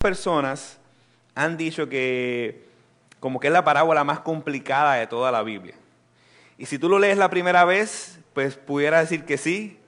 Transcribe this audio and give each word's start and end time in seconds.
personas 0.00 0.78
han 1.34 1.58
dicho 1.58 1.90
que 1.90 2.64
como 3.20 3.38
que 3.38 3.48
es 3.48 3.52
la 3.52 3.64
parábola 3.64 4.02
más 4.02 4.20
complicada 4.20 4.94
de 4.94 5.06
toda 5.06 5.30
la 5.30 5.42
Biblia. 5.42 5.74
Y 6.56 6.64
si 6.64 6.78
tú 6.78 6.88
lo 6.88 6.98
lees 6.98 7.18
la 7.18 7.28
primera 7.28 7.66
vez, 7.66 8.18
pues 8.32 8.56
pudiera 8.56 9.00
decir 9.00 9.26
que 9.26 9.36
sí. 9.36 9.78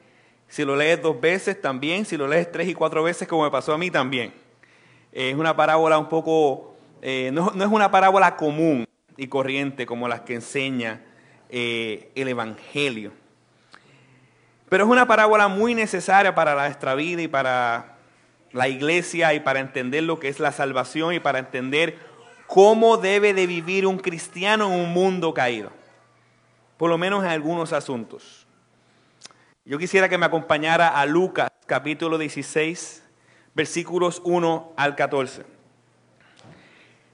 Si 0.48 0.66
lo 0.66 0.76
lees 0.76 1.00
dos 1.00 1.18
veces, 1.18 1.58
también. 1.58 2.04
Si 2.04 2.18
lo 2.18 2.28
lees 2.28 2.52
tres 2.52 2.68
y 2.68 2.74
cuatro 2.74 3.02
veces, 3.02 3.26
como 3.26 3.44
me 3.44 3.50
pasó 3.50 3.72
a 3.72 3.78
mí, 3.78 3.90
también. 3.90 4.34
Es 5.12 5.34
una 5.34 5.56
parábola 5.56 5.96
un 5.98 6.10
poco, 6.10 6.76
eh, 7.00 7.30
no, 7.32 7.50
es 7.50 7.68
una 7.68 7.90
parábola 7.90 8.36
común 8.36 8.86
y 9.16 9.28
corriente 9.28 9.86
como 9.86 10.08
las 10.08 10.20
que 10.20 10.34
enseña 10.34 11.00
eh, 11.48 12.10
el 12.14 12.28
Evangelio. 12.28 13.12
Pero 14.68 14.84
es 14.84 14.90
una 14.90 15.06
parábola 15.06 15.48
muy 15.48 15.74
necesaria 15.74 16.34
para 16.34 16.54
nuestra 16.54 16.94
vida 16.94 17.22
y 17.22 17.28
para 17.28 17.91
la 18.52 18.68
iglesia 18.68 19.34
y 19.34 19.40
para 19.40 19.60
entender 19.60 20.02
lo 20.02 20.18
que 20.18 20.28
es 20.28 20.40
la 20.40 20.52
salvación 20.52 21.14
y 21.14 21.20
para 21.20 21.38
entender 21.38 21.98
cómo 22.46 22.96
debe 22.96 23.32
de 23.34 23.46
vivir 23.46 23.86
un 23.86 23.98
cristiano 23.98 24.66
en 24.66 24.80
un 24.80 24.92
mundo 24.92 25.32
caído. 25.32 25.70
Por 26.76 26.90
lo 26.90 26.98
menos 26.98 27.24
en 27.24 27.30
algunos 27.30 27.72
asuntos. 27.72 28.46
Yo 29.64 29.78
quisiera 29.78 30.08
que 30.08 30.18
me 30.18 30.26
acompañara 30.26 30.88
a 30.88 31.06
Lucas 31.06 31.50
capítulo 31.66 32.18
16, 32.18 33.02
versículos 33.54 34.20
1 34.24 34.72
al 34.76 34.96
14. 34.96 35.44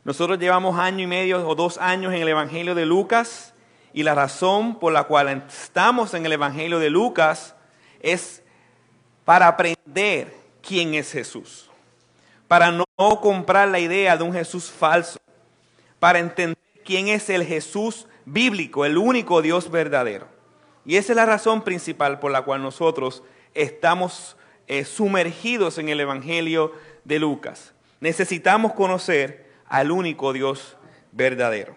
Nosotros 0.04 0.38
llevamos 0.38 0.78
año 0.78 1.04
y 1.04 1.06
medio 1.06 1.46
o 1.46 1.54
dos 1.54 1.76
años 1.78 2.14
en 2.14 2.22
el 2.22 2.28
Evangelio 2.28 2.74
de 2.74 2.86
Lucas 2.86 3.54
y 3.92 4.02
la 4.02 4.14
razón 4.14 4.78
por 4.78 4.92
la 4.92 5.04
cual 5.04 5.44
estamos 5.46 6.14
en 6.14 6.24
el 6.24 6.32
Evangelio 6.32 6.78
de 6.78 6.88
Lucas 6.88 7.54
es 8.00 8.42
para 9.24 9.48
aprender 9.48 10.37
quién 10.68 10.92
es 10.92 11.12
Jesús, 11.12 11.70
para 12.46 12.70
no 12.70 12.84
comprar 13.22 13.68
la 13.68 13.78
idea 13.78 14.18
de 14.18 14.22
un 14.22 14.34
Jesús 14.34 14.70
falso, 14.70 15.18
para 15.98 16.18
entender 16.18 16.58
quién 16.84 17.08
es 17.08 17.30
el 17.30 17.42
Jesús 17.46 18.06
bíblico, 18.26 18.84
el 18.84 18.98
único 18.98 19.40
Dios 19.40 19.70
verdadero. 19.70 20.28
Y 20.84 20.96
esa 20.96 21.12
es 21.12 21.16
la 21.16 21.24
razón 21.24 21.64
principal 21.64 22.20
por 22.20 22.30
la 22.30 22.42
cual 22.42 22.60
nosotros 22.62 23.22
estamos 23.54 24.36
eh, 24.66 24.84
sumergidos 24.84 25.78
en 25.78 25.88
el 25.88 26.00
Evangelio 26.00 26.72
de 27.04 27.18
Lucas. 27.18 27.72
Necesitamos 28.00 28.74
conocer 28.74 29.50
al 29.66 29.90
único 29.90 30.34
Dios 30.34 30.76
verdadero. 31.12 31.74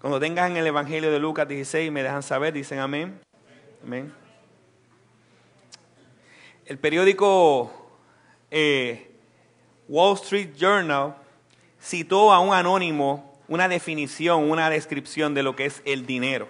Cuando 0.00 0.18
tengan 0.20 0.56
el 0.56 0.66
Evangelio 0.66 1.10
de 1.10 1.18
Lucas 1.18 1.46
16 1.48 1.92
me 1.92 2.02
dejan 2.02 2.22
saber, 2.22 2.54
dicen 2.54 2.78
amén. 2.78 3.20
Amén. 3.82 4.23
El 6.66 6.78
periódico 6.78 7.70
eh, 8.50 9.10
Wall 9.86 10.14
Street 10.14 10.54
Journal 10.56 11.14
citó 11.78 12.32
a 12.32 12.40
un 12.40 12.54
anónimo 12.54 13.38
una 13.48 13.68
definición, 13.68 14.50
una 14.50 14.70
descripción 14.70 15.34
de 15.34 15.42
lo 15.42 15.54
que 15.54 15.66
es 15.66 15.82
el 15.84 16.06
dinero. 16.06 16.48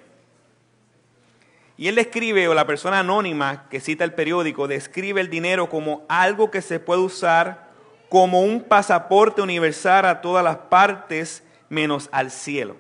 Y 1.77 1.89
él 1.89 1.97
describe, 1.97 2.47
o 2.47 2.55
la 2.55 2.65
persona 2.65 3.01
anónima 3.01 3.69
que 3.69 3.81
cita 3.81 4.05
el 4.05 4.15
periódico, 4.15 4.69
describe 4.69 5.21
el 5.21 5.31
dinero 5.31 5.69
como 5.69 6.05
algo 6.09 6.53
que 6.53 6.63
se 6.63 6.79
puede 6.79 7.01
usar 7.01 7.71
como 8.09 8.43
un 8.43 8.63
pasaporte 8.63 9.43
universal 9.43 10.07
a 10.07 10.21
todas 10.21 10.45
las 10.45 10.57
partes 10.57 11.43
menos 11.69 12.09
al 12.13 12.31
cielo. 12.31 12.77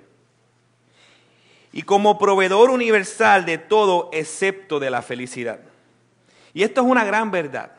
Y 1.72 1.82
como 1.82 2.16
proveedor 2.16 2.70
universal 2.70 3.44
de 3.44 3.58
todo 3.58 4.08
excepto 4.12 4.78
de 4.78 4.90
la 4.90 5.02
felicidad. 5.02 5.73
Y 6.54 6.62
esto 6.62 6.80
es 6.80 6.86
una 6.86 7.04
gran 7.04 7.30
verdad. 7.30 7.72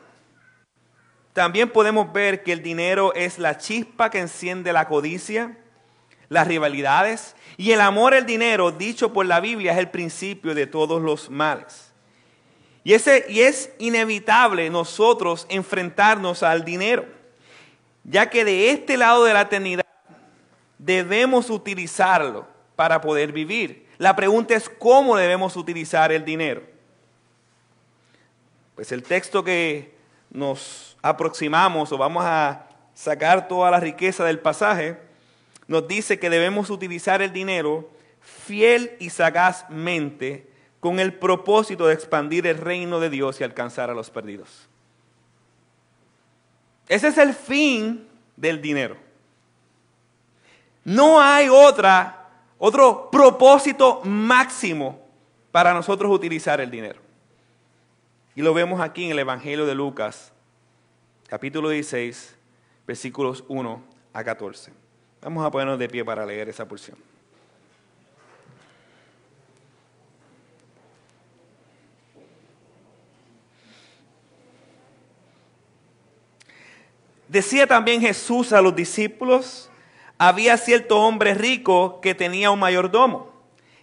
También 1.32 1.70
podemos 1.70 2.12
ver 2.12 2.42
que 2.42 2.52
el 2.52 2.62
dinero 2.62 3.12
es 3.14 3.38
la 3.38 3.58
chispa 3.58 4.10
que 4.10 4.20
enciende 4.20 4.72
la 4.72 4.86
codicia, 4.86 5.56
las 6.28 6.46
rivalidades 6.46 7.34
y 7.56 7.72
el 7.72 7.80
amor 7.80 8.14
al 8.14 8.26
dinero, 8.26 8.70
dicho 8.70 9.12
por 9.12 9.26
la 9.26 9.40
Biblia, 9.40 9.72
es 9.72 9.78
el 9.78 9.90
principio 9.90 10.54
de 10.54 10.66
todos 10.66 11.02
los 11.02 11.30
males. 11.30 11.92
Y, 12.84 12.92
ese, 12.92 13.26
y 13.28 13.40
es 13.40 13.70
inevitable 13.78 14.70
nosotros 14.70 15.46
enfrentarnos 15.48 16.42
al 16.42 16.64
dinero, 16.64 17.04
ya 18.04 18.30
que 18.30 18.44
de 18.44 18.70
este 18.70 18.96
lado 18.96 19.24
de 19.24 19.34
la 19.34 19.42
eternidad 19.42 19.86
debemos 20.78 21.50
utilizarlo 21.50 22.46
para 22.76 23.00
poder 23.00 23.32
vivir. 23.32 23.86
La 23.98 24.14
pregunta 24.14 24.54
es 24.54 24.68
cómo 24.68 25.16
debemos 25.16 25.56
utilizar 25.56 26.12
el 26.12 26.24
dinero. 26.24 26.75
Pues 28.76 28.92
el 28.92 29.02
texto 29.02 29.42
que 29.42 29.96
nos 30.30 30.96
aproximamos 31.02 31.90
o 31.90 31.98
vamos 31.98 32.24
a 32.24 32.68
sacar 32.94 33.48
toda 33.48 33.70
la 33.70 33.80
riqueza 33.80 34.24
del 34.24 34.38
pasaje, 34.38 34.98
nos 35.66 35.88
dice 35.88 36.18
que 36.18 36.30
debemos 36.30 36.70
utilizar 36.70 37.22
el 37.22 37.32
dinero 37.32 37.90
fiel 38.20 38.92
y 39.00 39.10
sagazmente 39.10 40.48
con 40.78 41.00
el 41.00 41.14
propósito 41.14 41.86
de 41.86 41.94
expandir 41.94 42.46
el 42.46 42.58
reino 42.58 43.00
de 43.00 43.10
Dios 43.10 43.40
y 43.40 43.44
alcanzar 43.44 43.90
a 43.90 43.94
los 43.94 44.10
perdidos. 44.10 44.68
Ese 46.86 47.08
es 47.08 47.18
el 47.18 47.34
fin 47.34 48.06
del 48.36 48.60
dinero. 48.60 48.96
No 50.84 51.20
hay 51.20 51.48
otra, 51.48 52.28
otro 52.58 53.10
propósito 53.10 54.02
máximo 54.04 55.00
para 55.50 55.72
nosotros 55.72 56.12
utilizar 56.12 56.60
el 56.60 56.70
dinero. 56.70 57.05
Y 58.36 58.42
lo 58.42 58.52
vemos 58.52 58.82
aquí 58.82 59.06
en 59.06 59.12
el 59.12 59.18
Evangelio 59.18 59.64
de 59.64 59.74
Lucas, 59.74 60.30
capítulo 61.26 61.70
16, 61.70 62.36
versículos 62.86 63.42
1 63.48 63.82
a 64.12 64.24
14. 64.24 64.74
Vamos 65.22 65.46
a 65.46 65.50
ponernos 65.50 65.78
de 65.78 65.88
pie 65.88 66.04
para 66.04 66.26
leer 66.26 66.50
esa 66.50 66.68
porción. 66.68 66.98
Decía 77.26 77.66
también 77.66 78.02
Jesús 78.02 78.52
a 78.52 78.60
los 78.60 78.76
discípulos, 78.76 79.70
había 80.18 80.58
cierto 80.58 81.00
hombre 81.00 81.32
rico 81.32 82.02
que 82.02 82.14
tenía 82.14 82.50
un 82.50 82.58
mayordomo, 82.58 83.32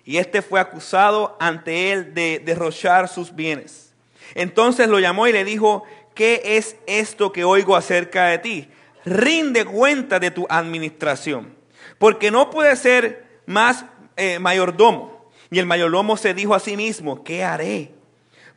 y 0.05 0.17
éste 0.17 0.43
fue 0.43 0.59
acusado 0.59 1.35
ante 1.39 1.91
él 1.91 2.13
de 2.13 2.39
derrochar 2.45 3.07
sus 3.07 3.33
bienes. 3.33 3.92
Entonces 4.35 4.87
lo 4.87 4.99
llamó 4.99 5.27
y 5.27 5.31
le 5.31 5.43
dijo, 5.43 5.83
¿qué 6.15 6.41
es 6.43 6.77
esto 6.87 7.31
que 7.31 7.43
oigo 7.43 7.75
acerca 7.75 8.27
de 8.27 8.37
ti? 8.39 8.69
Rinde 9.05 9.65
cuenta 9.65 10.19
de 10.19 10.31
tu 10.31 10.45
administración, 10.49 11.55
porque 11.97 12.31
no 12.31 12.49
puede 12.49 12.75
ser 12.75 13.25
más 13.45 13.85
eh, 14.15 14.39
mayordomo. 14.39 15.29
Y 15.51 15.59
el 15.59 15.65
mayordomo 15.65 16.17
se 16.17 16.33
dijo 16.33 16.55
a 16.55 16.59
sí 16.59 16.77
mismo, 16.77 17.23
¿qué 17.23 17.43
haré? 17.43 17.91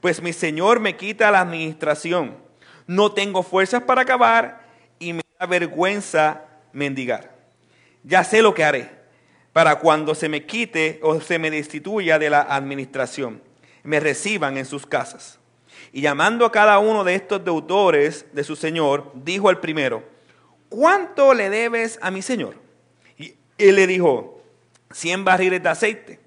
Pues 0.00 0.22
mi 0.22 0.32
Señor 0.32 0.81
me 0.81 0.97
quita 0.97 1.31
la 1.31 1.41
administración. 1.41 2.37
No 2.87 3.12
tengo 3.12 3.43
fuerzas 3.43 3.83
para 3.83 4.03
acabar 4.03 4.66
y 4.98 5.12
me 5.12 5.22
da 5.38 5.47
vergüenza 5.47 6.44
mendigar. 6.72 7.34
Ya 8.04 8.22
sé 8.22 8.41
lo 8.41 8.54
que 8.54 8.65
haré 8.65 8.97
para 9.56 9.78
cuando 9.78 10.15
se 10.15 10.28
me 10.28 10.44
quite 10.44 11.00
o 11.03 11.19
se 11.19 11.38
me 11.38 11.50
destituya 11.50 12.19
de 12.19 12.28
la 12.28 12.43
administración, 12.43 13.41
me 13.84 14.00
reciban 14.00 14.59
en 14.59 14.66
sus 14.66 14.84
casas. 14.84 15.38
Y 15.96 16.02
llamando 16.02 16.44
a 16.44 16.52
cada 16.52 16.78
uno 16.78 17.04
de 17.04 17.14
estos 17.14 17.42
deudores 17.42 18.26
de 18.34 18.44
su 18.44 18.54
señor, 18.54 19.10
dijo 19.14 19.48
al 19.48 19.60
primero, 19.60 20.04
¿cuánto 20.68 21.32
le 21.32 21.48
debes 21.48 21.98
a 22.02 22.10
mi 22.10 22.20
señor? 22.20 22.56
Y 23.16 23.32
él 23.56 23.76
le 23.76 23.86
dijo, 23.86 24.42
cien 24.90 25.24
barriles 25.24 25.62
de 25.62 25.70
aceite. 25.70 26.20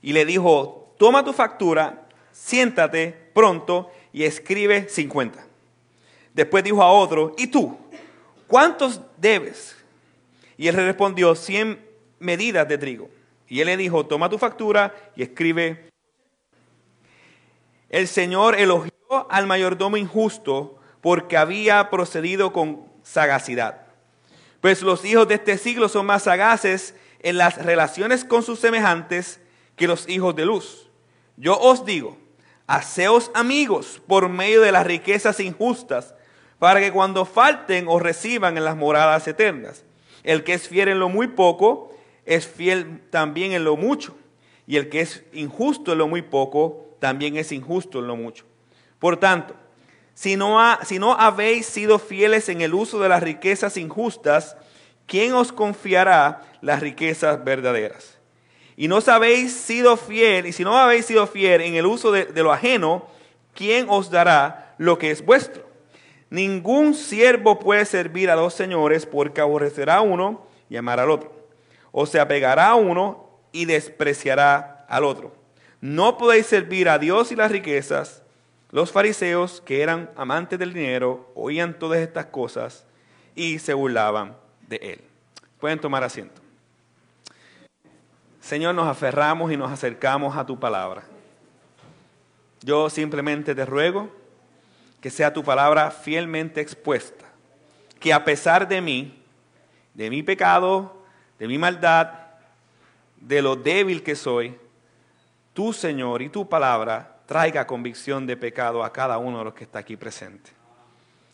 Y 0.00 0.12
le 0.12 0.24
dijo, 0.24 0.94
toma 0.96 1.24
tu 1.24 1.32
factura, 1.32 2.06
siéntate 2.30 3.32
pronto 3.34 3.90
y 4.12 4.22
escribe 4.22 4.88
cincuenta. 4.88 5.44
Después 6.32 6.62
dijo 6.62 6.80
a 6.80 6.92
otro, 6.92 7.34
¿y 7.36 7.48
tú? 7.48 7.76
¿Cuántos 8.46 9.00
debes? 9.16 9.76
Y 10.56 10.68
él 10.68 10.76
le 10.76 10.86
respondió, 10.86 11.34
cien 11.34 11.84
medidas 12.20 12.68
de 12.68 12.78
trigo. 12.78 13.10
Y 13.48 13.58
él 13.58 13.66
le 13.66 13.76
dijo, 13.76 14.06
toma 14.06 14.30
tu 14.30 14.38
factura 14.38 14.94
y 15.16 15.24
escribe. 15.24 15.90
El 17.88 18.06
Señor 18.06 18.54
elogió 18.54 18.99
al 19.28 19.46
mayordomo 19.46 19.96
injusto 19.96 20.78
porque 21.00 21.36
había 21.36 21.90
procedido 21.90 22.52
con 22.52 22.84
sagacidad. 23.02 23.82
Pues 24.60 24.82
los 24.82 25.04
hijos 25.04 25.26
de 25.26 25.34
este 25.34 25.58
siglo 25.58 25.88
son 25.88 26.06
más 26.06 26.24
sagaces 26.24 26.94
en 27.20 27.38
las 27.38 27.62
relaciones 27.62 28.24
con 28.24 28.42
sus 28.42 28.60
semejantes 28.60 29.40
que 29.76 29.88
los 29.88 30.08
hijos 30.08 30.36
de 30.36 30.44
luz. 30.44 30.90
Yo 31.36 31.58
os 31.58 31.84
digo, 31.84 32.18
haceos 32.66 33.30
amigos 33.34 34.00
por 34.06 34.28
medio 34.28 34.60
de 34.60 34.72
las 34.72 34.86
riquezas 34.86 35.40
injustas, 35.40 36.14
para 36.58 36.80
que 36.80 36.92
cuando 36.92 37.24
falten 37.24 37.86
os 37.88 38.02
reciban 38.02 38.58
en 38.58 38.64
las 38.64 38.76
moradas 38.76 39.26
eternas. 39.26 39.82
El 40.22 40.44
que 40.44 40.52
es 40.52 40.68
fiel 40.68 40.88
en 40.88 41.00
lo 41.00 41.08
muy 41.08 41.28
poco, 41.28 41.94
es 42.26 42.46
fiel 42.46 43.00
también 43.08 43.52
en 43.52 43.64
lo 43.64 43.76
mucho. 43.76 44.14
Y 44.66 44.76
el 44.76 44.90
que 44.90 45.00
es 45.00 45.24
injusto 45.32 45.92
en 45.92 45.98
lo 45.98 46.06
muy 46.06 46.20
poco, 46.20 46.94
también 47.00 47.38
es 47.38 47.50
injusto 47.50 48.00
en 48.00 48.06
lo 48.06 48.16
mucho. 48.16 48.49
Por 49.00 49.16
tanto, 49.16 49.54
si 50.14 50.36
no, 50.36 50.60
ha, 50.60 50.84
si 50.84 51.00
no 51.00 51.14
habéis 51.14 51.66
sido 51.66 51.98
fieles 51.98 52.48
en 52.48 52.60
el 52.60 52.74
uso 52.74 53.00
de 53.00 53.08
las 53.08 53.22
riquezas 53.22 53.76
injustas, 53.76 54.56
¿quién 55.06 55.32
os 55.32 55.50
confiará 55.50 56.42
las 56.60 56.80
riquezas 56.80 57.42
verdaderas? 57.42 58.18
Y 58.76 58.86
no 58.86 59.00
sido 59.00 59.96
fiel, 59.96 60.46
y 60.46 60.52
si 60.52 60.62
no 60.62 60.78
habéis 60.78 61.06
sido 61.06 61.26
fiel 61.26 61.62
en 61.62 61.74
el 61.74 61.86
uso 61.86 62.12
de, 62.12 62.26
de 62.26 62.42
lo 62.42 62.52
ajeno, 62.52 63.06
¿quién 63.54 63.86
os 63.88 64.10
dará 64.10 64.74
lo 64.78 64.98
que 64.98 65.10
es 65.10 65.24
vuestro? 65.24 65.68
Ningún 66.30 66.94
siervo 66.94 67.58
puede 67.58 67.84
servir 67.84 68.30
a 68.30 68.36
dos 68.36 68.54
señores 68.54 69.04
porque 69.04 69.40
aborrecerá 69.40 69.96
a 69.96 70.00
uno 70.00 70.46
y 70.68 70.76
amará 70.76 71.02
al 71.02 71.10
otro. 71.10 71.32
O 71.90 72.06
se 72.06 72.20
apegará 72.20 72.68
a 72.68 72.74
uno 72.76 73.28
y 73.52 73.64
despreciará 73.64 74.86
al 74.88 75.04
otro. 75.04 75.34
No 75.80 76.18
podéis 76.18 76.46
servir 76.46 76.88
a 76.88 76.98
Dios 76.98 77.32
y 77.32 77.36
las 77.36 77.50
riquezas. 77.50 78.19
Los 78.70 78.92
fariseos, 78.92 79.60
que 79.60 79.82
eran 79.82 80.10
amantes 80.16 80.58
del 80.58 80.72
dinero, 80.72 81.30
oían 81.34 81.78
todas 81.78 81.98
estas 81.98 82.26
cosas 82.26 82.86
y 83.34 83.58
se 83.58 83.74
burlaban 83.74 84.36
de 84.68 84.76
él. 84.76 85.00
Pueden 85.58 85.80
tomar 85.80 86.04
asiento. 86.04 86.40
Señor, 88.40 88.74
nos 88.74 88.86
aferramos 88.86 89.52
y 89.52 89.56
nos 89.56 89.70
acercamos 89.70 90.36
a 90.36 90.46
tu 90.46 90.58
palabra. 90.58 91.02
Yo 92.62 92.88
simplemente 92.90 93.54
te 93.54 93.66
ruego 93.66 94.08
que 95.00 95.10
sea 95.10 95.32
tu 95.32 95.42
palabra 95.42 95.90
fielmente 95.90 96.60
expuesta, 96.60 97.24
que 97.98 98.12
a 98.12 98.24
pesar 98.24 98.68
de 98.68 98.80
mí, 98.80 99.22
de 99.94 100.10
mi 100.10 100.22
pecado, 100.22 101.02
de 101.38 101.48
mi 101.48 101.58
maldad, 101.58 102.12
de 103.16 103.42
lo 103.42 103.56
débil 103.56 104.02
que 104.02 104.14
soy, 104.14 104.56
tu 105.54 105.72
Señor 105.72 106.22
y 106.22 106.28
tu 106.28 106.48
palabra 106.48 107.09
traiga 107.30 107.64
convicción 107.64 108.26
de 108.26 108.36
pecado 108.36 108.82
a 108.82 108.92
cada 108.92 109.16
uno 109.18 109.38
de 109.38 109.44
los 109.44 109.54
que 109.54 109.62
está 109.62 109.78
aquí 109.78 109.96
presente. 109.96 110.50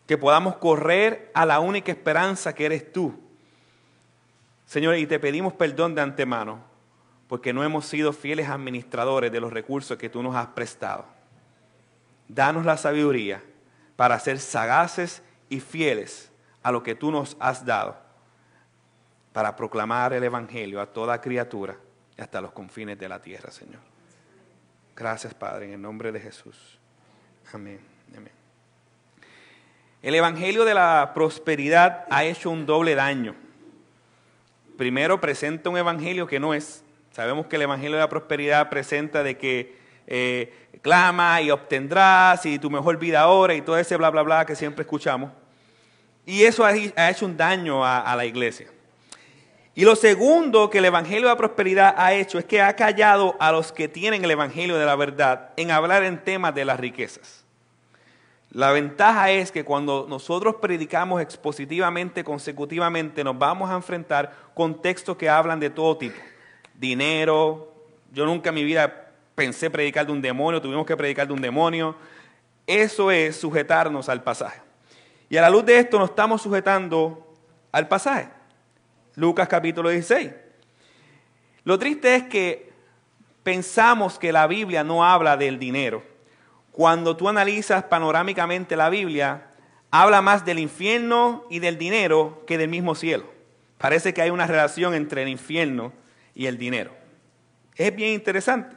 Que 0.06 0.18
podamos 0.18 0.56
correr 0.56 1.30
a 1.32 1.46
la 1.46 1.58
única 1.58 1.90
esperanza 1.90 2.54
que 2.54 2.66
eres 2.66 2.92
tú. 2.92 3.18
Señor, 4.66 4.96
y 4.96 5.06
te 5.06 5.18
pedimos 5.18 5.54
perdón 5.54 5.94
de 5.94 6.02
antemano 6.02 6.60
porque 7.28 7.54
no 7.54 7.64
hemos 7.64 7.86
sido 7.86 8.12
fieles 8.12 8.50
administradores 8.50 9.32
de 9.32 9.40
los 9.40 9.50
recursos 9.50 9.96
que 9.96 10.10
tú 10.10 10.22
nos 10.22 10.36
has 10.36 10.48
prestado. 10.48 11.06
Danos 12.28 12.66
la 12.66 12.76
sabiduría 12.76 13.42
para 13.96 14.18
ser 14.18 14.38
sagaces 14.38 15.22
y 15.48 15.60
fieles 15.60 16.30
a 16.62 16.72
lo 16.72 16.82
que 16.82 16.94
tú 16.94 17.10
nos 17.10 17.38
has 17.40 17.64
dado, 17.64 17.96
para 19.32 19.56
proclamar 19.56 20.12
el 20.12 20.24
Evangelio 20.24 20.78
a 20.78 20.92
toda 20.92 21.22
criatura 21.22 21.78
hasta 22.18 22.42
los 22.42 22.52
confines 22.52 22.98
de 22.98 23.08
la 23.08 23.22
tierra, 23.22 23.50
Señor. 23.50 23.95
Gracias, 24.96 25.34
Padre, 25.34 25.66
en 25.66 25.74
el 25.74 25.82
nombre 25.82 26.10
de 26.10 26.18
Jesús. 26.18 26.78
Amén. 27.52 27.80
Amén. 28.16 28.32
El 30.02 30.14
Evangelio 30.14 30.64
de 30.64 30.72
la 30.72 31.12
prosperidad 31.14 32.06
ha 32.08 32.24
hecho 32.24 32.50
un 32.50 32.64
doble 32.64 32.94
daño. 32.94 33.34
Primero 34.78 35.20
presenta 35.20 35.68
un 35.68 35.76
Evangelio 35.76 36.26
que 36.26 36.40
no 36.40 36.54
es. 36.54 36.82
Sabemos 37.12 37.46
que 37.46 37.56
el 37.56 37.62
Evangelio 37.62 37.96
de 37.96 38.02
la 38.02 38.08
prosperidad 38.08 38.70
presenta 38.70 39.22
de 39.22 39.36
que 39.36 39.76
eh, 40.06 40.68
clama 40.80 41.42
y 41.42 41.50
obtendrás 41.50 42.46
y 42.46 42.58
tu 42.58 42.70
mejor 42.70 42.98
vida 42.98 43.20
ahora 43.20 43.54
y 43.54 43.60
todo 43.60 43.76
ese 43.76 43.96
bla, 43.96 44.08
bla, 44.08 44.22
bla 44.22 44.46
que 44.46 44.56
siempre 44.56 44.82
escuchamos. 44.82 45.30
Y 46.24 46.44
eso 46.44 46.64
ha, 46.64 46.74
hecho 46.74 47.26
un 47.26 47.36
daño 47.36 47.84
a, 47.84 48.00
a 48.00 48.16
la 48.16 48.24
iglesia. 48.24 48.68
Y 49.76 49.84
lo 49.84 49.94
segundo 49.94 50.70
que 50.70 50.78
el 50.78 50.86
Evangelio 50.86 51.28
de 51.28 51.34
la 51.34 51.36
Prosperidad 51.36 51.94
ha 51.98 52.14
hecho 52.14 52.38
es 52.38 52.46
que 52.46 52.62
ha 52.62 52.74
callado 52.74 53.36
a 53.38 53.52
los 53.52 53.72
que 53.72 53.88
tienen 53.88 54.24
el 54.24 54.30
Evangelio 54.30 54.78
de 54.78 54.86
la 54.86 54.96
verdad 54.96 55.50
en 55.58 55.70
hablar 55.70 56.02
en 56.02 56.24
temas 56.24 56.54
de 56.54 56.64
las 56.64 56.80
riquezas. 56.80 57.44
La 58.52 58.72
ventaja 58.72 59.30
es 59.30 59.52
que 59.52 59.66
cuando 59.66 60.06
nosotros 60.08 60.54
predicamos 60.62 61.20
expositivamente, 61.20 62.24
consecutivamente, 62.24 63.22
nos 63.22 63.38
vamos 63.38 63.68
a 63.68 63.74
enfrentar 63.74 64.32
con 64.54 64.80
textos 64.80 65.18
que 65.18 65.28
hablan 65.28 65.60
de 65.60 65.68
todo 65.68 65.98
tipo. 65.98 66.16
Dinero, 66.72 67.70
yo 68.14 68.24
nunca 68.24 68.48
en 68.48 68.54
mi 68.54 68.64
vida 68.64 69.10
pensé 69.34 69.68
predicar 69.68 70.06
de 70.06 70.12
un 70.12 70.22
demonio, 70.22 70.62
tuvimos 70.62 70.86
que 70.86 70.96
predicar 70.96 71.26
de 71.26 71.34
un 71.34 71.42
demonio. 71.42 71.94
Eso 72.66 73.10
es 73.10 73.36
sujetarnos 73.36 74.08
al 74.08 74.22
pasaje. 74.22 74.62
Y 75.28 75.36
a 75.36 75.42
la 75.42 75.50
luz 75.50 75.66
de 75.66 75.80
esto 75.80 75.98
nos 75.98 76.08
estamos 76.08 76.40
sujetando 76.40 77.30
al 77.72 77.88
pasaje. 77.88 78.35
Lucas 79.16 79.48
capítulo 79.48 79.88
16. 79.88 80.30
Lo 81.64 81.78
triste 81.78 82.14
es 82.14 82.24
que 82.24 82.70
pensamos 83.42 84.18
que 84.18 84.30
la 84.30 84.46
Biblia 84.46 84.84
no 84.84 85.04
habla 85.04 85.38
del 85.38 85.58
dinero. 85.58 86.04
Cuando 86.70 87.16
tú 87.16 87.26
analizas 87.26 87.84
panorámicamente 87.84 88.76
la 88.76 88.90
Biblia, 88.90 89.48
habla 89.90 90.20
más 90.20 90.44
del 90.44 90.58
infierno 90.58 91.44
y 91.48 91.60
del 91.60 91.78
dinero 91.78 92.44
que 92.46 92.58
del 92.58 92.68
mismo 92.68 92.94
cielo. 92.94 93.24
Parece 93.78 94.12
que 94.12 94.20
hay 94.20 94.28
una 94.28 94.46
relación 94.46 94.94
entre 94.94 95.22
el 95.22 95.28
infierno 95.28 95.94
y 96.34 96.44
el 96.44 96.58
dinero. 96.58 96.94
Es 97.74 97.96
bien 97.96 98.12
interesante. 98.12 98.76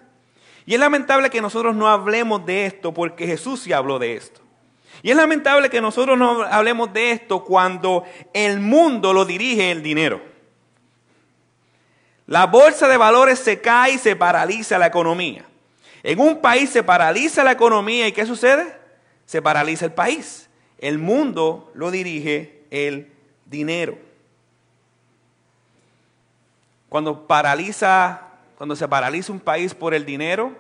Y 0.66 0.74
es 0.74 0.80
lamentable 0.80 1.30
que 1.30 1.42
nosotros 1.42 1.76
no 1.76 1.90
hablemos 1.90 2.46
de 2.46 2.66
esto 2.66 2.94
porque 2.94 3.28
Jesús 3.28 3.60
sí 3.60 3.74
habló 3.74 4.00
de 4.00 4.16
esto. 4.16 4.40
Y 5.02 5.12
es 5.12 5.18
lamentable 5.18 5.70
que 5.70 5.82
nosotros 5.82 6.18
no 6.18 6.44
hablemos 6.44 6.94
de 6.94 7.12
esto 7.12 7.44
cuando 7.44 8.06
el 8.34 8.62
mundo 8.62 9.12
lo 9.12 9.26
dirige 9.26 9.72
el 9.72 9.84
dinero. 9.84 10.29
La 12.30 12.46
bolsa 12.46 12.88
de 12.88 12.96
valores 12.96 13.40
se 13.40 13.60
cae 13.60 13.94
y 13.94 13.98
se 13.98 14.16
paraliza 14.16 14.78
la 14.78 14.86
economía. 14.86 15.46
En 16.04 16.20
un 16.20 16.40
país 16.42 16.70
se 16.70 16.84
paraliza 16.84 17.44
la 17.44 17.54
economía 17.54 18.08
y 18.08 18.12
¿qué 18.12 18.24
sucede? 18.24 18.72
Se 19.26 19.42
paraliza 19.42 19.86
el 19.86 19.94
país. 19.94 20.48
El 20.78 21.00
mundo 21.00 21.72
lo 21.74 21.90
dirige 21.90 22.62
el 22.70 23.12
dinero. 23.48 23.98
Cuando 26.88 27.26
paraliza 27.26 28.28
cuando 28.60 28.76
se 28.76 28.88
paraliza 28.88 29.32
un 29.32 29.40
país 29.40 29.74
por 29.74 29.96
el 29.96 30.06
dinero 30.06 30.52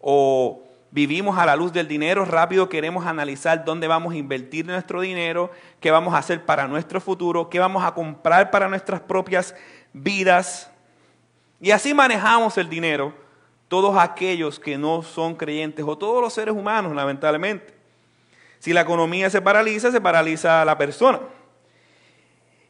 o 0.00 0.62
vivimos 0.92 1.36
a 1.36 1.46
la 1.46 1.56
luz 1.56 1.72
del 1.72 1.88
dinero, 1.88 2.24
rápido 2.26 2.68
queremos 2.68 3.06
analizar 3.06 3.64
dónde 3.64 3.88
vamos 3.88 4.12
a 4.12 4.18
invertir 4.18 4.66
nuestro 4.66 5.00
dinero, 5.00 5.50
qué 5.80 5.90
vamos 5.90 6.14
a 6.14 6.18
hacer 6.18 6.44
para 6.44 6.68
nuestro 6.68 7.00
futuro, 7.00 7.50
qué 7.50 7.58
vamos 7.58 7.82
a 7.82 7.92
comprar 7.92 8.52
para 8.52 8.68
nuestras 8.68 9.00
propias 9.00 9.56
vidas. 9.92 10.70
Y 11.60 11.70
así 11.70 11.94
manejamos 11.94 12.56
el 12.58 12.68
dinero 12.68 13.12
todos 13.68 13.96
aquellos 13.98 14.58
que 14.58 14.78
no 14.78 15.02
son 15.02 15.34
creyentes 15.34 15.84
o 15.86 15.96
todos 15.96 16.22
los 16.22 16.32
seres 16.32 16.54
humanos, 16.54 16.94
lamentablemente. 16.94 17.74
Si 18.58 18.72
la 18.72 18.80
economía 18.80 19.28
se 19.30 19.42
paraliza, 19.42 19.92
se 19.92 20.00
paraliza 20.00 20.64
la 20.64 20.78
persona. 20.78 21.20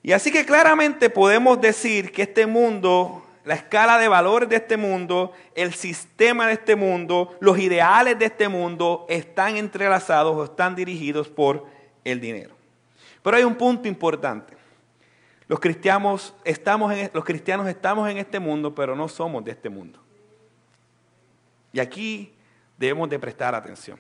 Y 0.03 0.13
así 0.13 0.33
que 0.33 0.45
claramente 0.45 1.11
podemos 1.11 1.61
decir 1.61 2.13
que 2.13 2.23
este 2.23 2.47
mundo 2.47 3.23
la 3.49 3.55
escala 3.55 3.97
de 3.97 4.09
valores 4.09 4.47
de 4.51 4.57
este 4.57 4.77
mundo, 4.77 5.33
el 5.55 5.73
sistema 5.73 6.49
de 6.49 6.53
este 6.53 6.77
mundo, 6.77 7.35
los 7.41 7.59
ideales 7.59 8.19
de 8.19 8.27
este 8.27 8.47
mundo 8.47 9.07
están 9.09 9.57
entrelazados 9.57 10.37
o 10.37 10.45
están 10.45 10.77
dirigidos 10.77 11.29
por 11.29 11.65
el 12.05 12.21
dinero. 12.21 12.55
Pero 13.23 13.39
hay 13.39 13.45
un 13.45 13.55
punto 13.55 13.89
importante. 13.89 14.58
Los 15.49 15.61
cristianos 15.61 16.35
estamos 16.45 16.93
en, 16.93 17.11
los 17.15 17.25
cristianos 17.25 17.67
estamos 17.67 18.09
en 18.11 18.19
este 18.19 18.39
mundo, 18.39 18.75
pero 18.75 18.95
no 18.95 19.09
somos 19.09 19.43
de 19.45 19.53
este 19.53 19.71
mundo. 19.71 19.99
Y 21.73 21.81
aquí 21.81 22.35
debemos 22.77 23.09
de 23.09 23.19
prestar 23.19 23.55
atención. 23.55 23.99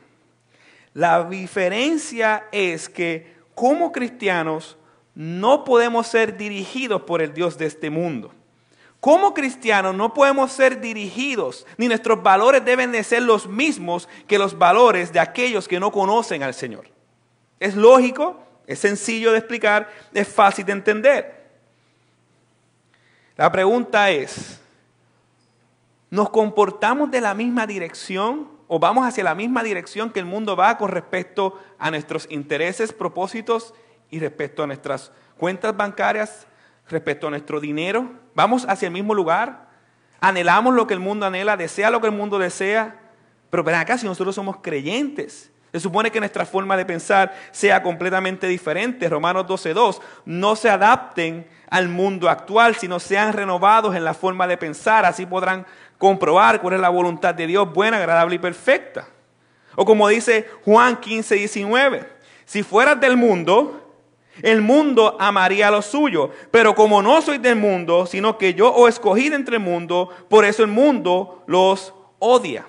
La 0.93 1.25
diferencia 1.25 2.47
es 2.53 2.89
que 2.89 3.35
como 3.55 3.93
cristianos 3.93 4.77
no 5.15 5.65
podemos 5.65 6.07
ser 6.07 6.37
dirigidos 6.37 7.03
por 7.03 7.23
el 7.23 7.33
Dios 7.33 7.57
de 7.57 7.67
este 7.67 7.89
mundo. 7.89 8.33
Como 9.01 9.33
cristianos 9.33 9.95
no 9.95 10.13
podemos 10.13 10.53
ser 10.53 10.81
dirigidos, 10.81 11.67
ni 11.77 11.89
nuestros 11.89 12.23
valores 12.23 12.65
deben 12.65 12.93
de 12.93 13.05
ser 13.05 13.23
los 13.23 13.47
mismos 13.47 14.09
que 14.27 14.39
los 14.39 14.59
valores 14.59 15.13
de 15.13 15.21
aquellos 15.21 15.67
que 15.67 15.81
no 15.81 15.93
conocen 15.93 16.43
al 16.43 16.53
Señor. 16.53 16.89
Es 17.61 17.75
lógico, 17.75 18.43
es 18.67 18.81
sencillo 18.81 19.33
de 19.33 19.39
explicar, 19.39 19.89
es 20.13 20.29
fácil 20.29 20.65
de 20.67 20.73
entender. 20.73 21.38
La 23.39 23.53
pregunta 23.53 24.11
es, 24.11 24.61
¿nos 26.11 26.29
comportamos 26.31 27.09
de 27.13 27.21
la 27.21 27.35
misma 27.35 27.69
dirección 27.69 28.49
o 28.67 28.81
vamos 28.81 29.07
hacia 29.07 29.23
la 29.23 29.37
misma 29.37 29.63
dirección 29.63 30.11
que 30.11 30.19
el 30.19 30.27
mundo 30.27 30.57
va 30.57 30.77
con 30.77 30.91
respecto 30.91 31.57
a 31.79 31.93
nuestros 31.93 32.27
intereses, 32.31 32.93
propósitos 32.93 33.75
y 34.11 34.19
respecto 34.19 34.65
a 34.65 34.67
nuestras 34.67 35.13
cuentas 35.37 35.77
bancarias, 35.77 36.49
respecto 36.89 37.29
a 37.29 37.31
nuestro 37.31 37.61
dinero? 37.61 38.11
¿Vamos 38.35 38.67
hacia 38.69 38.87
el 38.87 38.93
mismo 38.93 39.15
lugar? 39.15 39.69
¿Anhelamos 40.19 40.75
lo 40.75 40.89
que 40.89 40.95
el 40.95 41.01
mundo 41.01 41.25
anhela? 41.25 41.57
¿Desea 41.57 41.91
lo 41.91 42.01
que 42.01 42.09
el 42.09 42.15
mundo 42.15 42.41
desea? 42.41 42.99
Pero 43.51 43.63
ven 43.63 43.77
acá, 43.77 43.99
si 43.99 44.07
nosotros 44.07 44.35
somos 44.35 44.57
creyentes, 44.57 45.53
se 45.73 45.81
supone 45.81 46.11
que 46.11 46.21
nuestra 46.21 46.47
forma 46.47 46.77
de 46.77 46.87
pensar 46.87 47.35
sea 47.51 47.83
completamente 47.83 48.47
diferente. 48.47 49.09
Romanos 49.09 49.47
12.2, 49.47 50.01
no 50.25 50.57
se 50.57 50.71
adapten 50.71 51.47
al 51.69 51.89
mundo 51.89 52.31
actual, 52.31 52.75
sino 52.77 52.99
sean 52.99 53.35
renovados 53.35 53.95
en 53.95 54.05
la 54.05 54.15
forma 54.15 54.47
de 54.47 54.57
pensar. 54.57 55.05
Así 55.05 55.27
podrán 55.27 55.67
comprobar 55.99 56.61
cuál 56.61 56.75
es 56.75 56.81
la 56.81 56.89
voluntad 56.89 57.35
de 57.35 57.47
Dios, 57.47 57.71
buena, 57.73 57.99
agradable 57.99 58.37
y 58.37 58.39
perfecta. 58.39 59.09
O 59.77 59.85
como 59.85 60.09
dice 60.09 60.49
Juan 60.65 60.97
15, 60.97 61.35
19, 61.35 62.09
Si 62.47 62.63
fueras 62.63 62.99
del 62.99 63.19
mundo, 63.19 63.95
el 64.41 64.63
mundo 64.63 65.17
amaría 65.21 65.71
lo 65.71 65.83
suyo. 65.83 66.31
Pero 66.51 66.75
como 66.75 67.03
no 67.03 67.21
soy 67.21 67.37
del 67.37 67.57
mundo, 67.57 68.07
sino 68.07 68.39
que 68.39 68.55
yo 68.55 68.75
os 68.75 68.89
escogí 68.89 69.27
entre 69.27 69.57
el 69.57 69.63
mundo, 69.63 70.09
por 70.31 70.47
eso 70.47 70.63
el 70.63 70.69
mundo 70.69 71.45
los 71.47 71.93
odia. 72.19 72.65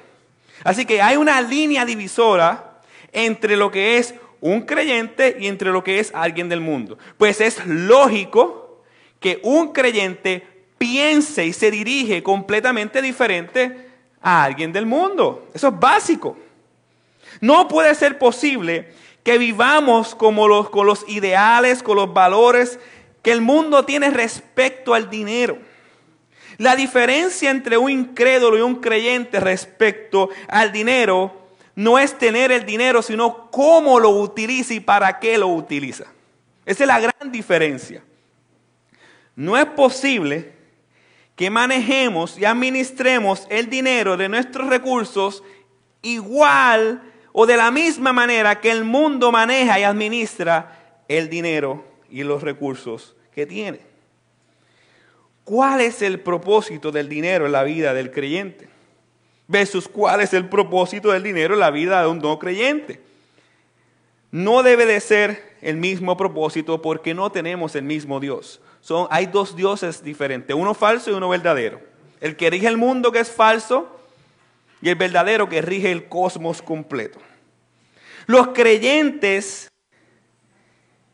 Así 0.65 0.85
que 0.85 1.01
hay 1.01 1.15
una 1.15 1.39
línea 1.39 1.85
divisora 1.85 2.68
entre 3.11 3.55
lo 3.55 3.71
que 3.71 3.97
es 3.97 4.15
un 4.41 4.61
creyente 4.61 5.37
y 5.39 5.47
entre 5.47 5.71
lo 5.71 5.83
que 5.83 5.99
es 5.99 6.11
alguien 6.13 6.49
del 6.49 6.61
mundo. 6.61 6.97
Pues 7.17 7.41
es 7.41 7.65
lógico 7.65 8.83
que 9.19 9.39
un 9.43 9.73
creyente 9.73 10.45
piense 10.77 11.45
y 11.45 11.53
se 11.53 11.71
dirige 11.71 12.23
completamente 12.23 13.01
diferente 13.01 13.89
a 14.21 14.43
alguien 14.43 14.71
del 14.71 14.85
mundo. 14.85 15.47
Eso 15.53 15.67
es 15.67 15.79
básico. 15.79 16.37
No 17.41 17.67
puede 17.67 17.93
ser 17.95 18.17
posible 18.17 18.93
que 19.23 19.37
vivamos 19.37 20.15
como 20.15 20.47
los, 20.47 20.69
con 20.69 20.87
los 20.87 21.07
ideales, 21.07 21.83
con 21.83 21.97
los 21.97 22.13
valores 22.13 22.79
que 23.21 23.31
el 23.31 23.41
mundo 23.41 23.85
tiene 23.85 24.09
respecto 24.09 24.93
al 24.93 25.09
dinero. 25.09 25.57
La 26.57 26.75
diferencia 26.75 27.51
entre 27.51 27.77
un 27.77 27.89
incrédulo 27.91 28.57
y 28.57 28.61
un 28.61 28.75
creyente 28.75 29.39
respecto 29.39 30.29
al 30.47 30.71
dinero 30.71 31.38
no 31.79 31.97
es 31.97 32.17
tener 32.17 32.51
el 32.51 32.65
dinero, 32.65 33.01
sino 33.01 33.49
cómo 33.51 34.01
lo 34.01 34.09
utiliza 34.09 34.73
y 34.73 34.81
para 34.81 35.17
qué 35.17 35.37
lo 35.37 35.47
utiliza. 35.47 36.07
Esa 36.65 36.83
es 36.83 36.87
la 36.87 36.99
gran 36.99 37.31
diferencia. 37.31 38.03
No 39.33 39.55
es 39.55 39.63
posible 39.63 40.51
que 41.37 41.49
manejemos 41.49 42.37
y 42.37 42.43
administremos 42.43 43.47
el 43.49 43.69
dinero 43.69 44.17
de 44.17 44.27
nuestros 44.27 44.67
recursos 44.67 45.41
igual 46.01 47.01
o 47.31 47.45
de 47.45 47.55
la 47.55 47.71
misma 47.71 48.11
manera 48.11 48.59
que 48.59 48.71
el 48.71 48.83
mundo 48.83 49.31
maneja 49.31 49.79
y 49.79 49.83
administra 49.83 51.01
el 51.07 51.29
dinero 51.29 51.85
y 52.09 52.23
los 52.23 52.43
recursos 52.43 53.15
que 53.33 53.45
tiene. 53.45 53.79
¿Cuál 55.45 55.79
es 55.79 56.01
el 56.01 56.19
propósito 56.19 56.91
del 56.91 57.07
dinero 57.07 57.45
en 57.45 57.53
la 57.53 57.63
vida 57.63 57.93
del 57.93 58.11
creyente? 58.11 58.68
Versus 59.49 59.87
cuál 59.87 60.21
es 60.21 60.33
el 60.33 60.47
propósito 60.47 61.11
del 61.11 61.23
dinero 61.23 61.55
en 61.55 61.59
la 61.59 61.71
vida 61.71 62.01
de 62.01 62.07
un 62.07 62.19
no 62.19 62.37
creyente. 62.37 63.01
No 64.31 64.61
debe 64.61 64.85
de 64.85 64.99
ser 65.01 65.57
el 65.61 65.75
mismo 65.75 66.15
propósito 66.15 66.83
porque 66.83 67.15
no 67.15 67.31
tenemos 67.31 67.75
el 67.75 67.83
mismo 67.83 68.19
Dios. 68.19 68.61
Son, 68.79 69.07
hay 69.09 69.25
dos 69.25 69.55
dioses 69.55 70.03
diferentes, 70.03 70.55
uno 70.55 70.75
falso 70.75 71.09
y 71.09 71.15
uno 71.15 71.27
verdadero. 71.27 71.81
El 72.21 72.37
que 72.37 72.51
rige 72.51 72.67
el 72.67 72.77
mundo 72.77 73.11
que 73.11 73.19
es 73.19 73.31
falso 73.31 73.99
y 74.83 74.89
el 74.89 74.95
verdadero 74.95 75.49
que 75.49 75.63
rige 75.63 75.91
el 75.91 76.07
cosmos 76.07 76.61
completo. 76.61 77.19
Los 78.27 78.49
creyentes 78.49 79.67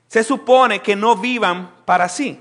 se 0.09 0.23
supone 0.25 0.81
que 0.81 0.97
no 0.97 1.15
vivan 1.15 1.71
para 1.85 2.09
sí. 2.09 2.37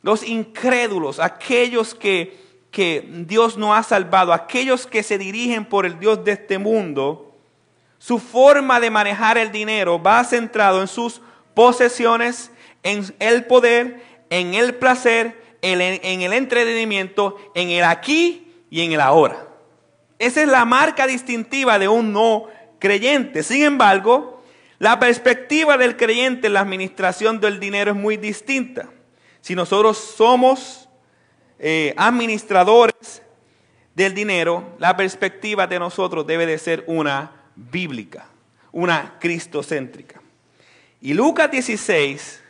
Los 0.00 0.26
incrédulos, 0.26 1.20
aquellos 1.20 1.94
que 1.94 2.40
que 2.72 3.06
Dios 3.26 3.56
no 3.56 3.74
ha 3.74 3.84
salvado, 3.84 4.32
aquellos 4.32 4.86
que 4.88 5.04
se 5.04 5.18
dirigen 5.18 5.66
por 5.66 5.86
el 5.86 6.00
Dios 6.00 6.24
de 6.24 6.32
este 6.32 6.58
mundo, 6.58 7.36
su 7.98 8.18
forma 8.18 8.80
de 8.80 8.90
manejar 8.90 9.38
el 9.38 9.52
dinero 9.52 10.02
va 10.02 10.24
centrado 10.24 10.80
en 10.80 10.88
sus 10.88 11.20
posesiones, 11.54 12.50
en 12.82 13.04
el 13.20 13.44
poder, 13.44 14.02
en 14.30 14.54
el 14.54 14.74
placer, 14.74 15.40
en 15.60 15.80
el 16.22 16.32
entretenimiento, 16.32 17.36
en 17.54 17.68
el 17.68 17.84
aquí 17.84 18.52
y 18.70 18.80
en 18.80 18.92
el 18.92 19.00
ahora. 19.00 19.46
Esa 20.18 20.42
es 20.42 20.48
la 20.48 20.64
marca 20.64 21.06
distintiva 21.06 21.78
de 21.78 21.88
un 21.88 22.12
no 22.12 22.46
creyente. 22.78 23.42
Sin 23.42 23.62
embargo, 23.62 24.42
la 24.78 24.98
perspectiva 24.98 25.76
del 25.76 25.96
creyente 25.96 26.46
en 26.46 26.54
la 26.54 26.60
administración 26.60 27.38
del 27.38 27.60
dinero 27.60 27.92
es 27.92 27.96
muy 27.96 28.16
distinta. 28.16 28.88
Si 29.42 29.54
nosotros 29.54 29.98
somos 29.98 30.81
eh, 31.64 31.94
administradores 31.96 33.22
del 33.94 34.14
dinero, 34.14 34.74
la 34.78 34.96
perspectiva 34.96 35.68
de 35.68 35.78
nosotros 35.78 36.26
debe 36.26 36.44
de 36.44 36.58
ser 36.58 36.82
una 36.88 37.30
bíblica, 37.54 38.26
una 38.72 39.14
cristocéntrica. 39.20 40.20
Y 41.00 41.14
Lucas 41.14 41.52
16 41.52 42.42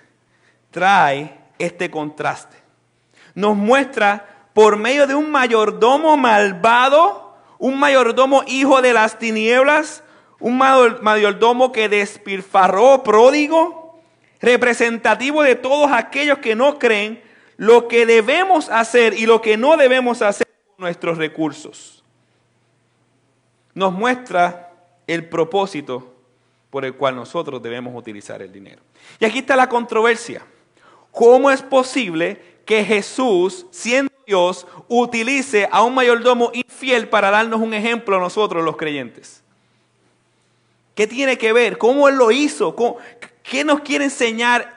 trae 0.70 1.38
este 1.58 1.90
contraste. 1.90 2.56
Nos 3.34 3.54
muestra 3.54 4.46
por 4.54 4.78
medio 4.78 5.06
de 5.06 5.14
un 5.14 5.30
mayordomo 5.30 6.16
malvado, 6.16 7.36
un 7.58 7.78
mayordomo 7.78 8.44
hijo 8.46 8.80
de 8.80 8.94
las 8.94 9.18
tinieblas, 9.18 10.02
un 10.40 10.56
mayordomo 10.56 11.70
que 11.70 11.90
despilfarró 11.90 13.02
pródigo, 13.02 14.00
representativo 14.40 15.42
de 15.42 15.54
todos 15.54 15.92
aquellos 15.92 16.38
que 16.38 16.56
no 16.56 16.78
creen, 16.78 17.22
lo 17.56 17.88
que 17.88 18.06
debemos 18.06 18.68
hacer 18.68 19.14
y 19.14 19.26
lo 19.26 19.40
que 19.40 19.56
no 19.56 19.76
debemos 19.76 20.22
hacer 20.22 20.46
con 20.66 20.84
nuestros 20.84 21.18
recursos. 21.18 22.02
Nos 23.74 23.92
muestra 23.92 24.72
el 25.06 25.28
propósito 25.28 26.14
por 26.70 26.84
el 26.84 26.94
cual 26.94 27.16
nosotros 27.16 27.62
debemos 27.62 27.94
utilizar 27.94 28.40
el 28.42 28.52
dinero. 28.52 28.82
Y 29.20 29.24
aquí 29.24 29.40
está 29.40 29.56
la 29.56 29.68
controversia. 29.68 30.44
¿Cómo 31.10 31.50
es 31.50 31.62
posible 31.62 32.40
que 32.64 32.84
Jesús, 32.84 33.66
siendo 33.70 34.10
Dios, 34.26 34.66
utilice 34.88 35.68
a 35.70 35.82
un 35.82 35.94
mayordomo 35.94 36.50
infiel 36.54 37.08
para 37.08 37.30
darnos 37.30 37.60
un 37.60 37.74
ejemplo 37.74 38.16
a 38.16 38.20
nosotros 38.20 38.64
los 38.64 38.76
creyentes? 38.76 39.42
¿Qué 40.94 41.06
tiene 41.06 41.38
que 41.38 41.52
ver? 41.52 41.78
¿Cómo 41.78 42.08
Él 42.08 42.16
lo 42.16 42.30
hizo? 42.30 42.74
¿Qué 43.42 43.64
nos 43.64 43.80
quiere 43.80 44.04
enseñar 44.04 44.74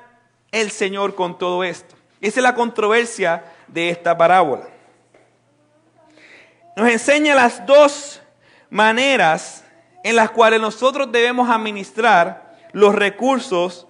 el 0.51 0.71
Señor 0.71 1.15
con 1.15 1.37
todo 1.37 1.63
esto? 1.63 1.94
Esa 2.25 2.39
es 2.39 2.43
la 2.43 2.55
controversia 2.55 3.43
de 3.67 3.89
esta 3.89 4.17
parábola. 4.17 4.67
Nos 6.75 6.89
enseña 6.89 7.35
las 7.35 7.63
dos 7.67 8.19
maneras 8.71 9.63
en 10.03 10.15
las 10.15 10.31
cuales 10.31 10.59
nosotros 10.59 11.11
debemos 11.11 11.51
administrar 11.51 12.57
los 12.71 12.95
recursos 12.95 13.85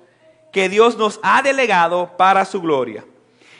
que 0.51 0.67
Dios 0.67 0.97
nos 0.97 1.21
ha 1.23 1.43
delegado 1.43 2.17
para 2.17 2.43
su 2.43 2.59
gloria. 2.59 3.05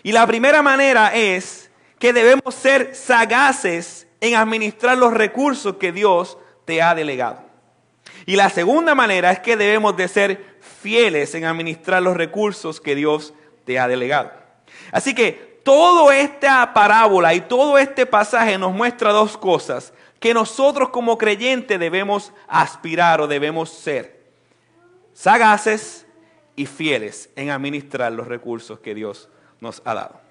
Y 0.04 0.12
la 0.12 0.28
primera 0.28 0.62
manera 0.62 1.16
es 1.16 1.72
que 1.98 2.12
debemos 2.12 2.54
ser 2.54 2.96
sagaces 2.96 4.08
en 4.20 4.36
administrar 4.36 4.98
los 4.98 5.14
recursos 5.14 5.78
que 5.78 5.94
Dios 5.94 6.38
te 6.66 6.82
ha 6.82 6.94
delegado. 6.94 7.42
Y 8.26 8.36
la 8.36 8.50
segunda 8.50 8.94
manera 8.94 9.32
es 9.32 9.40
que 9.40 9.56
debemos 9.56 9.96
de 9.96 10.10
ser 10.10 10.58
fieles 10.82 11.34
en 11.34 11.46
administrar 11.46 12.04
los 12.04 12.18
recursos 12.18 12.82
que 12.82 12.94
Dios 12.94 13.34
te 13.64 13.80
ha 13.80 13.88
delegado. 13.88 14.45
Así 14.92 15.14
que 15.14 15.60
toda 15.64 16.16
esta 16.16 16.74
parábola 16.74 17.34
y 17.34 17.42
todo 17.42 17.78
este 17.78 18.06
pasaje 18.06 18.58
nos 18.58 18.74
muestra 18.74 19.12
dos 19.12 19.38
cosas 19.38 19.94
que 20.20 20.34
nosotros 20.34 20.90
como 20.90 21.18
creyentes 21.18 21.80
debemos 21.80 22.32
aspirar 22.48 23.20
o 23.22 23.28
debemos 23.28 23.70
ser. 23.70 24.24
Sagaces 25.14 26.06
y 26.56 26.66
fieles 26.66 27.30
en 27.36 27.50
administrar 27.50 28.12
los 28.12 28.28
recursos 28.28 28.80
que 28.80 28.96
Dios 28.96 29.30
nos 29.60 29.82
ha 29.86 29.94
dado. 29.94 30.22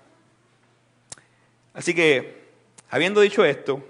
Así 1.75 1.94
que, 1.94 2.44
habiendo 2.88 3.20
dicho 3.20 3.44
esto, 3.44 3.82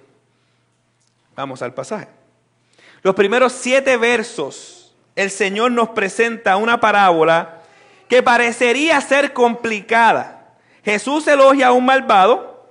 vamos 1.37 1.61
al 1.63 1.75
pasaje. 1.75 2.09
Los 3.03 3.15
primeros 3.15 3.53
siete 3.53 3.99
versos, 3.99 4.95
el 5.15 5.31
Señor 5.31 5.73
nos 5.73 5.91
presenta 5.91 6.57
una 6.57 6.81
parábola 6.81 7.63
que 8.09 8.23
parecería 8.23 9.01
ser 9.03 9.35
complicada 9.35 10.34
Jesús 10.85 11.27
elogia 11.27 11.69
a 11.69 11.73
un 11.73 11.85
malvado, 11.85 12.69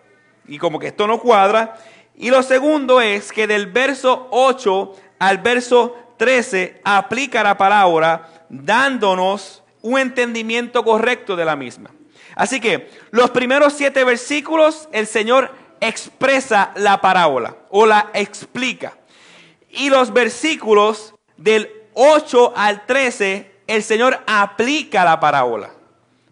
y 0.48 0.58
como 0.58 0.80
que 0.80 0.88
esto 0.88 1.08
no 1.08 1.20
cuadra. 1.20 1.76
Y 2.16 2.30
lo 2.30 2.44
segundo 2.44 3.02
es 3.02 3.32
que 3.32 3.48
del 3.48 3.68
verso 3.68 4.28
8 4.32 4.94
al 5.20 5.40
verso 5.40 5.96
13 6.18 6.82
aplica 6.84 7.44
la 7.44 7.58
parábola 7.58 8.30
dándonos 8.50 9.64
un 9.82 10.00
entendimiento 10.00 10.84
correcto 10.84 11.36
de 11.36 11.46
la 11.46 11.56
misma. 11.56 11.92
Así 12.36 12.60
que 12.60 12.90
los 13.12 13.32
primeros 13.32 13.74
siete 13.74 14.04
versículos 14.04 14.88
el 14.92 15.08
Señor 15.08 15.52
expresa 15.82 16.72
la 16.76 17.02
parábola 17.02 17.58
o 17.70 17.86
la 17.86 18.10
explica. 18.14 18.98
Y 19.70 19.90
los 19.90 20.14
versículos 20.14 21.16
del 21.38 21.70
8 21.94 22.54
al 22.56 22.86
13 22.86 23.52
el 23.68 23.84
Señor 23.84 24.22
aplica 24.28 25.04
la 25.04 25.20
parábola. 25.20 25.72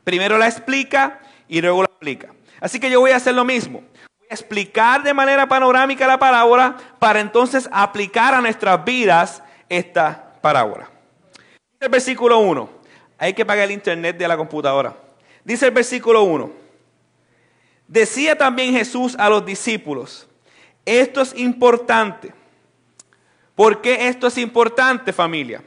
Primero 0.03 0.37
la 0.37 0.47
explica 0.47 1.20
y 1.51 1.61
luego 1.61 1.81
la 1.81 1.89
aplica. 1.93 2.33
Así 2.61 2.79
que 2.79 2.89
yo 2.89 3.01
voy 3.01 3.11
a 3.11 3.17
hacer 3.17 3.35
lo 3.35 3.43
mismo. 3.43 3.81
Voy 3.81 4.27
a 4.29 4.33
explicar 4.33 5.03
de 5.03 5.13
manera 5.13 5.49
panorámica 5.49 6.07
la 6.07 6.17
parábola 6.17 6.77
para 6.97 7.19
entonces 7.19 7.67
aplicar 7.73 8.33
a 8.33 8.39
nuestras 8.39 8.85
vidas 8.85 9.43
esta 9.67 10.33
parábola. 10.41 10.89
Dice 11.35 11.81
el 11.81 11.89
versículo 11.89 12.39
1. 12.39 12.69
Hay 13.17 13.33
que 13.33 13.45
pagar 13.45 13.65
el 13.65 13.71
internet 13.71 14.17
de 14.17 14.29
la 14.29 14.37
computadora. 14.37 14.95
Dice 15.43 15.65
el 15.65 15.71
versículo 15.71 16.23
1. 16.23 16.51
Decía 17.85 18.37
también 18.37 18.73
Jesús 18.73 19.17
a 19.19 19.29
los 19.29 19.45
discípulos, 19.45 20.29
esto 20.85 21.19
es 21.19 21.35
importante. 21.35 22.33
¿Por 23.55 23.81
qué 23.81 24.07
esto 24.07 24.27
es 24.27 24.37
importante, 24.37 25.11
familia? 25.11 25.61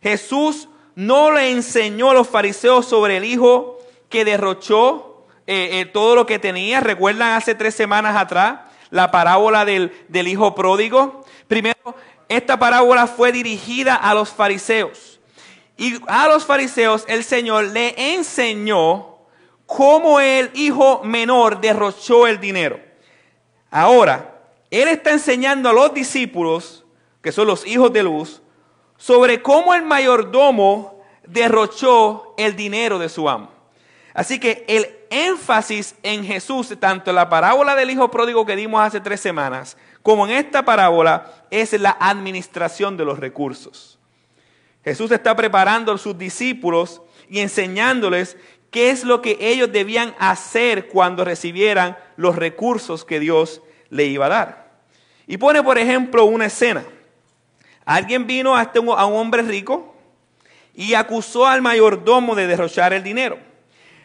Jesús 0.00 0.68
no 0.94 1.32
le 1.32 1.50
enseñó 1.50 2.12
a 2.12 2.14
los 2.14 2.28
fariseos 2.28 2.86
sobre 2.86 3.16
el 3.16 3.24
hijo 3.24 3.77
que 4.08 4.24
derrochó 4.24 5.26
eh, 5.46 5.80
eh, 5.80 5.86
todo 5.86 6.14
lo 6.14 6.26
que 6.26 6.38
tenía. 6.38 6.80
¿Recuerdan 6.80 7.32
hace 7.32 7.54
tres 7.54 7.74
semanas 7.74 8.16
atrás 8.16 8.60
la 8.90 9.10
parábola 9.10 9.64
del, 9.64 9.92
del 10.08 10.28
hijo 10.28 10.54
pródigo? 10.54 11.24
Primero, 11.46 11.94
esta 12.28 12.58
parábola 12.58 13.06
fue 13.06 13.32
dirigida 13.32 13.94
a 13.94 14.14
los 14.14 14.30
fariseos. 14.30 15.20
Y 15.76 15.94
a 16.08 16.28
los 16.28 16.44
fariseos 16.44 17.04
el 17.08 17.24
Señor 17.24 17.66
le 17.66 18.14
enseñó 18.14 19.18
cómo 19.66 20.18
el 20.18 20.50
hijo 20.54 21.02
menor 21.04 21.60
derrochó 21.60 22.26
el 22.26 22.40
dinero. 22.40 22.80
Ahora, 23.70 24.40
Él 24.70 24.88
está 24.88 25.12
enseñando 25.12 25.68
a 25.68 25.72
los 25.72 25.94
discípulos, 25.94 26.84
que 27.22 27.32
son 27.32 27.46
los 27.46 27.66
hijos 27.66 27.92
de 27.92 28.02
luz, 28.02 28.42
sobre 28.96 29.42
cómo 29.42 29.74
el 29.74 29.82
mayordomo 29.82 31.00
derrochó 31.26 32.34
el 32.38 32.56
dinero 32.56 32.98
de 32.98 33.08
su 33.08 33.28
amo. 33.28 33.57
Así 34.14 34.40
que 34.40 34.64
el 34.68 34.88
énfasis 35.10 35.94
en 36.02 36.24
Jesús, 36.24 36.74
tanto 36.80 37.10
en 37.10 37.16
la 37.16 37.28
parábola 37.28 37.74
del 37.74 37.90
hijo 37.90 38.10
pródigo 38.10 38.44
que 38.46 38.56
dimos 38.56 38.80
hace 38.80 39.00
tres 39.00 39.20
semanas, 39.20 39.76
como 40.02 40.26
en 40.26 40.32
esta 40.32 40.64
parábola, 40.64 41.44
es 41.50 41.72
la 41.74 41.96
administración 42.00 42.96
de 42.96 43.04
los 43.04 43.18
recursos. 43.18 43.98
Jesús 44.84 45.10
está 45.10 45.36
preparando 45.36 45.92
a 45.92 45.98
sus 45.98 46.16
discípulos 46.16 47.02
y 47.28 47.40
enseñándoles 47.40 48.36
qué 48.70 48.90
es 48.90 49.04
lo 49.04 49.20
que 49.20 49.36
ellos 49.40 49.70
debían 49.70 50.14
hacer 50.18 50.88
cuando 50.88 51.24
recibieran 51.24 51.96
los 52.16 52.36
recursos 52.36 53.04
que 53.04 53.20
Dios 53.20 53.62
le 53.90 54.06
iba 54.06 54.26
a 54.26 54.30
dar. 54.30 54.68
Y 55.26 55.36
pone, 55.36 55.62
por 55.62 55.78
ejemplo, 55.78 56.24
una 56.24 56.46
escena. 56.46 56.84
Alguien 57.84 58.26
vino 58.26 58.56
a, 58.56 58.62
este, 58.62 58.78
un 58.78 58.88
hombre 58.88 59.42
rico 59.42 59.94
y 60.74 60.94
acusó 60.94 61.46
al 61.46 61.60
mayordomo 61.62 62.34
de 62.34 62.46
derrochar 62.46 62.92
el 62.92 63.02
dinero. 63.02 63.38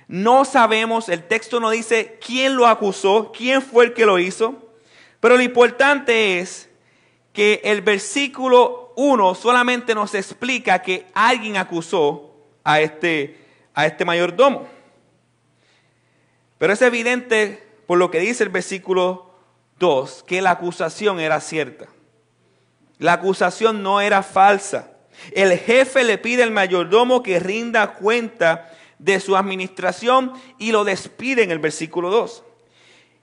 No 0.08 0.46
sabemos, 0.46 1.10
el 1.10 1.24
texto 1.24 1.60
no 1.60 1.70
dice 1.70 2.20
quién 2.26 2.56
lo 2.56 2.68
acusó, 2.68 3.32
quién 3.36 3.62
fue 3.62 3.86
el 3.86 3.94
que 3.94 4.06
lo 4.06 4.20
hizo, 4.20 4.74
pero 5.20 5.38
lo 5.38 5.44
importante 5.44 6.40
es 6.40 6.70
que 7.32 7.62
el 7.64 7.82
versículo 7.82 8.94
1 8.96 9.36
solamente 9.36 9.96
nos 9.96 10.14
explica 10.14 10.82
que 10.82 11.06
alguien 11.14 11.58
acusó 11.58 12.36
a 12.64 12.82
este 12.82 13.44
a 13.74 13.86
este 13.86 14.06
mayordomo. 14.06 14.68
Pero 16.58 16.74
es 16.74 16.82
evidente 16.82 17.64
por 17.88 17.98
lo 17.98 18.12
que 18.12 18.20
dice 18.20 18.44
el 18.44 18.50
versículo 18.50 19.34
2 19.80 20.24
que 20.28 20.42
la 20.42 20.52
acusación 20.52 21.20
era 21.20 21.40
cierta. 21.42 21.88
La 23.00 23.14
acusación 23.14 23.84
no 23.84 24.00
era 24.00 24.24
falsa. 24.24 24.92
El 25.32 25.58
jefe 25.58 26.04
le 26.04 26.18
pide 26.18 26.44
al 26.44 26.52
mayordomo 26.52 27.22
que 27.24 27.40
rinda 27.40 27.94
cuenta 27.94 28.72
de 29.04 29.20
su 29.20 29.36
administración 29.36 30.32
y 30.58 30.72
lo 30.72 30.86
despide 30.86 31.44
en 31.44 31.52
el 31.52 31.60
versículo 31.60 32.10
2. 32.10 32.44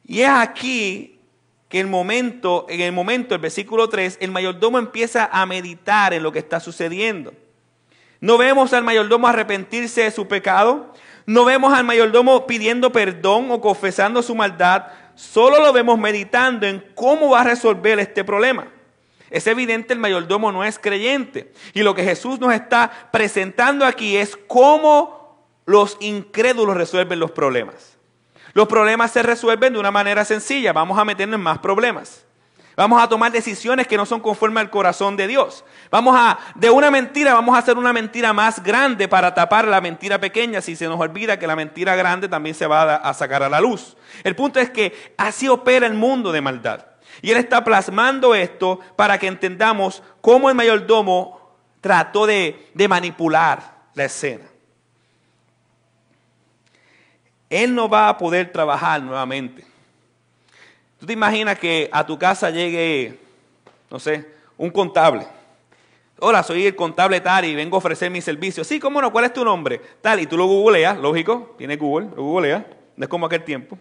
Y 0.05 0.21
es 0.21 0.29
aquí 0.29 1.21
que 1.69 1.81
el 1.81 1.87
momento, 1.87 2.67
en 2.69 2.81
el 2.81 2.93
momento, 2.93 3.35
el 3.35 3.41
versículo 3.41 3.89
3, 3.89 4.19
el 4.21 4.31
mayordomo 4.31 4.79
empieza 4.79 5.31
a 5.33 5.47
meditar 5.47 6.13
en 6.13 6.23
lo 6.23 6.33
que 6.33 6.41
está 6.41 6.61
sucediendo. 6.61 7.33
No 8.21 8.37
vemos 8.37 8.73
al 8.75 8.85
mayordomo 8.85 9.27
arrepentirse 9.27 10.03
de 10.03 10.11
su 10.11 10.29
pecado. 10.29 10.93
No 11.25 11.45
vemos 11.45 11.73
al 11.73 11.85
mayordomo 11.85 12.47
pidiendo 12.47 12.93
perdón 12.93 13.51
o 13.51 13.61
confesando 13.61 14.23
su 14.23 14.35
maldad. 14.35 14.89
Solo 15.15 15.63
lo 15.63 15.73
vemos 15.73 15.99
meditando 15.99 16.67
en 16.67 16.85
cómo 16.95 17.31
va 17.31 17.41
a 17.41 17.45
resolver 17.45 17.99
este 17.99 18.25
problema. 18.25 18.69
Es 19.31 19.47
evidente 19.47 19.95
el 19.95 20.01
mayordomo 20.01 20.53
no 20.53 20.65
es 20.65 20.79
creyente. 20.79 21.53
Y 21.73 21.83
lo 21.83 21.95
que 21.95 22.03
Jesús 22.03 22.41
nos 22.41 22.53
está 22.53 22.91
presentando 23.13 23.87
aquí 23.87 24.17
es 24.17 24.37
cómo 24.37 25.20
los 25.71 25.97
incrédulos 26.01 26.77
resuelven 26.77 27.21
los 27.21 27.31
problemas. 27.31 27.97
Los 28.55 28.67
problemas 28.67 29.13
se 29.13 29.23
resuelven 29.23 29.73
de 29.73 29.79
una 29.79 29.93
manera 29.93 30.25
sencilla. 30.25 30.73
Vamos 30.73 30.99
a 30.99 31.05
meternos 31.05 31.37
en 31.37 31.45
más 31.45 31.61
problemas. 31.61 32.25
Vamos 32.75 33.01
a 33.01 33.09
tomar 33.09 33.31
decisiones 33.31 33.87
que 33.87 33.97
no 33.97 34.05
son 34.05 34.19
conforme 34.19 34.59
al 34.59 34.69
corazón 34.69 35.17
de 35.17 35.29
Dios. 35.29 35.65
Vamos 35.89 36.17
a, 36.19 36.41
de 36.57 36.71
una 36.71 36.91
mentira, 36.91 37.35
vamos 37.35 37.55
a 37.55 37.59
hacer 37.59 37.79
una 37.79 37.93
mentira 37.93 38.33
más 38.33 38.65
grande 38.65 39.07
para 39.07 39.33
tapar 39.33 39.69
la 39.69 39.81
mentira 39.81 40.19
pequeña 40.19 40.61
si 40.61 40.75
se 40.75 40.89
nos 40.89 40.99
olvida 40.99 41.39
que 41.39 41.47
la 41.47 41.55
mentira 41.55 41.95
grande 41.95 42.29
también 42.29 42.57
se 42.57 42.67
va 42.67 42.97
a, 42.97 43.15
sacar 43.15 43.45
a 43.45 43.49
la 43.49 43.61
luz. 43.61 43.97
El 44.25 44.35
punto 44.35 44.59
es 44.59 44.71
que 44.71 45.15
así 45.19 45.49
opera 45.49 45.87
el 45.87 45.95
mundo 45.95 46.33
de 46.33 46.41
maldad. 46.41 46.85
Y 47.23 47.31
Él 47.31 47.37
está 47.37 47.63
plasmando 47.63 48.35
esto 48.35 48.81
para 48.97 49.19
que 49.19 49.29
entendamos 49.29 50.03
cómo 50.21 50.49
el 50.49 50.57
mayordomo 50.57 51.55
trató 51.81 52.27
de, 52.27 52.73
de 52.75 52.89
manipular 52.89 53.83
la 53.95 54.07
escena. 54.07 54.50
Él 57.51 57.75
no 57.75 57.89
va 57.89 58.09
a 58.09 58.17
poder 58.17 58.53
trabajar 58.53 59.03
nuevamente. 59.03 59.65
Tú 61.01 61.07
te 61.07 61.13
imaginas 61.13 61.59
que 61.59 61.91
a 61.93 62.07
tu 62.07 62.19
casa 62.19 62.51
llegue, 62.51 63.19
no 63.91 63.99
sé, 63.99 64.27
un 64.57 64.71
contable. 64.71 65.27
Hola, 66.21 66.43
soy 66.43 66.67
el 66.67 66.77
contable 66.77 67.21
tal 67.21 67.47
y 67.47 67.55
vengo 67.55 67.77
a 67.77 67.79
ofrecer 67.79 68.11
mi 68.11 68.21
servicio. 68.21 68.63
Sí, 68.63 68.79
cómo 68.79 69.01
no, 69.01 69.11
¿cuál 69.11 69.25
es 69.25 69.33
tu 69.33 69.45
nombre? 69.45 69.81
Tal, 70.01 70.21
y 70.21 70.27
tú 70.27 70.37
lo 70.37 70.47
googleas, 70.47 70.99
lógico, 70.99 71.55
tiene 71.59 71.77
Google, 71.77 72.09
lo 72.15 72.23
googleas, 72.23 72.63
no 72.97 73.05
es 73.05 73.09
como 73.09 73.27
aquel 73.27 73.43
tiempo. 73.43 73.79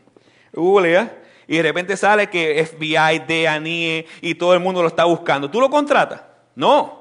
Lo 0.53 0.63
googleas 0.63 1.09
y 1.47 1.57
de 1.57 1.63
repente 1.63 1.97
sale 1.97 2.27
que 2.27 2.65
FBI, 2.65 3.19
DANIE 3.27 4.07
y 4.21 4.35
todo 4.35 4.53
el 4.53 4.61
mundo 4.61 4.81
lo 4.81 4.87
está 4.87 5.03
buscando. 5.03 5.49
¿Tú 5.49 5.59
lo 5.59 5.69
contratas? 5.69 6.21
No. 6.55 6.98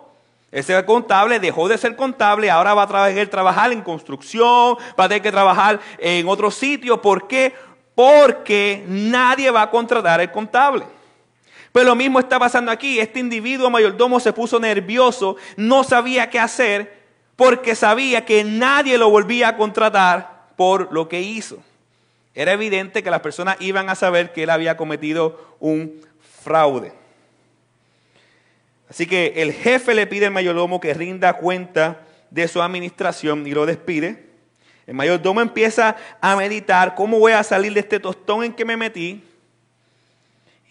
Ese 0.50 0.82
contable 0.84 1.40
dejó 1.40 1.68
de 1.68 1.76
ser 1.76 1.94
contable, 1.94 2.50
ahora 2.50 2.74
va 2.74 2.84
a 2.84 3.26
trabajar 3.28 3.72
en 3.72 3.82
construcción, 3.82 4.76
va 4.98 5.04
a 5.04 5.08
tener 5.08 5.22
que 5.22 5.30
trabajar 5.30 5.78
en 5.98 6.26
otro 6.26 6.50
sitio. 6.50 7.02
¿Por 7.02 7.28
qué? 7.28 7.52
porque 7.98 8.84
nadie 8.86 9.50
va 9.50 9.62
a 9.62 9.70
contratar 9.70 10.20
el 10.20 10.30
contable. 10.30 10.84
Pero 11.72 11.86
lo 11.86 11.96
mismo 11.96 12.20
está 12.20 12.38
pasando 12.38 12.70
aquí. 12.70 13.00
Este 13.00 13.18
individuo 13.18 13.70
mayordomo 13.70 14.20
se 14.20 14.32
puso 14.32 14.60
nervioso, 14.60 15.34
no 15.56 15.82
sabía 15.82 16.30
qué 16.30 16.38
hacer, 16.38 16.96
porque 17.34 17.74
sabía 17.74 18.24
que 18.24 18.44
nadie 18.44 18.98
lo 18.98 19.10
volvía 19.10 19.48
a 19.48 19.56
contratar 19.56 20.46
por 20.54 20.92
lo 20.92 21.08
que 21.08 21.22
hizo. 21.22 21.58
Era 22.36 22.52
evidente 22.52 23.02
que 23.02 23.10
las 23.10 23.18
personas 23.18 23.56
iban 23.58 23.90
a 23.90 23.96
saber 23.96 24.32
que 24.32 24.44
él 24.44 24.50
había 24.50 24.76
cometido 24.76 25.56
un 25.58 26.00
fraude. 26.44 26.92
Así 28.88 29.06
que 29.06 29.34
el 29.36 29.52
jefe 29.52 29.94
le 29.94 30.06
pide 30.06 30.26
al 30.26 30.32
mayordomo 30.32 30.80
que 30.80 30.94
rinda 30.94 31.34
cuenta 31.34 32.00
de 32.30 32.48
su 32.48 32.62
administración 32.62 33.46
y 33.46 33.52
lo 33.52 33.66
despide. 33.66 34.28
El 34.86 34.94
mayordomo 34.94 35.42
empieza 35.42 35.96
a 36.20 36.36
meditar 36.36 36.94
cómo 36.94 37.18
voy 37.18 37.32
a 37.32 37.42
salir 37.42 37.74
de 37.74 37.80
este 37.80 38.00
tostón 38.00 38.44
en 38.44 38.54
que 38.54 38.64
me 38.64 38.76
metí. 38.76 39.22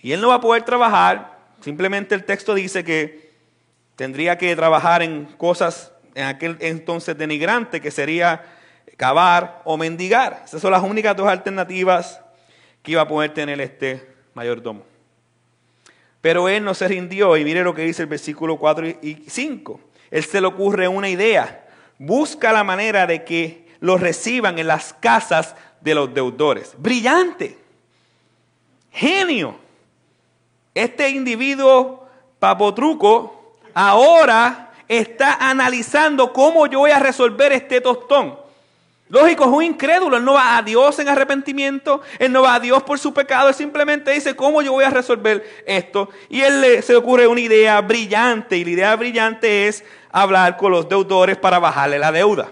Y 0.02 0.12
él 0.12 0.22
no 0.22 0.30
va 0.30 0.36
a 0.36 0.42
poder 0.42 0.64
trabajar. 0.64 1.38
Simplemente 1.62 2.16
el 2.16 2.24
texto 2.24 2.56
dice 2.56 2.84
que 2.84 3.32
tendría 3.96 4.38
que 4.38 4.56
trabajar 4.56 5.04
en 5.04 5.26
cosas 5.38 5.92
en 6.16 6.26
aquel 6.26 6.58
entonces 6.60 7.16
denigrantes, 7.16 7.80
que 7.80 7.92
sería 7.92 8.44
cavar 8.96 9.62
o 9.66 9.78
mendigar. 9.78 10.42
Esas 10.46 10.62
son 10.62 10.72
las 10.72 10.82
únicas 10.82 11.16
dos 11.16 11.28
alternativas 11.28 12.20
que 12.82 12.94
iba 12.94 13.04
a 13.04 13.08
poder 13.08 13.34
tener 13.34 13.62
este 13.62 14.08
mayordomo. 14.34 14.84
Pero 16.22 16.50
él 16.50 16.64
no 16.64 16.74
se 16.74 16.88
rindió 16.88 17.38
y 17.38 17.44
mire 17.44 17.64
lo 17.64 17.74
que 17.74 17.84
dice 17.84 18.04
el 18.04 18.08
versículo 18.10 18.58
4 18.58 18.88
y 18.88 19.24
5. 19.28 19.80
Él 20.12 20.24
se 20.24 20.42
le 20.42 20.48
ocurre 20.48 20.88
una 20.88 21.10
idea. 21.10 21.68
Busca 22.00 22.52
la 22.52 22.64
manera 22.64 23.08
de 23.08 23.24
que 23.24 23.68
los 23.80 24.00
reciban 24.02 24.60
en 24.60 24.68
las 24.68 24.94
casas 24.94 25.56
de 25.82 25.96
los 25.96 26.14
deudores. 26.14 26.74
Brillante. 26.78 27.58
Genio. 28.92 29.56
Este 30.74 31.10
individuo 31.10 32.08
papotruco 32.40 33.56
ahora 33.74 34.72
está 34.88 35.34
analizando 35.50 36.32
cómo 36.34 36.68
yo 36.68 36.80
voy 36.80 36.92
a 36.92 37.00
resolver 37.00 37.52
este 37.52 37.82
tostón. 37.82 38.47
Lógico, 39.10 39.46
es 39.46 39.50
un 39.50 39.64
incrédulo, 39.64 40.18
él 40.18 40.26
no 40.26 40.34
va 40.34 40.58
a 40.58 40.62
Dios 40.62 41.00
en 41.00 41.08
arrepentimiento, 41.08 42.02
él 42.20 42.32
no 42.32 42.42
va 42.42 42.56
a 42.56 42.60
Dios 42.60 42.84
por 42.84 43.00
su 43.00 43.14
pecado, 43.14 43.48
él 43.48 43.56
simplemente 43.56 44.12
dice, 44.12 44.36
¿cómo 44.36 44.62
yo 44.62 44.74
voy 44.74 44.84
a 44.84 44.90
resolver 44.90 45.64
esto? 45.66 46.10
Y 46.28 46.42
él 46.42 46.60
le, 46.60 46.82
se 46.82 46.94
ocurre 46.96 47.26
una 47.26 47.40
idea 47.40 47.80
brillante, 47.80 48.58
y 48.58 48.66
la 48.66 48.72
idea 48.72 48.96
brillante 48.98 49.68
es 49.70 49.86
hablar 50.12 50.58
con 50.58 50.74
los 50.74 50.90
deudores 50.90 51.38
para 51.38 51.58
bajarle 51.60 52.00
la 52.00 52.12
deuda. 52.12 52.52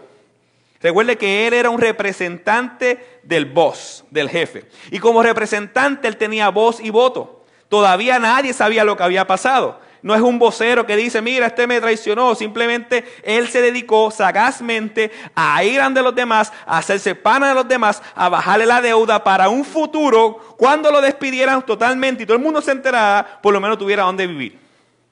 Recuerde 0.81 1.17
que 1.17 1.47
él 1.47 1.53
era 1.53 1.69
un 1.69 1.81
representante 1.81 3.19
del 3.23 3.45
boss, 3.45 4.05
del 4.11 4.29
jefe. 4.29 4.65
Y 4.91 4.99
como 4.99 5.23
representante 5.23 6.07
él 6.07 6.15
tenía 6.15 6.49
voz 6.49 6.79
y 6.79 6.91
voto. 6.91 7.43
Todavía 7.69 8.19
nadie 8.19 8.53
sabía 8.53 8.83
lo 8.83 8.95
que 8.95 9.03
había 9.03 9.25
pasado. 9.25 9.79
No 10.05 10.13
es 10.13 10.21
un 10.21 10.37
vocero 10.37 10.85
que 10.85 10.95
dice, 10.95 11.19
mira, 11.19 11.47
este 11.47 11.65
me 11.65 11.81
traicionó. 11.81 12.35
Simplemente 12.35 13.03
él 13.23 13.47
se 13.47 13.59
dedicó 13.59 14.11
sagazmente 14.11 15.11
a 15.33 15.63
ir 15.63 15.81
ante 15.81 16.03
los 16.03 16.13
demás, 16.13 16.53
a 16.67 16.77
hacerse 16.77 17.15
pana 17.15 17.49
de 17.49 17.55
los 17.55 17.67
demás, 17.67 18.03
a 18.13 18.29
bajarle 18.29 18.67
la 18.67 18.83
deuda 18.83 19.23
para 19.23 19.49
un 19.49 19.65
futuro, 19.65 20.55
cuando 20.59 20.91
lo 20.91 21.01
despidieran 21.01 21.65
totalmente 21.65 22.21
y 22.21 22.27
todo 22.27 22.37
el 22.37 22.43
mundo 22.43 22.61
se 22.61 22.69
enterara, 22.69 23.39
por 23.41 23.51
lo 23.51 23.59
menos 23.59 23.79
tuviera 23.79 24.03
dónde 24.03 24.27
vivir. 24.27 24.59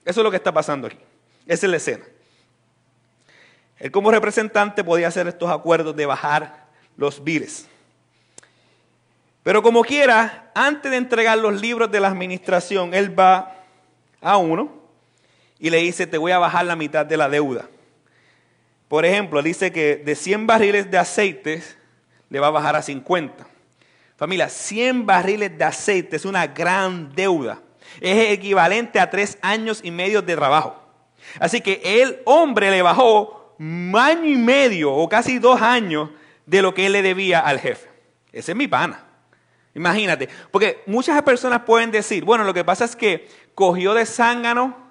Eso 0.06 0.20
es 0.20 0.24
lo 0.24 0.30
que 0.30 0.38
está 0.38 0.52
pasando 0.52 0.86
aquí. 0.86 1.00
Esa 1.48 1.66
es 1.66 1.72
la 1.72 1.78
escena. 1.78 2.06
Él 3.80 3.90
como 3.90 4.12
representante 4.12 4.84
podía 4.84 5.08
hacer 5.08 5.28
estos 5.28 5.50
acuerdos 5.50 5.96
de 5.96 6.06
bajar 6.06 6.68
los 6.98 7.24
biles. 7.24 7.68
Pero 9.42 9.64
como 9.64 9.82
quiera, 9.82 10.52
antes 10.54 10.92
de 10.92 10.98
entregar 10.98 11.40
los 11.40 11.60
libros 11.60 11.90
de 11.90 12.00
la 12.00 12.10
administración, 12.10 12.94
él 12.94 13.20
va 13.20 13.56
a 14.22 14.38
uno 14.38 14.83
y 15.64 15.70
le 15.70 15.78
dice, 15.78 16.06
te 16.06 16.18
voy 16.18 16.34
a 16.34 16.40
bajar 16.40 16.66
la 16.66 16.76
mitad 16.76 17.06
de 17.06 17.16
la 17.16 17.30
deuda. 17.30 17.70
Por 18.90 19.06
ejemplo, 19.06 19.42
dice 19.42 19.72
que 19.72 19.96
de 19.96 20.14
100 20.14 20.46
barriles 20.46 20.92
de 20.92 20.98
aceite 20.98 21.64
le 22.28 22.42
va 22.42 22.48
a 22.48 22.50
bajar 22.50 22.76
a 22.76 22.82
50. 22.82 23.48
Familia, 24.18 24.50
100 24.50 25.06
barriles 25.06 25.58
de 25.58 25.64
aceite 25.64 26.18
es 26.18 26.26
una 26.26 26.48
gran 26.48 27.16
deuda. 27.16 27.62
Es 28.02 28.34
equivalente 28.34 29.00
a 29.00 29.10
tres 29.10 29.38
años 29.42 29.80
y 29.82 29.92
medio 29.92 30.22
de 30.22 30.36
trabajo. 30.36 30.76
Así 31.40 31.62
que 31.62 31.80
el 31.82 32.20
hombre 32.26 32.70
le 32.70 32.82
bajó 32.82 33.56
año 33.58 34.26
y 34.26 34.36
medio 34.36 34.94
o 34.94 35.08
casi 35.08 35.40
dos 35.40 35.62
años 35.62 36.10
de 36.46 36.62
lo 36.62 36.74
que 36.74 36.88
él 36.88 36.92
le 36.92 37.02
debía 37.02 37.40
al 37.40 37.62
jefe. 37.62 37.88
Ese 38.34 38.52
es 38.52 38.58
mi 38.58 38.68
pana. 38.68 39.02
Imagínate, 39.76 40.28
porque 40.52 40.84
muchas 40.88 41.22
personas 41.22 41.62
pueden 41.62 41.90
decir, 41.90 42.26
bueno, 42.26 42.44
lo 42.44 42.54
que 42.54 42.66
pasa 42.66 42.84
es 42.84 42.98
que 42.98 43.30
cogió 43.56 43.94
de 43.94 44.06
zángano 44.06 44.83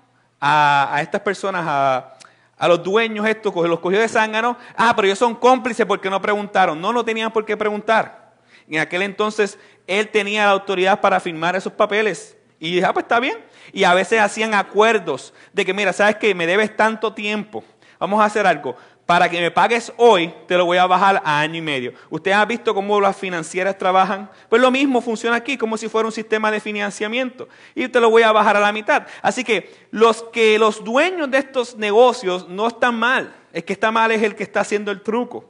a, 0.44 0.98
estas 1.00 1.20
personas, 1.20 1.64
a, 1.64 2.14
a, 2.58 2.68
los 2.68 2.82
dueños, 2.82 3.24
esto, 3.28 3.52
los 3.66 3.78
cogió 3.78 4.00
de 4.00 4.08
zángano, 4.08 4.56
ah, 4.76 4.92
pero 4.96 5.06
ellos 5.06 5.18
son 5.18 5.36
cómplices 5.36 5.86
porque 5.86 6.10
no 6.10 6.20
preguntaron. 6.20 6.80
No, 6.80 6.92
no 6.92 7.04
tenían 7.04 7.30
por 7.30 7.44
qué 7.44 7.56
preguntar. 7.56 8.32
En 8.68 8.80
aquel 8.80 9.02
entonces 9.02 9.56
él 9.86 10.08
tenía 10.08 10.46
la 10.46 10.50
autoridad 10.50 11.00
para 11.00 11.20
firmar 11.20 11.54
esos 11.54 11.72
papeles. 11.72 12.36
Y 12.58 12.74
dije, 12.74 12.84
ah, 12.84 12.92
pues 12.92 13.04
está 13.04 13.20
bien. 13.20 13.38
Y 13.72 13.84
a 13.84 13.94
veces 13.94 14.20
hacían 14.20 14.54
acuerdos 14.54 15.32
de 15.52 15.64
que, 15.64 15.72
mira, 15.72 15.92
sabes 15.92 16.16
que 16.16 16.34
me 16.34 16.46
debes 16.46 16.76
tanto 16.76 17.12
tiempo. 17.12 17.62
Vamos 18.00 18.20
a 18.20 18.24
hacer 18.24 18.44
algo 18.44 18.76
para 19.12 19.28
que 19.28 19.42
me 19.42 19.50
pagues 19.50 19.92
hoy, 19.98 20.32
te 20.48 20.56
lo 20.56 20.64
voy 20.64 20.78
a 20.78 20.86
bajar 20.86 21.20
a 21.22 21.40
año 21.40 21.56
y 21.56 21.60
medio. 21.60 21.92
¿Usted 22.08 22.30
ha 22.30 22.46
visto 22.46 22.74
cómo 22.74 22.98
las 22.98 23.14
financieras 23.14 23.76
trabajan? 23.76 24.30
Pues 24.48 24.62
lo 24.62 24.70
mismo 24.70 25.02
funciona 25.02 25.36
aquí, 25.36 25.58
como 25.58 25.76
si 25.76 25.86
fuera 25.86 26.06
un 26.06 26.12
sistema 26.12 26.50
de 26.50 26.60
financiamiento. 26.60 27.46
Y 27.74 27.88
te 27.88 28.00
lo 28.00 28.08
voy 28.08 28.22
a 28.22 28.32
bajar 28.32 28.56
a 28.56 28.60
la 28.60 28.72
mitad. 28.72 29.06
Así 29.20 29.44
que 29.44 29.70
los 29.90 30.22
que 30.32 30.58
los 30.58 30.82
dueños 30.82 31.30
de 31.30 31.36
estos 31.36 31.76
negocios 31.76 32.48
no 32.48 32.68
están 32.68 32.94
mal. 32.94 33.34
El 33.52 33.64
que 33.64 33.74
está 33.74 33.92
mal 33.92 34.10
es 34.12 34.22
el 34.22 34.34
que 34.34 34.44
está 34.44 34.60
haciendo 34.60 34.90
el 34.90 35.02
truco, 35.02 35.44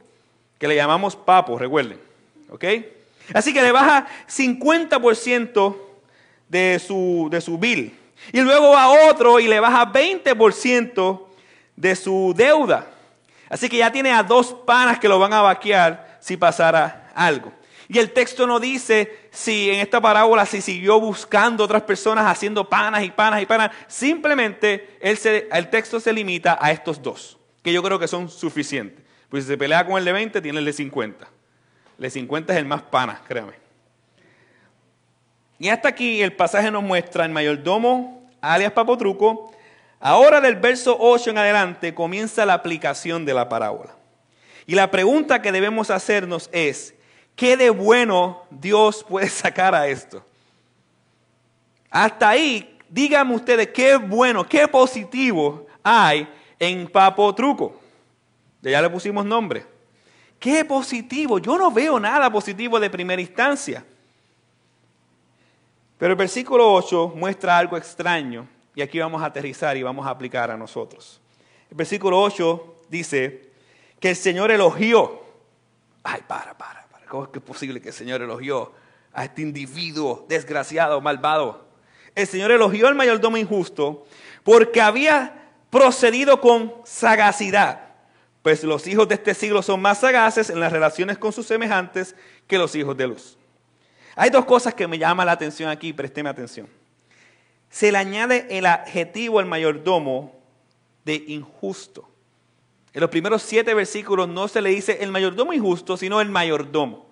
que 0.58 0.66
le 0.66 0.74
llamamos 0.74 1.14
papo, 1.14 1.56
recuerden. 1.56 2.00
¿Ok? 2.50 2.64
Así 3.32 3.54
que 3.54 3.62
le 3.62 3.70
baja 3.70 4.08
50% 4.28 5.76
de 6.48 6.80
su, 6.84 7.28
de 7.30 7.40
su 7.40 7.58
bill. 7.58 7.96
Y 8.32 8.40
luego 8.40 8.72
va 8.72 9.08
otro 9.08 9.38
y 9.38 9.46
le 9.46 9.60
baja 9.60 9.92
20% 9.92 11.20
de 11.76 11.94
su 11.94 12.34
deuda. 12.36 12.88
Así 13.52 13.68
que 13.68 13.76
ya 13.76 13.92
tiene 13.92 14.10
a 14.10 14.22
dos 14.22 14.54
panas 14.64 14.98
que 14.98 15.10
lo 15.10 15.18
van 15.18 15.34
a 15.34 15.42
vaquear 15.42 16.16
si 16.20 16.38
pasara 16.38 17.12
algo. 17.14 17.52
Y 17.86 17.98
el 17.98 18.10
texto 18.10 18.46
no 18.46 18.58
dice 18.58 19.28
si 19.30 19.68
en 19.68 19.80
esta 19.80 20.00
parábola 20.00 20.46
se 20.46 20.62
siguió 20.62 20.98
buscando 20.98 21.62
otras 21.62 21.82
personas 21.82 22.24
haciendo 22.24 22.66
panas 22.66 23.04
y 23.04 23.10
panas 23.10 23.42
y 23.42 23.44
panas. 23.44 23.70
Simplemente 23.88 24.96
el 25.02 25.68
texto 25.68 26.00
se 26.00 26.14
limita 26.14 26.56
a 26.58 26.72
estos 26.72 27.02
dos, 27.02 27.36
que 27.62 27.74
yo 27.74 27.82
creo 27.82 27.98
que 27.98 28.08
son 28.08 28.30
suficientes. 28.30 29.04
Pues 29.28 29.44
si 29.44 29.48
se 29.48 29.58
pelea 29.58 29.86
con 29.86 29.98
el 29.98 30.06
de 30.06 30.12
20, 30.12 30.40
tiene 30.40 30.58
el 30.58 30.64
de 30.64 30.72
50. 30.72 31.28
El 31.98 32.02
de 32.02 32.08
50 32.08 32.54
es 32.54 32.58
el 32.58 32.64
más 32.64 32.80
pana, 32.80 33.20
créame. 33.28 33.52
Y 35.58 35.68
hasta 35.68 35.90
aquí 35.90 36.22
el 36.22 36.32
pasaje 36.32 36.70
nos 36.70 36.82
muestra 36.82 37.26
el 37.26 37.32
mayordomo, 37.32 38.30
alias 38.40 38.72
Papotruco, 38.72 39.52
Ahora 40.04 40.40
del 40.40 40.56
verso 40.56 40.96
8 40.98 41.30
en 41.30 41.38
adelante 41.38 41.94
comienza 41.94 42.44
la 42.44 42.54
aplicación 42.54 43.24
de 43.24 43.34
la 43.34 43.48
parábola. 43.48 43.94
Y 44.66 44.74
la 44.74 44.90
pregunta 44.90 45.40
que 45.40 45.52
debemos 45.52 45.90
hacernos 45.90 46.50
es, 46.52 46.92
¿qué 47.36 47.56
de 47.56 47.70
bueno 47.70 48.42
Dios 48.50 49.06
puede 49.08 49.28
sacar 49.28 49.76
a 49.76 49.86
esto? 49.86 50.26
Hasta 51.88 52.30
ahí, 52.30 52.76
díganme 52.88 53.36
ustedes 53.36 53.68
qué 53.68 53.94
bueno, 53.94 54.44
qué 54.44 54.66
positivo 54.66 55.68
hay 55.84 56.28
en 56.58 56.88
Papo 56.88 57.32
Truco. 57.32 57.80
Ya 58.60 58.82
le 58.82 58.90
pusimos 58.90 59.24
nombre. 59.24 59.64
¿Qué 60.40 60.64
positivo? 60.64 61.38
Yo 61.38 61.56
no 61.56 61.70
veo 61.70 62.00
nada 62.00 62.28
positivo 62.28 62.80
de 62.80 62.90
primera 62.90 63.22
instancia. 63.22 63.84
Pero 65.96 66.10
el 66.10 66.18
versículo 66.18 66.74
8 66.74 67.12
muestra 67.14 67.56
algo 67.56 67.76
extraño 67.76 68.48
y 68.74 68.82
aquí 68.82 68.98
vamos 68.98 69.22
a 69.22 69.26
aterrizar 69.26 69.76
y 69.76 69.82
vamos 69.82 70.06
a 70.06 70.10
aplicar 70.10 70.50
a 70.50 70.56
nosotros. 70.56 71.20
El 71.70 71.76
versículo 71.76 72.20
8 72.20 72.82
dice 72.88 73.50
que 74.00 74.10
el 74.10 74.16
Señor 74.16 74.50
elogió. 74.50 75.22
Ay, 76.02 76.22
para, 76.26 76.56
para, 76.56 76.86
para. 76.88 77.06
¿Cómo 77.06 77.24
es 77.24 77.30
que 77.30 77.38
es 77.38 77.44
posible 77.44 77.80
que 77.80 77.88
el 77.88 77.94
Señor 77.94 78.22
elogió 78.22 78.72
a 79.12 79.24
este 79.24 79.42
individuo 79.42 80.24
desgraciado, 80.28 81.00
malvado? 81.00 81.66
El 82.14 82.26
Señor 82.26 82.50
elogió 82.50 82.88
al 82.88 82.94
mayordomo 82.94 83.36
injusto 83.36 84.06
porque 84.42 84.80
había 84.80 85.50
procedido 85.70 86.40
con 86.40 86.72
sagacidad. 86.84 87.88
Pues 88.42 88.64
los 88.64 88.86
hijos 88.86 89.06
de 89.08 89.14
este 89.14 89.34
siglo 89.34 89.62
son 89.62 89.80
más 89.80 90.00
sagaces 90.00 90.50
en 90.50 90.58
las 90.58 90.72
relaciones 90.72 91.16
con 91.16 91.32
sus 91.32 91.46
semejantes 91.46 92.16
que 92.46 92.58
los 92.58 92.74
hijos 92.74 92.96
de 92.96 93.06
luz. 93.06 93.38
Hay 94.16 94.30
dos 94.30 94.44
cosas 94.44 94.74
que 94.74 94.86
me 94.88 94.98
llaman 94.98 95.26
la 95.26 95.32
atención 95.32 95.70
aquí, 95.70 95.92
présteme 95.92 96.28
atención 96.28 96.81
se 97.72 97.90
le 97.90 97.96
añade 97.96 98.46
el 98.50 98.66
adjetivo 98.66 99.38
al 99.38 99.46
mayordomo 99.46 100.38
de 101.06 101.24
injusto. 101.26 102.06
En 102.92 103.00
los 103.00 103.08
primeros 103.08 103.42
siete 103.42 103.72
versículos 103.72 104.28
no 104.28 104.46
se 104.46 104.60
le 104.60 104.68
dice 104.68 104.98
el 105.00 105.10
mayordomo 105.10 105.54
injusto, 105.54 105.96
sino 105.96 106.20
el 106.20 106.28
mayordomo. 106.28 107.06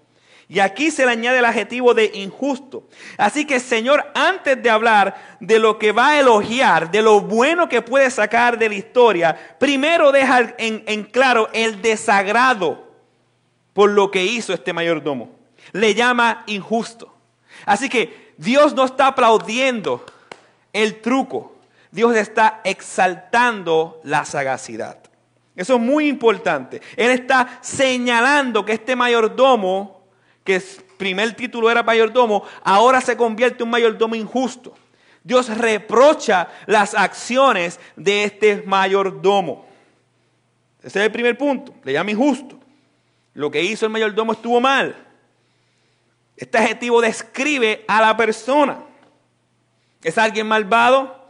Y 0.50 0.60
aquí 0.60 0.90
se 0.90 1.06
le 1.06 1.12
añade 1.12 1.38
el 1.38 1.46
adjetivo 1.46 1.94
de 1.94 2.10
injusto. 2.12 2.86
Así 3.16 3.46
que 3.46 3.58
Señor, 3.58 4.12
antes 4.14 4.62
de 4.62 4.68
hablar 4.68 5.38
de 5.40 5.58
lo 5.58 5.78
que 5.78 5.92
va 5.92 6.08
a 6.08 6.20
elogiar, 6.20 6.90
de 6.90 7.00
lo 7.00 7.22
bueno 7.22 7.66
que 7.66 7.80
puede 7.80 8.10
sacar 8.10 8.58
de 8.58 8.68
la 8.68 8.74
historia, 8.74 9.56
primero 9.58 10.12
deja 10.12 10.54
en, 10.58 10.84
en 10.86 11.04
claro 11.04 11.48
el 11.54 11.80
desagrado 11.80 12.86
por 13.72 13.88
lo 13.90 14.10
que 14.10 14.26
hizo 14.26 14.52
este 14.52 14.74
mayordomo. 14.74 15.30
Le 15.72 15.94
llama 15.94 16.44
injusto. 16.46 17.14
Así 17.64 17.88
que 17.88 18.34
Dios 18.36 18.74
no 18.74 18.84
está 18.84 19.06
aplaudiendo 19.06 20.04
el 20.72 21.00
truco. 21.00 21.56
Dios 21.90 22.16
está 22.16 22.60
exaltando 22.64 24.00
la 24.04 24.24
sagacidad. 24.24 24.98
Eso 25.56 25.74
es 25.74 25.80
muy 25.80 26.08
importante. 26.08 26.80
Él 26.96 27.10
está 27.10 27.58
señalando 27.60 28.64
que 28.64 28.72
este 28.72 28.96
mayordomo, 28.96 30.04
que 30.44 30.56
es 30.56 30.82
primer 30.96 31.34
título 31.34 31.70
era 31.70 31.82
mayordomo, 31.82 32.44
ahora 32.62 33.00
se 33.00 33.16
convierte 33.16 33.62
en 33.62 33.68
un 33.68 33.72
mayordomo 33.72 34.14
injusto. 34.14 34.74
Dios 35.22 35.48
reprocha 35.58 36.48
las 36.66 36.94
acciones 36.94 37.78
de 37.96 38.24
este 38.24 38.62
mayordomo. 38.64 39.66
Ese 40.82 40.98
es 40.98 41.04
el 41.04 41.12
primer 41.12 41.36
punto. 41.36 41.74
Le 41.84 41.92
llama 41.92 42.10
injusto. 42.10 42.58
Lo 43.34 43.50
que 43.50 43.62
hizo 43.62 43.86
el 43.86 43.92
mayordomo 43.92 44.32
estuvo 44.32 44.60
mal. 44.60 44.96
Este 46.36 46.56
adjetivo 46.56 47.02
describe 47.02 47.84
a 47.86 48.00
la 48.00 48.16
persona. 48.16 48.82
¿Es 50.02 50.18
alguien 50.18 50.46
malvado? 50.46 51.28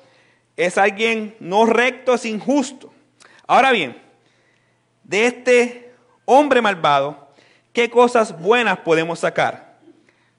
¿Es 0.57 0.79
alguien 0.79 1.37
no 1.41 1.67
recto? 1.67 2.15
¿Es 2.15 2.25
injusto? 2.25 2.93
Ahora 3.47 3.73
bien, 3.73 4.01
de 5.03 5.27
este 5.27 5.93
hombre 6.25 6.63
malvado, 6.63 7.33
¿qué 7.73 7.91
cosas 7.91 8.41
buenas 8.41 8.79
podemos 8.79 9.21
sacar? 9.21 9.79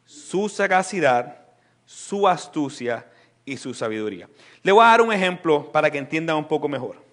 Su 0.06 0.48
sagacidad, 0.48 1.40
su 1.86 2.28
astucia 2.28 3.06
y 3.44 3.58
su 3.58 3.74
sabiduría. 3.74 4.30
Le 4.64 4.72
voy 4.72 4.84
a 4.84 4.90
dar 4.90 5.02
un 5.02 5.12
ejemplo 5.12 5.72
para 5.72 5.90
que 5.92 5.98
entiendan 5.98 6.38
un 6.38 6.48
poco 6.48 6.70
mejor. 6.70 7.04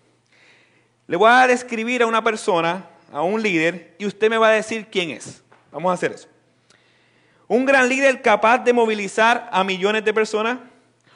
Le 1.09 1.17
voy 1.17 1.31
a 1.31 1.47
describir 1.47 2.03
a 2.03 2.07
una 2.07 2.23
persona, 2.23 2.87
a 3.13 3.23
un 3.23 3.43
líder, 3.43 3.97
y 3.99 4.07
usted 4.07 4.31
me 4.31 4.39
va 4.39 4.49
a 4.49 4.53
decir 4.53 4.87
quién 4.91 5.11
es. 5.11 5.43
Vamos 5.73 5.91
a 5.91 5.95
hacer 5.95 6.13
eso. 6.13 6.29
Un 7.49 7.65
gran 7.65 7.89
líder 7.89 8.21
capaz 8.21 8.59
de 8.59 8.73
movilizar 8.73 9.49
a 9.51 9.65
millones 9.65 10.05
de 10.05 10.13
personas 10.13 10.59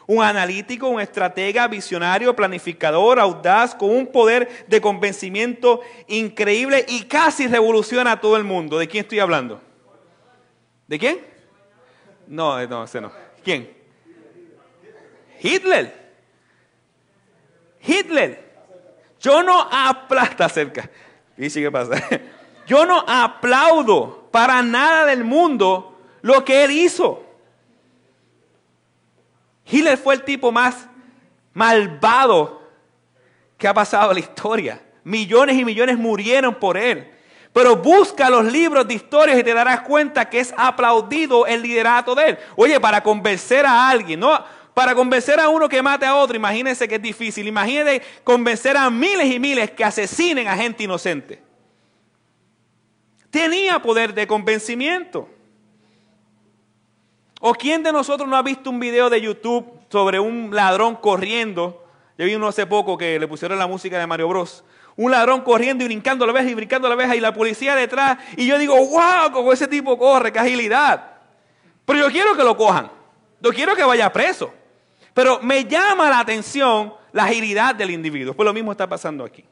un 0.06 0.22
analítico, 0.22 0.88
un 0.88 1.00
estratega, 1.00 1.68
visionario, 1.68 2.34
planificador, 2.34 3.18
audaz, 3.18 3.74
con 3.74 3.90
un 3.90 4.06
poder 4.06 4.66
de 4.66 4.80
convencimiento 4.80 5.80
increíble 6.08 6.84
y 6.88 7.04
casi 7.04 7.46
revoluciona 7.46 8.12
a 8.12 8.20
todo 8.20 8.36
el 8.36 8.44
mundo. 8.44 8.78
¿De 8.78 8.88
quién 8.88 9.02
estoy 9.02 9.20
hablando? 9.20 9.60
¿De 10.86 10.98
quién? 10.98 11.20
No, 12.26 12.66
no, 12.66 12.84
ese 12.84 13.00
no. 13.00 13.12
¿Quién? 13.44 13.72
Hitler. 15.40 16.12
Hitler. 17.80 18.52
Yo 19.20 19.42
no 19.42 19.60
aplaudo, 19.70 20.48
cerca. 20.48 20.88
Qué 21.36 21.70
pasa. 21.70 21.94
Yo 22.66 22.86
no 22.86 23.04
aplaudo 23.06 24.28
para 24.30 24.62
nada 24.62 25.06
del 25.06 25.24
mundo 25.24 25.98
lo 26.22 26.44
que 26.44 26.64
él 26.64 26.70
hizo. 26.70 27.24
Hitler 29.72 29.96
fue 29.96 30.14
el 30.14 30.22
tipo 30.22 30.52
más 30.52 30.86
malvado 31.54 32.62
que 33.56 33.66
ha 33.66 33.72
pasado 33.72 34.12
la 34.12 34.20
historia. 34.20 34.82
Millones 35.02 35.56
y 35.56 35.64
millones 35.64 35.96
murieron 35.96 36.54
por 36.54 36.76
él. 36.76 37.10
Pero 37.54 37.76
busca 37.76 38.30
los 38.30 38.44
libros 38.44 38.86
de 38.86 38.94
historias 38.94 39.38
y 39.38 39.42
te 39.42 39.54
darás 39.54 39.80
cuenta 39.80 40.28
que 40.28 40.40
es 40.40 40.54
aplaudido 40.56 41.46
el 41.46 41.62
liderato 41.62 42.14
de 42.14 42.30
él. 42.30 42.38
Oye, 42.56 42.78
para 42.80 43.02
convencer 43.02 43.64
a 43.66 43.88
alguien, 43.88 44.20
no, 44.20 44.42
para 44.74 44.94
convencer 44.94 45.38
a 45.40 45.48
uno 45.48 45.68
que 45.68 45.82
mate 45.82 46.06
a 46.06 46.16
otro, 46.16 46.36
imagínense 46.36 46.86
que 46.88 46.96
es 46.96 47.02
difícil. 47.02 47.46
Imagínense 47.46 48.02
convencer 48.24 48.76
a 48.76 48.88
miles 48.90 49.26
y 49.26 49.38
miles 49.38 49.70
que 49.70 49.84
asesinen 49.84 50.48
a 50.48 50.56
gente 50.56 50.84
inocente. 50.84 51.42
Tenía 53.30 53.80
poder 53.80 54.12
de 54.12 54.26
convencimiento. 54.26 55.28
¿O 57.44 57.54
quién 57.54 57.82
de 57.82 57.90
nosotros 57.90 58.28
no 58.28 58.36
ha 58.36 58.42
visto 58.42 58.70
un 58.70 58.78
video 58.78 59.10
de 59.10 59.20
YouTube 59.20 59.66
sobre 59.88 60.20
un 60.20 60.54
ladrón 60.54 60.94
corriendo? 60.94 61.84
Yo 62.16 62.24
vi 62.24 62.36
uno 62.36 62.46
hace 62.46 62.66
poco 62.66 62.96
que 62.96 63.18
le 63.18 63.26
pusieron 63.26 63.58
la 63.58 63.66
música 63.66 63.98
de 63.98 64.06
Mario 64.06 64.28
Bros. 64.28 64.62
Un 64.94 65.10
ladrón 65.10 65.40
corriendo 65.40 65.82
y 65.82 65.88
brincando 65.88 66.22
a 66.22 66.28
la 66.28 66.32
vez 66.32 66.48
y 66.48 66.54
brincando 66.54 66.86
a 66.86 66.90
la 66.90 66.94
vez 66.94 67.12
y 67.12 67.18
la 67.18 67.34
policía 67.34 67.74
detrás. 67.74 68.16
Y 68.36 68.46
yo 68.46 68.58
digo, 68.58 68.76
wow, 68.76 69.32
como 69.32 69.52
ese 69.52 69.66
tipo 69.66 69.98
corre, 69.98 70.30
qué 70.32 70.38
agilidad. 70.38 71.04
Pero 71.84 71.98
yo 71.98 72.12
quiero 72.12 72.36
que 72.36 72.44
lo 72.44 72.56
cojan. 72.56 72.88
Yo 73.40 73.50
quiero 73.50 73.74
que 73.74 73.82
vaya 73.82 74.12
preso. 74.12 74.54
Pero 75.12 75.40
me 75.42 75.64
llama 75.64 76.08
la 76.10 76.20
atención 76.20 76.94
la 77.10 77.24
agilidad 77.24 77.74
del 77.74 77.90
individuo. 77.90 78.34
Pues 78.34 78.46
lo 78.46 78.52
mismo 78.52 78.70
está 78.70 78.88
pasando 78.88 79.24
aquí. 79.24 79.44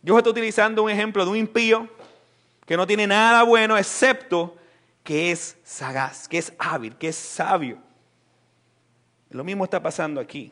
Yo 0.00 0.16
estoy 0.16 0.30
utilizando 0.30 0.84
un 0.84 0.90
ejemplo 0.90 1.24
de 1.24 1.30
un 1.32 1.36
impío 1.38 1.88
que 2.64 2.76
no 2.76 2.86
tiene 2.86 3.08
nada 3.08 3.42
bueno 3.42 3.76
excepto 3.76 4.54
que 5.04 5.30
es 5.30 5.56
sagaz, 5.62 6.26
que 6.26 6.38
es 6.38 6.52
hábil, 6.58 6.96
que 6.96 7.08
es 7.08 7.16
sabio. 7.16 7.78
Lo 9.30 9.44
mismo 9.44 9.64
está 9.64 9.80
pasando 9.80 10.20
aquí. 10.20 10.50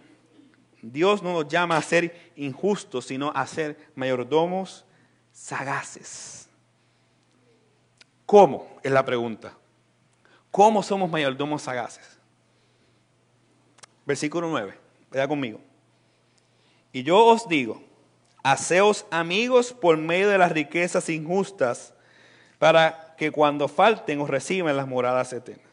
Dios 0.82 1.22
no 1.22 1.32
nos 1.32 1.48
llama 1.48 1.76
a 1.76 1.82
ser 1.82 2.32
injustos, 2.36 3.06
sino 3.06 3.32
a 3.34 3.46
ser 3.46 3.90
mayordomos 3.94 4.84
sagaces. 5.32 6.48
¿Cómo? 8.26 8.76
Es 8.82 8.92
la 8.92 9.04
pregunta. 9.04 9.56
¿Cómo 10.50 10.82
somos 10.82 11.10
mayordomos 11.10 11.62
sagaces? 11.62 12.18
Versículo 14.04 14.48
9, 14.48 14.78
vea 15.10 15.26
conmigo. 15.26 15.60
Y 16.92 17.04
yo 17.04 17.24
os 17.24 17.48
digo, 17.48 17.82
haceos 18.42 19.06
amigos 19.10 19.72
por 19.72 19.96
medio 19.96 20.28
de 20.28 20.36
las 20.36 20.52
riquezas 20.52 21.08
injustas, 21.08 21.94
para 22.58 23.01
que 23.22 23.30
cuando 23.30 23.68
falten 23.68 24.20
os 24.20 24.28
reciban 24.28 24.76
las 24.76 24.88
moradas 24.88 25.32
eternas. 25.32 25.70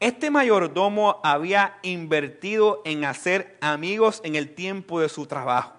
Este 0.00 0.30
mayordomo 0.30 1.20
había 1.22 1.76
invertido 1.82 2.80
en 2.86 3.04
hacer 3.04 3.58
amigos 3.60 4.22
en 4.24 4.36
el 4.36 4.54
tiempo 4.54 5.00
de 5.00 5.10
su 5.10 5.26
trabajo. 5.26 5.74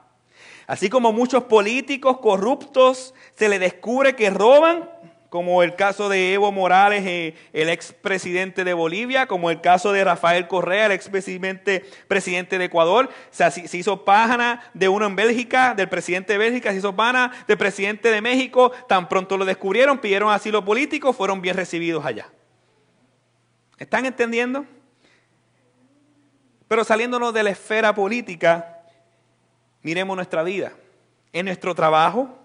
Así 0.68 0.88
como 0.88 1.12
muchos 1.12 1.46
políticos 1.46 2.20
corruptos 2.20 3.16
se 3.36 3.50
le 3.50 3.58
descubre 3.58 4.16
que 4.16 4.30
roban, 4.30 4.88
como 5.30 5.62
el 5.62 5.76
caso 5.76 6.08
de 6.08 6.34
Evo 6.34 6.52
Morales, 6.52 7.04
eh, 7.06 7.36
el 7.52 7.70
expresidente 7.70 8.64
de 8.64 8.74
Bolivia, 8.74 9.28
como 9.28 9.50
el 9.50 9.60
caso 9.60 9.92
de 9.92 10.04
Rafael 10.04 10.48
Correa, 10.48 10.86
el 10.86 10.94
expresidente 10.94 11.86
presidente 12.08 12.58
de 12.58 12.66
Ecuador, 12.66 13.10
se, 13.30 13.78
hizo 13.78 14.06
pájana 14.06 14.72
de 14.74 14.88
uno 14.88 15.06
en 15.06 15.16
Bélgica, 15.16 15.74
del 15.76 15.90
presidente 15.90 16.34
de 16.34 16.40
Bélgica, 16.40 16.72
se 16.72 16.78
hizo 16.78 16.96
pájana 16.96 17.34
del 17.46 17.58
presidente 17.58 18.10
de 18.10 18.22
México, 18.22 18.72
tan 18.88 19.10
pronto 19.10 19.38
lo 19.38 19.44
descubrieron, 19.44 20.00
pidieron 20.00 20.32
asilo 20.32 20.64
político, 20.64 21.12
fueron 21.12 21.42
bien 21.42 21.58
recibidos 21.58 22.06
allá. 22.06 22.30
¿Están 23.78 24.06
entendiendo? 24.06 24.66
Pero 26.70 26.84
saliéndonos 26.84 27.34
de 27.34 27.44
la 27.44 27.50
esfera 27.50 27.94
política, 27.94 28.82
miremos 29.82 30.16
nuestra 30.16 30.44
vida. 30.44 30.72
En 31.34 31.46
nuestro 31.46 31.76
trabajo, 31.76 32.38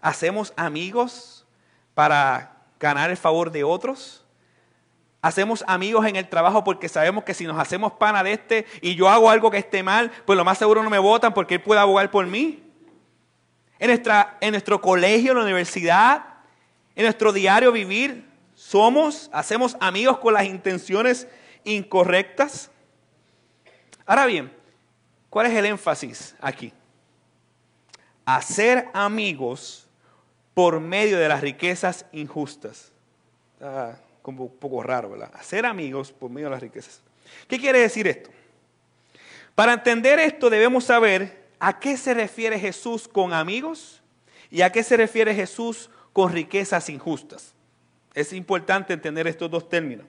hacemos 0.00 0.52
amigos 0.56 1.39
para 2.00 2.56
ganar 2.78 3.10
el 3.10 3.16
favor 3.18 3.50
de 3.50 3.62
otros. 3.62 4.24
Hacemos 5.20 5.62
amigos 5.66 6.06
en 6.06 6.16
el 6.16 6.30
trabajo 6.30 6.64
porque 6.64 6.88
sabemos 6.88 7.24
que 7.24 7.34
si 7.34 7.44
nos 7.44 7.58
hacemos 7.58 7.92
pana 7.92 8.22
de 8.22 8.32
este 8.32 8.64
y 8.80 8.94
yo 8.94 9.06
hago 9.06 9.28
algo 9.28 9.50
que 9.50 9.58
esté 9.58 9.82
mal, 9.82 10.10
pues 10.24 10.34
lo 10.38 10.42
más 10.42 10.56
seguro 10.56 10.82
no 10.82 10.88
me 10.88 10.98
votan 10.98 11.34
porque 11.34 11.56
él 11.56 11.62
puede 11.62 11.78
abogar 11.78 12.10
por 12.10 12.26
mí. 12.26 12.62
En, 13.78 13.88
nuestra, 13.88 14.38
en 14.40 14.52
nuestro 14.52 14.80
colegio, 14.80 15.32
en 15.32 15.36
la 15.36 15.44
universidad, 15.44 16.24
en 16.96 17.02
nuestro 17.02 17.34
diario 17.34 17.70
vivir, 17.70 18.26
somos, 18.54 19.28
hacemos 19.30 19.76
amigos 19.78 20.20
con 20.20 20.32
las 20.32 20.46
intenciones 20.46 21.28
incorrectas. 21.64 22.70
Ahora 24.06 24.24
bien, 24.24 24.50
¿cuál 25.28 25.48
es 25.48 25.52
el 25.52 25.66
énfasis 25.66 26.34
aquí? 26.40 26.72
Hacer 28.24 28.88
amigos 28.94 29.89
por 30.54 30.80
medio 30.80 31.18
de 31.18 31.28
las 31.28 31.40
riquezas 31.40 32.06
injustas. 32.12 32.92
como 34.22 34.44
un 34.44 34.56
poco 34.56 34.82
raro, 34.82 35.10
¿verdad? 35.10 35.30
Hacer 35.34 35.64
amigos 35.64 36.12
por 36.12 36.30
medio 36.30 36.48
de 36.48 36.52
las 36.52 36.60
riquezas. 36.62 37.00
¿Qué 37.48 37.58
quiere 37.58 37.78
decir 37.80 38.06
esto? 38.06 38.30
Para 39.54 39.72
entender 39.72 40.18
esto 40.18 40.50
debemos 40.50 40.84
saber 40.84 41.48
a 41.58 41.78
qué 41.78 41.96
se 41.96 42.14
refiere 42.14 42.58
Jesús 42.58 43.08
con 43.08 43.32
amigos 43.32 44.02
y 44.50 44.62
a 44.62 44.70
qué 44.72 44.82
se 44.82 44.96
refiere 44.96 45.34
Jesús 45.34 45.90
con 46.12 46.32
riquezas 46.32 46.88
injustas. 46.88 47.54
Es 48.14 48.32
importante 48.32 48.92
entender 48.92 49.26
estos 49.26 49.50
dos 49.50 49.68
términos. 49.68 50.06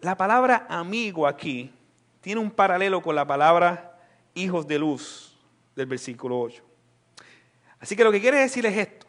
La 0.00 0.16
palabra 0.16 0.66
amigo 0.68 1.26
aquí 1.26 1.72
tiene 2.20 2.40
un 2.40 2.50
paralelo 2.50 3.02
con 3.02 3.16
la 3.16 3.26
palabra 3.26 3.98
hijos 4.34 4.66
de 4.66 4.78
luz 4.78 5.36
del 5.74 5.86
versículo 5.86 6.40
8. 6.40 6.65
Así 7.80 7.96
que 7.96 8.04
lo 8.04 8.12
que 8.12 8.20
quiere 8.20 8.38
decir 8.38 8.64
es 8.66 8.76
esto. 8.76 9.06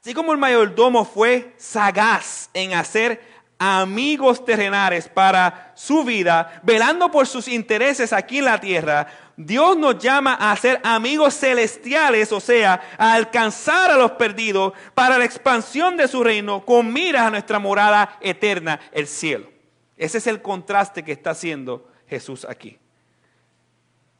Así 0.00 0.14
como 0.14 0.32
el 0.32 0.38
mayordomo 0.38 1.04
fue 1.04 1.54
sagaz 1.56 2.50
en 2.54 2.74
hacer 2.74 3.20
amigos 3.58 4.44
terrenales 4.44 5.08
para 5.08 5.72
su 5.74 6.04
vida, 6.04 6.60
velando 6.62 7.10
por 7.10 7.26
sus 7.26 7.48
intereses 7.48 8.12
aquí 8.12 8.38
en 8.38 8.44
la 8.44 8.60
tierra, 8.60 9.06
Dios 9.36 9.76
nos 9.76 9.98
llama 9.98 10.34
a 10.34 10.56
ser 10.56 10.80
amigos 10.82 11.34
celestiales, 11.34 12.32
o 12.32 12.40
sea, 12.40 12.80
a 12.98 13.14
alcanzar 13.14 13.90
a 13.90 13.96
los 13.96 14.12
perdidos 14.12 14.72
para 14.94 15.18
la 15.18 15.24
expansión 15.24 15.96
de 15.96 16.08
su 16.08 16.22
reino 16.22 16.64
con 16.64 16.92
miras 16.92 17.22
a 17.22 17.30
nuestra 17.30 17.58
morada 17.58 18.18
eterna, 18.20 18.80
el 18.92 19.06
cielo. 19.06 19.50
Ese 19.96 20.18
es 20.18 20.26
el 20.26 20.42
contraste 20.42 21.02
que 21.02 21.12
está 21.12 21.30
haciendo 21.30 21.90
Jesús 22.08 22.46
aquí. 22.48 22.78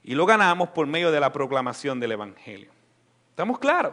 Y 0.02 0.14
lo 0.14 0.24
ganamos 0.26 0.70
por 0.70 0.86
medio 0.86 1.10
de 1.10 1.20
la 1.20 1.32
proclamación 1.32 1.98
del 2.00 2.12
Evangelio. 2.12 2.75
¿Estamos 3.36 3.58
claros? 3.58 3.92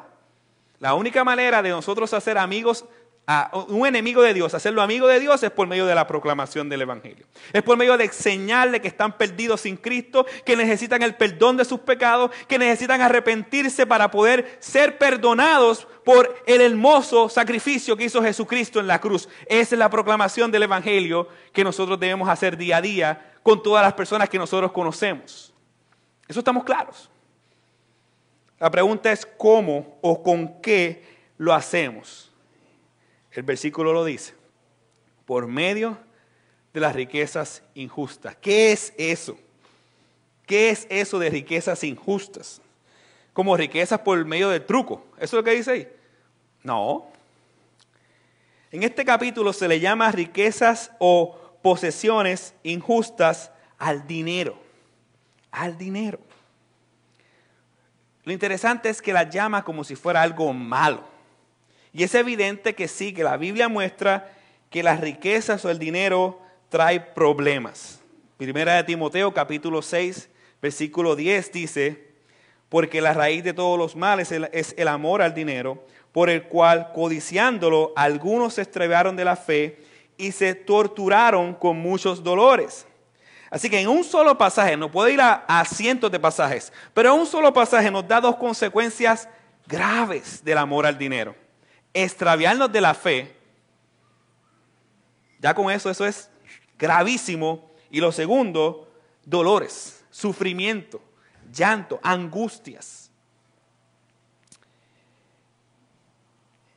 La 0.80 0.94
única 0.94 1.22
manera 1.26 1.62
de 1.62 1.70
nosotros 1.70 2.14
hacer 2.14 2.38
amigos 2.38 2.86
a 3.28 3.52
un 3.68 3.86
enemigo 3.86 4.22
de 4.22 4.34
Dios, 4.34 4.54
hacerlo 4.54 4.82
amigo 4.82 5.06
de 5.06 5.20
Dios 5.20 5.44
es 5.44 5.52
por 5.52 5.68
medio 5.68 5.86
de 5.86 5.94
la 5.94 6.08
proclamación 6.08 6.70
del 6.70 6.84
Evangelio. 6.84 7.26
Es 7.52 7.62
por 7.62 7.76
medio 7.76 7.98
de 7.98 8.06
enseñarle 8.06 8.80
que 8.80 8.88
están 8.88 9.18
perdidos 9.18 9.60
sin 9.60 9.76
Cristo, 9.76 10.26
que 10.46 10.56
necesitan 10.56 11.02
el 11.02 11.16
perdón 11.16 11.58
de 11.58 11.66
sus 11.66 11.82
pecados, 11.82 12.32
que 12.48 12.58
necesitan 12.58 13.02
arrepentirse 13.02 13.86
para 13.86 14.10
poder 14.10 14.60
ser 14.62 14.98
perdonados 14.98 15.90
por 16.06 16.34
el 16.46 16.62
hermoso 16.62 17.28
sacrificio 17.28 17.98
que 17.98 18.06
hizo 18.06 18.24
Jesucristo 18.24 18.80
en 18.80 18.88
la 18.88 19.02
cruz. 19.02 19.28
Esa 19.48 19.76
es 19.76 19.80
la 19.80 19.90
proclamación 19.90 20.52
del 20.52 20.64
Evangelio 20.64 21.28
que 21.52 21.66
nosotros 21.66 22.00
debemos 22.00 22.30
hacer 22.30 22.56
día 22.56 22.78
a 22.78 22.82
día 22.82 23.34
con 23.44 23.62
todas 23.62 23.84
las 23.84 23.94
personas 23.94 24.30
que 24.30 24.38
nosotros 24.38 24.72
conocemos. 24.72 25.54
Eso 26.30 26.40
estamos 26.40 26.64
claros. 26.64 27.10
La 28.64 28.72
pregunta 28.72 29.12
es 29.12 29.26
cómo 29.26 29.98
o 30.00 30.24
con 30.24 30.62
qué 30.62 31.04
lo 31.38 31.54
hacemos. 31.54 32.32
El 33.34 33.44
versículo 33.44 33.92
lo 33.92 34.06
dice, 34.06 34.36
por 35.26 35.48
medio 35.48 35.98
de 36.72 36.80
las 36.80 36.96
riquezas 36.96 37.62
injustas. 37.76 38.38
¿Qué 38.38 38.72
es 38.72 38.94
eso? 38.98 39.38
¿Qué 40.46 40.70
es 40.70 40.88
eso 40.90 41.20
de 41.20 41.30
riquezas 41.30 41.84
injustas? 41.84 42.62
Como 43.34 43.58
riquezas 43.58 44.00
por 44.00 44.24
medio 44.24 44.48
del 44.48 44.66
truco. 44.66 45.04
¿Eso 45.18 45.24
es 45.26 45.34
lo 45.34 45.44
que 45.44 45.56
dice 45.56 45.72
ahí? 45.72 45.88
No. 46.64 47.08
En 48.72 48.84
este 48.84 49.04
capítulo 49.04 49.52
se 49.52 49.68
le 49.68 49.82
llama 49.82 50.10
riquezas 50.10 50.90
o 51.00 51.38
posesiones 51.62 52.54
injustas 52.64 53.52
al 53.78 54.08
dinero. 54.08 54.58
Al 55.52 55.78
dinero. 55.78 56.20
Lo 58.24 58.32
interesante 58.32 58.90
es 58.90 59.02
que 59.02 59.14
la 59.14 59.30
llama 59.30 59.64
como 59.64 59.84
si 59.84 59.96
fuera 59.96 60.22
algo 60.22 60.54
malo. 60.54 61.04
Y 61.92 62.04
es 62.04 62.16
evidente 62.16 62.74
que 62.74 62.88
sí, 62.88 63.14
que 63.14 63.24
la 63.24 63.38
Biblia 63.38 63.68
muestra 63.68 64.32
que 64.70 64.82
las 64.82 65.00
riquezas 65.00 65.64
o 65.66 65.70
el 65.70 65.78
dinero 65.78 66.40
trae 66.70 67.00
problemas. 67.00 68.02
Primera 68.38 68.76
de 68.76 68.84
Timoteo 68.84 69.34
capítulo 69.34 69.82
6, 69.82 70.30
versículo 70.62 71.16
10 71.16 71.52
dice, 71.52 72.08
porque 72.70 73.02
la 73.02 73.14
raíz 73.14 73.44
de 73.44 73.54
todos 73.54 73.78
los 73.78 73.96
males 73.96 74.32
es 74.32 74.74
el 74.78 74.88
amor 74.88 75.22
al 75.22 75.36
dinero, 75.36 75.86
por 76.12 76.30
el 76.30 76.44
cual, 76.44 76.92
codiciándolo, 76.94 77.94
algunos 77.96 78.56
se 78.56 78.64
extraviaron 78.64 79.16
de 79.16 79.26
la 79.26 79.36
fe 79.36 79.80
y 80.18 80.32
se 80.32 80.56
torturaron 80.56 81.54
con 81.54 81.78
muchos 81.78 82.24
dolores. 82.24 82.88
Así 83.54 83.70
que 83.70 83.80
en 83.80 83.88
un 83.88 84.04
solo 84.04 84.36
pasaje, 84.36 84.76
no 84.76 84.90
puedo 84.90 85.08
ir 85.10 85.22
a, 85.22 85.46
a, 85.48 85.64
cientos 85.64 86.12
de 86.12 86.20
pasajes, 86.20 86.74
pero 86.92 87.14
en 87.14 87.20
un 87.20 87.28
solo 87.28 87.54
pasaje 87.54 87.92
nos 87.92 88.08
da 88.08 88.20
dos 88.20 88.36
consecuencias 88.38 89.30
graves 89.68 90.44
del 90.44 90.58
amor 90.58 90.88
al 90.88 90.98
dinero. 90.98 91.36
Extraviarnos 91.94 92.72
de 92.72 92.82
la 92.82 92.96
fe. 92.96 93.38
Ya 95.38 95.54
con 95.54 95.70
eso, 95.70 95.92
eso 95.92 96.04
es 96.04 96.32
gravísimo. 96.80 97.70
Y 97.92 98.00
lo 98.00 98.12
segundo, 98.12 98.92
dolores, 99.24 100.04
sufrimiento, 100.10 101.00
llanto, 101.54 102.00
angustias. 102.02 103.12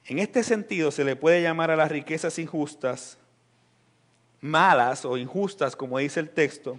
En 0.04 0.18
este 0.18 0.44
sentido 0.44 0.90
se 0.90 1.04
le 1.04 1.16
puede 1.16 1.40
llamar 1.40 1.70
a 1.70 1.76
las 1.76 1.90
riquezas 1.90 2.38
injustas 2.38 3.16
malas 4.40 5.04
o 5.04 5.16
injustas, 5.16 5.74
como 5.74 5.98
dice 5.98 6.20
el 6.20 6.30
texto, 6.30 6.78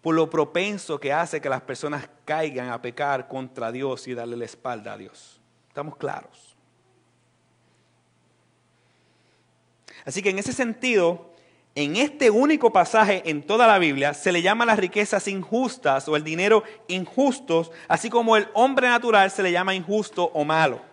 por 0.00 0.14
lo 0.14 0.28
propenso 0.28 0.98
que 0.98 1.12
hace 1.12 1.40
que 1.40 1.48
las 1.48 1.62
personas 1.62 2.08
caigan 2.24 2.70
a 2.70 2.82
pecar 2.82 3.28
contra 3.28 3.70
Dios 3.70 4.08
y 4.08 4.14
darle 4.14 4.36
la 4.36 4.44
espalda 4.44 4.94
a 4.94 4.96
Dios. 4.98 5.40
¿Estamos 5.68 5.96
claros? 5.96 6.56
Así 10.04 10.20
que 10.20 10.30
en 10.30 10.38
ese 10.38 10.52
sentido, 10.52 11.30
en 11.74 11.96
este 11.96 12.30
único 12.30 12.72
pasaje 12.72 13.22
en 13.30 13.42
toda 13.42 13.66
la 13.66 13.78
Biblia 13.78 14.12
se 14.12 14.32
le 14.32 14.42
llama 14.42 14.66
las 14.66 14.78
riquezas 14.78 15.28
injustas 15.28 16.08
o 16.08 16.16
el 16.16 16.24
dinero 16.24 16.64
injustos, 16.88 17.70
así 17.88 18.10
como 18.10 18.36
el 18.36 18.48
hombre 18.54 18.88
natural 18.88 19.30
se 19.30 19.42
le 19.42 19.52
llama 19.52 19.74
injusto 19.74 20.24
o 20.34 20.44
malo. 20.44 20.91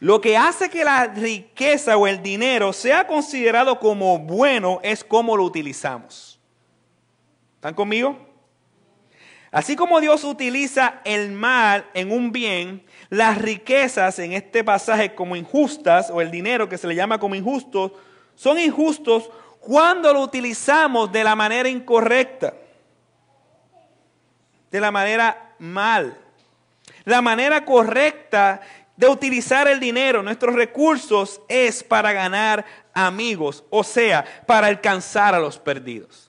Lo 0.00 0.20
que 0.20 0.36
hace 0.36 0.70
que 0.70 0.84
la 0.84 1.06
riqueza 1.06 1.96
o 1.96 2.06
el 2.06 2.22
dinero 2.22 2.72
sea 2.72 3.06
considerado 3.06 3.80
como 3.80 4.18
bueno 4.18 4.78
es 4.82 5.02
cómo 5.02 5.36
lo 5.36 5.44
utilizamos. 5.44 6.38
¿Están 7.56 7.74
conmigo? 7.74 8.16
Así 9.50 9.76
como 9.76 10.00
Dios 10.00 10.24
utiliza 10.24 11.00
el 11.04 11.32
mal 11.32 11.86
en 11.94 12.12
un 12.12 12.32
bien, 12.32 12.84
las 13.08 13.38
riquezas 13.38 14.18
en 14.18 14.34
este 14.34 14.62
pasaje 14.62 15.14
como 15.14 15.36
injustas, 15.36 16.10
o 16.10 16.20
el 16.20 16.30
dinero 16.30 16.68
que 16.68 16.78
se 16.78 16.86
le 16.86 16.94
llama 16.94 17.18
como 17.18 17.34
injustos, 17.34 17.92
son 18.34 18.58
injustos 18.58 19.30
cuando 19.60 20.12
lo 20.12 20.20
utilizamos 20.20 21.10
de 21.10 21.24
la 21.24 21.34
manera 21.34 21.68
incorrecta, 21.68 22.54
de 24.70 24.80
la 24.80 24.90
manera 24.90 25.54
mal. 25.58 26.16
La 27.04 27.22
manera 27.22 27.64
correcta 27.64 28.60
de 28.98 29.06
utilizar 29.06 29.68
el 29.68 29.78
dinero, 29.78 30.24
nuestros 30.24 30.56
recursos, 30.56 31.40
es 31.46 31.84
para 31.84 32.12
ganar 32.12 32.66
amigos, 32.92 33.62
o 33.70 33.84
sea, 33.84 34.24
para 34.44 34.66
alcanzar 34.66 35.36
a 35.36 35.38
los 35.38 35.56
perdidos. 35.56 36.28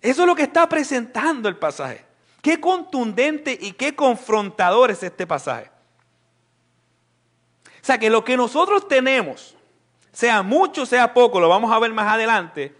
Eso 0.00 0.22
es 0.22 0.26
lo 0.26 0.34
que 0.34 0.44
está 0.44 0.66
presentando 0.66 1.50
el 1.50 1.58
pasaje. 1.58 2.06
Qué 2.40 2.58
contundente 2.58 3.56
y 3.60 3.72
qué 3.72 3.94
confrontador 3.94 4.90
es 4.90 5.02
este 5.02 5.26
pasaje. 5.26 5.70
O 7.66 7.84
sea, 7.84 7.98
que 7.98 8.08
lo 8.08 8.24
que 8.24 8.38
nosotros 8.38 8.88
tenemos, 8.88 9.54
sea 10.12 10.42
mucho, 10.42 10.86
sea 10.86 11.12
poco, 11.12 11.38
lo 11.38 11.50
vamos 11.50 11.70
a 11.70 11.78
ver 11.78 11.92
más 11.92 12.14
adelante, 12.14 12.74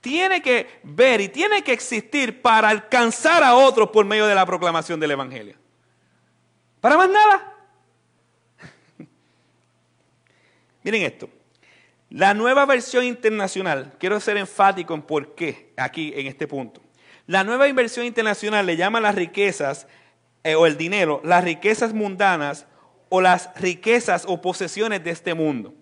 tiene 0.00 0.40
que 0.40 0.80
ver 0.82 1.20
y 1.20 1.28
tiene 1.28 1.62
que 1.62 1.74
existir 1.74 2.40
para 2.40 2.70
alcanzar 2.70 3.44
a 3.44 3.54
otros 3.54 3.90
por 3.90 4.06
medio 4.06 4.26
de 4.26 4.34
la 4.34 4.46
proclamación 4.46 4.98
del 4.98 5.10
Evangelio. 5.10 5.56
Para 6.80 6.96
más 6.96 7.10
nada. 7.10 7.57
Miren 10.88 11.02
esto. 11.02 11.28
La 12.08 12.32
nueva 12.32 12.64
versión 12.64 13.04
internacional, 13.04 13.92
quiero 13.98 14.18
ser 14.20 14.38
enfático 14.38 14.94
en 14.94 15.02
por 15.02 15.34
qué 15.34 15.74
aquí 15.76 16.14
en 16.16 16.26
este 16.26 16.46
punto. 16.46 16.80
La 17.26 17.44
nueva 17.44 17.68
inversión 17.68 18.06
internacional 18.06 18.64
le 18.64 18.78
llama 18.78 18.98
las 18.98 19.14
riquezas 19.14 19.86
eh, 20.44 20.54
o 20.54 20.64
el 20.64 20.78
dinero, 20.78 21.20
las 21.24 21.44
riquezas 21.44 21.92
mundanas 21.92 22.64
o 23.10 23.20
las 23.20 23.50
riquezas 23.60 24.24
o 24.26 24.40
posesiones 24.40 25.04
de 25.04 25.10
este 25.10 25.34
mundo. 25.34 25.74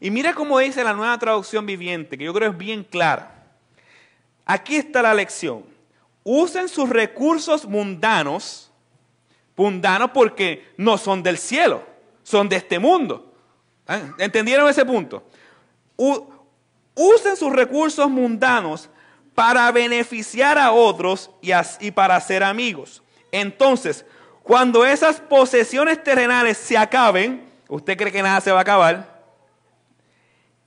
Y 0.00 0.10
mira 0.10 0.34
cómo 0.34 0.58
dice 0.58 0.82
la 0.82 0.92
nueva 0.92 1.16
traducción 1.20 1.64
viviente, 1.64 2.18
que 2.18 2.24
yo 2.24 2.34
creo 2.34 2.50
es 2.50 2.58
bien 2.58 2.82
clara. 2.82 3.46
Aquí 4.44 4.74
está 4.74 5.02
la 5.02 5.14
lección. 5.14 5.66
Usen 6.24 6.68
sus 6.68 6.88
recursos 6.88 7.64
mundanos, 7.64 8.72
mundanos 9.54 10.10
porque 10.10 10.72
no 10.76 10.98
son 10.98 11.22
del 11.22 11.38
cielo, 11.38 11.86
son 12.24 12.48
de 12.48 12.56
este 12.56 12.80
mundo. 12.80 13.27
¿Ah? 13.88 14.00
¿Entendieron 14.18 14.68
ese 14.68 14.84
punto? 14.84 15.24
usen 16.94 17.36
sus 17.36 17.52
recursos 17.52 18.08
mundanos 18.08 18.88
para 19.34 19.70
beneficiar 19.72 20.58
a 20.58 20.70
otros 20.70 21.30
y, 21.40 21.90
para 21.90 22.20
ser 22.20 22.44
amigos. 22.44 23.02
Entonces, 23.32 24.04
cuando 24.44 24.84
esas 24.84 25.20
posesiones 25.20 26.02
terrenales 26.02 26.56
se 26.56 26.76
acaben, 26.76 27.48
¿usted 27.68 27.96
cree 27.96 28.12
que 28.12 28.22
nada 28.22 28.40
se 28.40 28.52
va 28.52 28.58
a 28.58 28.62
acabar? 28.62 29.22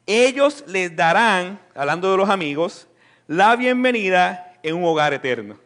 Ellos 0.05 0.65
les 0.67 0.93
darán, 0.93 1.59
hablando 1.75 2.11
de 2.11 2.17
los 2.17 2.29
amigos, 2.29 2.87
la 3.27 3.55
bienvenida 3.55 4.53
en 4.63 4.75
un 4.75 4.83
hogar 4.83 5.13
eterno. 5.13 5.57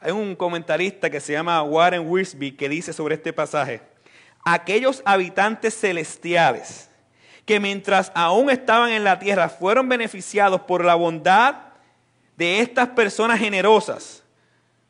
Hay 0.00 0.12
un 0.12 0.36
comentarista 0.36 1.10
que 1.10 1.20
se 1.20 1.32
llama 1.32 1.62
Warren 1.62 2.08
Wiersbe 2.08 2.56
que 2.56 2.68
dice 2.68 2.92
sobre 2.92 3.16
este 3.16 3.32
pasaje, 3.32 3.80
aquellos 4.44 5.02
habitantes 5.04 5.78
celestiales 5.78 6.88
que 7.44 7.58
mientras 7.58 8.12
aún 8.14 8.50
estaban 8.50 8.90
en 8.90 9.04
la 9.04 9.18
tierra 9.18 9.48
fueron 9.48 9.88
beneficiados 9.88 10.60
por 10.60 10.84
la 10.84 10.94
bondad 10.94 11.56
de 12.36 12.60
estas 12.60 12.88
personas 12.90 13.40
generosas, 13.40 14.22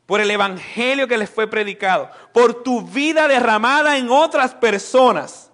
por 0.05 0.21
el 0.21 0.29
evangelio 0.29 1.07
que 1.07 1.17
les 1.17 1.29
fue 1.29 1.49
predicado, 1.49 2.11
por 2.33 2.61
tu 2.61 2.81
vida 2.81 3.27
derramada 3.27 3.97
en 3.97 4.09
otras 4.09 4.53
personas. 4.53 5.49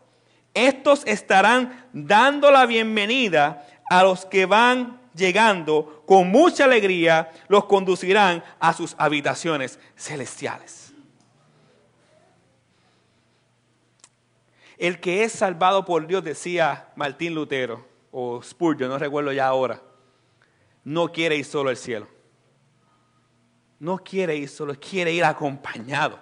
Estos 0.54 1.04
estarán 1.06 1.86
dando 1.94 2.52
la 2.52 2.66
bienvenida 2.66 3.66
a 3.90 4.04
los 4.04 4.26
que 4.26 4.46
van 4.46 5.00
llegando 5.16 6.04
con 6.06 6.30
mucha 6.30 6.66
alegría, 6.66 7.32
los 7.48 7.66
conducirán 7.66 8.44
a 8.60 8.74
sus 8.74 8.96
habitaciones 8.98 9.80
celestiales. 9.96 10.94
El 14.78 15.00
que 15.00 15.24
es 15.24 15.32
salvado 15.32 15.86
por 15.86 16.06
Dios, 16.06 16.24
decía 16.24 16.90
Martín 16.96 17.34
Lutero, 17.34 17.88
o 18.12 18.42
Spurgeon, 18.42 18.90
no 18.90 18.98
recuerdo 18.98 19.32
ya 19.32 19.48
ahora, 19.48 19.82
no 20.84 21.12
quiere 21.12 21.38
ir 21.38 21.46
solo 21.46 21.70
al 21.70 21.78
cielo. 21.78 22.08
No 23.80 23.98
quiere 23.98 24.36
ir 24.36 24.50
solo, 24.50 24.74
quiere 24.80 25.12
ir 25.12 25.24
acompañado. 25.24 26.20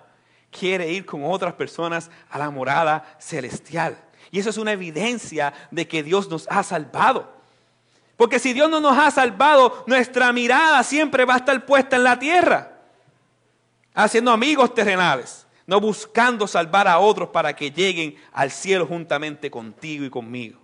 Quiere 0.49 0.91
ir 0.91 1.05
con 1.05 1.23
otras 1.23 1.53
personas 1.53 2.09
a 2.29 2.37
la 2.37 2.49
morada 2.49 3.15
celestial. 3.19 3.97
Y 4.31 4.39
eso 4.39 4.49
es 4.49 4.57
una 4.57 4.71
evidencia 4.71 5.53
de 5.71 5.87
que 5.87 6.03
Dios 6.03 6.29
nos 6.29 6.47
ha 6.49 6.63
salvado. 6.63 7.42
Porque 8.17 8.39
si 8.39 8.53
Dios 8.53 8.69
no 8.69 8.79
nos 8.79 8.97
ha 8.97 9.09
salvado, 9.11 9.83
nuestra 9.87 10.31
mirada 10.31 10.83
siempre 10.83 11.25
va 11.25 11.35
a 11.35 11.37
estar 11.37 11.65
puesta 11.65 11.95
en 11.95 12.03
la 12.03 12.19
tierra, 12.19 12.71
haciendo 13.93 14.31
amigos 14.31 14.73
terrenales 14.73 15.43
no 15.65 15.79
buscando 15.79 16.47
salvar 16.47 16.87
a 16.87 16.99
otros 16.99 17.29
para 17.29 17.55
que 17.55 17.71
lleguen 17.71 18.15
al 18.31 18.51
cielo 18.51 18.85
juntamente 18.85 19.49
contigo 19.49 20.05
y 20.05 20.09
conmigo. 20.09 20.59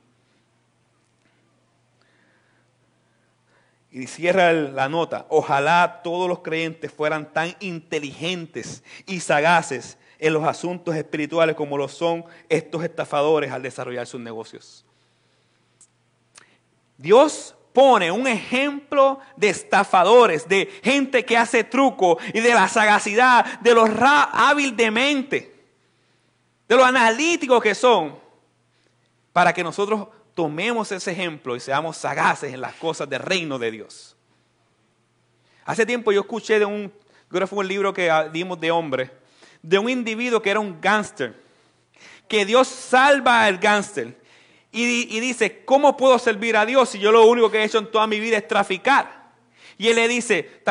Y 3.91 4.05
cierra 4.05 4.53
la 4.53 4.87
nota, 4.87 5.25
ojalá 5.29 6.01
todos 6.03 6.29
los 6.29 6.39
creyentes 6.39 6.91
fueran 6.91 7.33
tan 7.33 7.55
inteligentes 7.59 8.83
y 9.07 9.19
sagaces 9.19 9.97
en 10.19 10.33
los 10.33 10.43
asuntos 10.43 10.95
espirituales 10.95 11.55
como 11.55 11.77
lo 11.77 11.87
son 11.87 12.23
estos 12.49 12.83
estafadores 12.83 13.51
al 13.51 13.63
desarrollar 13.63 14.05
sus 14.05 14.21
negocios. 14.21 14.85
Dios 16.99 17.55
pone 17.71 18.11
un 18.11 18.27
ejemplo 18.27 19.21
de 19.37 19.47
estafadores, 19.47 20.49
de 20.49 20.69
gente 20.83 21.23
que 21.23 21.37
hace 21.37 21.63
truco 21.63 22.17
y 22.33 22.41
de 22.41 22.53
la 22.53 22.67
sagacidad, 22.67 23.61
de 23.61 23.73
los 23.73 23.89
hábil 24.01 24.75
de 24.75 24.91
mente, 24.91 25.55
de 26.67 26.75
lo 26.75 26.83
analíticos 26.83 27.63
que 27.63 27.73
son, 27.73 28.19
para 29.31 29.53
que 29.53 29.63
nosotros 29.63 30.09
tomemos 30.35 30.91
ese 30.91 31.11
ejemplo 31.11 31.55
y 31.55 31.61
seamos 31.61 31.95
sagaces 31.95 32.53
en 32.53 32.59
las 32.59 32.73
cosas 32.75 33.09
del 33.09 33.21
reino 33.21 33.57
de 33.57 33.71
Dios. 33.71 34.17
Hace 35.63 35.85
tiempo 35.85 36.11
yo 36.11 36.19
escuché 36.19 36.59
de 36.59 36.65
un, 36.65 36.91
creo 37.29 37.41
que 37.41 37.47
fue 37.47 37.59
un 37.59 37.67
libro 37.69 37.93
que 37.93 38.11
dimos 38.33 38.59
de 38.59 38.71
hombre, 38.71 39.09
de 39.61 39.79
un 39.79 39.89
individuo 39.89 40.41
que 40.41 40.49
era 40.49 40.59
un 40.59 40.81
gángster, 40.81 41.33
que 42.27 42.45
Dios 42.45 42.67
salva 42.67 43.45
al 43.45 43.57
gángster 43.57 44.19
y, 44.71 45.19
dice, 45.19 45.63
¿cómo 45.65 45.97
puedo 45.97 46.19
servir 46.19 46.55
a 46.55 46.65
Dios 46.65 46.89
si 46.89 46.99
yo 46.99 47.11
lo 47.11 47.25
único 47.25 47.49
que 47.49 47.59
he 47.59 47.63
hecho 47.63 47.79
en 47.79 47.89
toda 47.89 48.05
mi 48.05 48.19
vida 48.19 48.37
es 48.37 48.47
traficar? 48.47 49.29
Y 49.77 49.87
él 49.87 49.95
le 49.95 50.07
dice, 50.07 50.61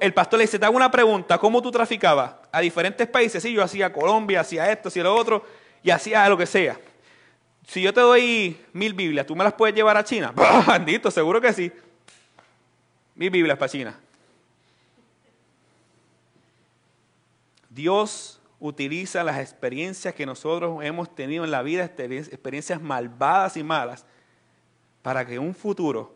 el 0.00 0.14
pastor 0.14 0.38
le 0.38 0.44
dice, 0.44 0.58
te 0.58 0.64
hago 0.64 0.76
una 0.76 0.90
pregunta, 0.90 1.38
¿cómo 1.38 1.60
tú 1.60 1.70
traficabas? 1.70 2.34
A 2.52 2.60
diferentes 2.60 3.08
países, 3.08 3.42
sí, 3.42 3.52
yo 3.52 3.62
hacía 3.62 3.92
Colombia, 3.92 4.40
hacía 4.40 4.70
esto, 4.70 4.88
hacía 4.88 5.04
lo 5.04 5.14
otro, 5.14 5.44
y 5.82 5.90
hacía 5.90 6.28
lo 6.28 6.36
que 6.36 6.46
sea. 6.46 6.78
Si 7.66 7.80
yo 7.80 7.92
te 7.92 8.00
doy 8.00 8.60
mil 8.72 8.94
Biblias, 8.94 9.26
¿tú 9.26 9.34
me 9.34 9.42
las 9.42 9.54
puedes 9.54 9.74
llevar 9.74 9.96
a 9.96 10.04
China? 10.04 10.32
Bandito, 10.66 11.10
seguro 11.10 11.40
que 11.40 11.52
sí. 11.52 11.72
Mil 13.14 13.30
Biblias 13.30 13.58
para 13.58 13.70
China. 13.70 13.98
Dios 17.70 18.38
utiliza 18.62 19.24
las 19.24 19.40
experiencias 19.40 20.14
que 20.14 20.24
nosotros 20.24 20.84
hemos 20.84 21.12
tenido 21.12 21.44
en 21.44 21.50
la 21.50 21.62
vida, 21.62 21.84
experiencias 21.84 22.80
malvadas 22.80 23.56
y 23.56 23.64
malas, 23.64 24.06
para 25.02 25.26
que 25.26 25.34
en 25.34 25.40
un 25.40 25.54
futuro, 25.54 26.14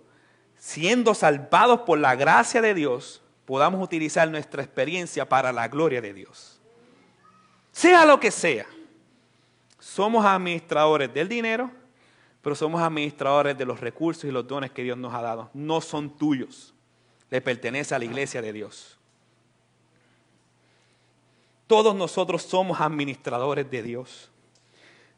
siendo 0.57 1.13
salvados 1.13 1.81
por 1.81 1.99
la 1.99 2.15
gracia 2.15 2.63
de 2.63 2.73
Dios, 2.73 3.21
podamos 3.47 3.83
utilizar 3.83 4.31
nuestra 4.31 4.63
experiencia 4.63 5.29
para 5.29 5.53
la 5.53 5.67
gloria 5.67 6.01
de 6.01 6.15
Dios. 6.15 6.61
Sea 7.73 8.07
lo 8.07 8.21
que 8.21 8.31
sea, 8.31 8.67
somos 9.81 10.25
administradores 10.25 11.13
del 11.13 11.29
dinero, 11.29 11.69
pero 12.43 12.55
somos 12.55 12.81
administradores 12.81 13.59
de 13.59 13.65
los 13.65 13.81
recursos 13.81 14.25
y 14.25 14.31
los 14.31 14.47
dones 14.47 14.71
que 14.71 14.85
Dios 14.85 14.97
nos 14.97 15.13
ha 15.13 15.21
dado. 15.21 15.51
No 15.53 15.81
son 15.81 16.17
tuyos, 16.17 16.75
le 17.29 17.41
pertenece 17.41 17.93
a 17.93 17.99
la 17.99 18.05
iglesia 18.05 18.41
de 18.41 18.53
Dios. 18.53 18.96
Todos 21.67 21.95
nosotros 21.95 22.43
somos 22.43 22.81
administradores 22.81 23.71
de 23.71 23.83
Dios. 23.83 24.31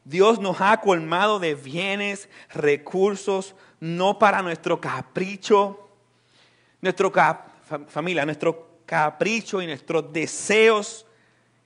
Dios 0.03 0.39
nos 0.39 0.61
ha 0.61 0.81
colmado 0.81 1.39
de 1.39 1.53
bienes, 1.55 2.29
recursos, 2.51 3.55
no 3.79 4.17
para 4.17 4.41
nuestro 4.41 4.81
capricho, 4.81 5.87
nuestro 6.81 7.11
familia, 7.87 8.25
nuestro 8.25 8.69
capricho 8.85 9.61
y 9.61 9.67
nuestros 9.67 10.11
deseos. 10.11 11.05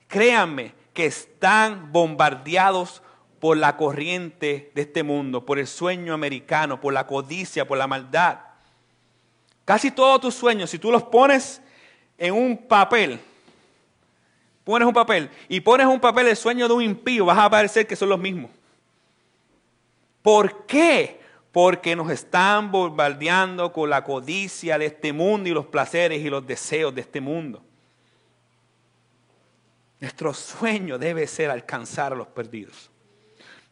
Créanme 0.08 0.74
que 0.92 1.06
están 1.06 1.90
bombardeados 1.90 3.02
por 3.40 3.56
la 3.56 3.76
corriente 3.76 4.70
de 4.74 4.82
este 4.82 5.02
mundo, 5.02 5.44
por 5.44 5.58
el 5.58 5.66
sueño 5.66 6.14
americano, 6.14 6.80
por 6.80 6.92
la 6.92 7.06
codicia, 7.06 7.66
por 7.66 7.78
la 7.78 7.86
maldad. 7.86 8.40
Casi 9.64 9.90
todos 9.90 10.20
tus 10.20 10.34
sueños, 10.34 10.70
si 10.70 10.78
tú 10.78 10.90
los 10.90 11.02
pones 11.04 11.62
en 12.18 12.34
un 12.34 12.56
papel, 12.56 13.20
pones 14.64 14.88
un 14.88 14.94
papel 14.94 15.30
y 15.48 15.60
pones 15.60 15.86
un 15.86 16.00
papel 16.00 16.28
el 16.28 16.36
sueño 16.36 16.66
de 16.66 16.74
un 16.74 16.82
impío, 16.82 17.26
vas 17.26 17.38
a 17.38 17.50
parecer 17.50 17.86
que 17.86 17.96
son 17.96 18.08
los 18.08 18.18
mismos. 18.18 18.50
¿Por 20.22 20.64
qué? 20.66 21.20
Porque 21.52 21.94
nos 21.94 22.10
están 22.10 22.72
bombardeando 22.72 23.72
con 23.72 23.90
la 23.90 24.02
codicia 24.02 24.78
de 24.78 24.86
este 24.86 25.12
mundo 25.12 25.48
y 25.48 25.52
los 25.52 25.66
placeres 25.66 26.20
y 26.22 26.30
los 26.30 26.46
deseos 26.46 26.94
de 26.94 27.02
este 27.02 27.20
mundo. 27.20 27.62
Nuestro 30.00 30.34
sueño 30.34 30.98
debe 30.98 31.26
ser 31.26 31.50
alcanzar 31.50 32.12
a 32.12 32.16
los 32.16 32.26
perdidos. 32.28 32.90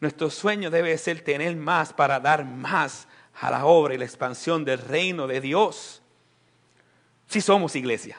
Nuestro 0.01 0.31
sueño 0.31 0.71
debe 0.71 0.97
ser 0.99 1.23
tener 1.23 1.57
más 1.57 1.93
para 1.93 2.21
dar 2.21 2.45
más 2.45 3.09
a 3.41 3.51
la 3.51 3.65
obra 3.65 3.95
y 3.95 3.99
la 3.99 4.05
expansión 4.05 4.65
del 4.65 4.79
reino 4.79 5.27
de 5.27 5.41
Dios. 5.41 6.03
Si 7.29 7.41
somos 7.41 7.77
iglesia. 7.77 8.19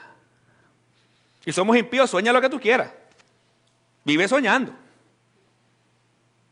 Si 1.44 1.52
somos 1.52 1.76
impíos, 1.76 2.08
sueña 2.08 2.32
lo 2.32 2.40
que 2.40 2.48
tú 2.48 2.58
quieras. 2.58 2.90
Vive 4.02 4.26
soñando. 4.26 4.72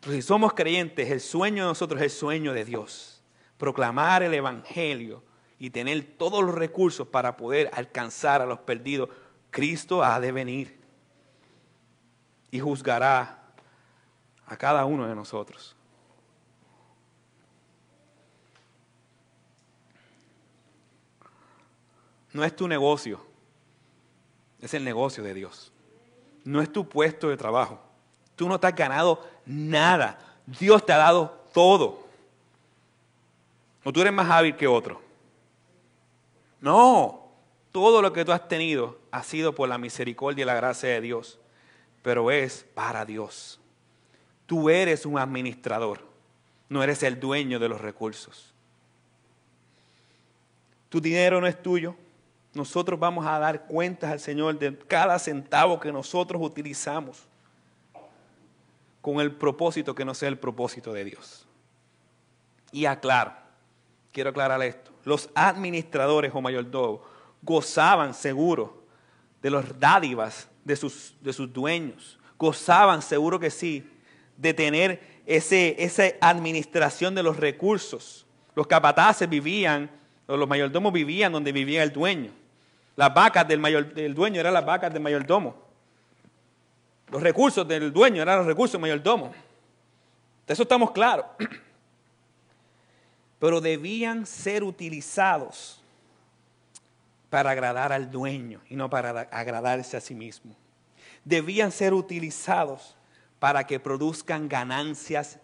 Pero 0.01 0.13
si 0.13 0.21
somos 0.21 0.53
creyentes, 0.53 1.11
el 1.11 1.21
sueño 1.21 1.63
de 1.63 1.69
nosotros 1.71 1.99
es 2.03 2.13
el 2.13 2.19
sueño 2.19 2.53
de 2.53 2.67
Dios. 2.67 3.23
Proclamar 3.57 4.23
el 4.23 4.35
Evangelio 4.35 5.23
y 5.59 5.71
tener 5.71 6.03
todos 6.19 6.45
los 6.45 6.55
recursos 6.55 7.09
para 7.09 7.39
poder 7.39 7.71
alcanzar 7.73 8.43
a 8.43 8.47
los 8.47 8.59
perdidos. 8.59 9.09
Cristo 9.51 10.05
ha 10.05 10.21
de 10.21 10.31
venir 10.31 10.79
y 12.51 12.61
juzgará 12.61 13.55
a 14.45 14.57
cada 14.59 14.85
uno 14.85 15.09
de 15.09 15.15
nosotros. 15.15 15.75
No 22.35 22.45
es 22.45 22.55
tu 22.55 22.69
negocio 22.69 23.32
es 24.63 24.73
el 24.73 24.85
negocio 24.85 25.23
de 25.23 25.35
Dios. 25.35 25.73
No 26.45 26.63
es 26.63 26.73
tu 26.73 26.89
puesto 26.89 27.29
de 27.29 27.37
trabajo. 27.37 27.81
Tú 28.37 28.49
no 28.49 28.59
te 28.59 28.69
has 28.69 28.75
ganado 28.75 29.29
nada. 29.45 30.19
Dios 30.47 30.87
te 30.87 30.93
ha 30.93 30.97
dado 30.97 31.47
todo. 31.53 32.07
O 33.85 33.93
tú 33.93 34.01
eres 34.01 34.13
más 34.13 34.31
hábil 34.31 34.57
que 34.57 34.67
otro. 34.67 35.03
No, 36.61 37.29
todo 37.73 38.01
lo 38.01 38.13
que 38.13 38.25
tú 38.25 38.33
has 38.33 38.47
tenido 38.47 38.99
ha 39.11 39.25
sido 39.25 39.55
por 39.55 39.69
la 39.69 39.79
misericordia 39.79 40.43
y 40.43 40.47
la 40.47 40.55
gracia 40.55 40.91
de 40.91 41.01
Dios, 41.01 41.41
pero 42.03 42.31
es 42.31 42.65
para 42.75 43.05
Dios. 43.05 43.59
Tú 44.47 44.71
eres 44.71 45.05
un 45.05 45.19
administrador, 45.19 46.07
no 46.69 46.83
eres 46.83 47.03
el 47.03 47.19
dueño 47.19 47.59
de 47.59 47.69
los 47.69 47.81
recursos. 47.81 48.55
Tu 50.89 51.01
dinero 51.01 51.41
no 51.41 51.47
es 51.49 51.61
tuyo, 51.61 51.97
nosotros 52.55 53.01
vamos 53.01 53.27
a 53.27 53.39
dar 53.39 53.67
cuentas 53.67 54.11
al 54.11 54.21
Señor 54.21 54.59
de 54.59 54.77
cada 54.77 55.19
centavo 55.19 55.81
que 55.81 55.91
nosotros 55.91 56.41
utilizamos 56.43 57.27
con 59.01 59.21
el 59.21 59.33
propósito 59.33 59.95
que 59.95 60.05
no 60.05 60.15
sea 60.15 60.29
el 60.29 60.39
propósito 60.39 60.93
de 60.93 61.05
Dios. 61.05 61.47
Y 62.71 62.85
aclaro, 62.85 63.33
quiero 64.13 64.31
aclarar 64.31 64.63
esto, 64.63 64.93
los 65.05 65.29
administradores 65.35 66.33
o 66.35 66.41
mayordomos 66.41 67.01
gozaban 67.43 68.15
seguro 68.15 68.85
de 69.43 69.51
los 69.51 69.79
dádivas 69.81 70.49
de 70.65 70.77
sus, 70.77 71.15
de 71.21 71.33
sus 71.33 71.53
dueños, 71.53 72.19
gozaban 72.39 73.03
seguro 73.03 73.41
que 73.41 73.51
sí 73.51 73.85
de 74.37 74.55
tener 74.55 75.23
ese, 75.27 75.77
esa 75.79 76.05
administración 76.21 77.15
de 77.15 77.23
los 77.23 77.37
recursos. 77.37 78.27
Los 78.55 78.67
capataces 78.67 79.29
vivían, 79.29 79.91
o 80.27 80.37
los 80.37 80.49
mayordomos 80.49 80.93
vivían 80.93 81.33
donde 81.33 81.53
vivía 81.53 81.83
el 81.83 81.93
dueño. 81.93 82.31
Las 82.97 83.13
vacas 83.13 83.47
del, 83.49 83.59
mayor, 83.59 83.93
dueño 84.15 84.41
eran 84.41 84.55
las 84.55 84.65
vacas 84.65 84.93
del 84.93 85.03
mayordomo. 85.03 85.55
Los 87.11 87.23
recursos 87.23 87.67
del 87.67 87.93
dueño 87.93 88.23
eran 88.23 88.39
los 88.39 88.47
recursos 88.47 88.73
del 88.73 88.83
mayordomo. 88.83 89.33
De 90.47 90.53
eso 90.53 90.63
estamos 90.63 90.91
claros. 90.91 91.27
Pero 93.39 93.61
debían 93.61 94.27
ser 94.27 94.63
utilizados 94.63 95.83
para 97.29 97.51
agradar 97.51 97.93
al 97.93 98.11
dueño 98.11 98.61
y 98.69 98.77
no 98.77 98.91
para 98.91 99.23
agradarse 99.31 99.97
a 99.97 100.01
sí 100.01 100.15
mismo. 100.15 100.55
Debían 101.25 101.73
ser 101.73 101.95
utilizados 101.95 102.97
para 103.39 103.67
que 103.67 103.81
produzcan 103.81 104.49
ganancias, 104.49 105.39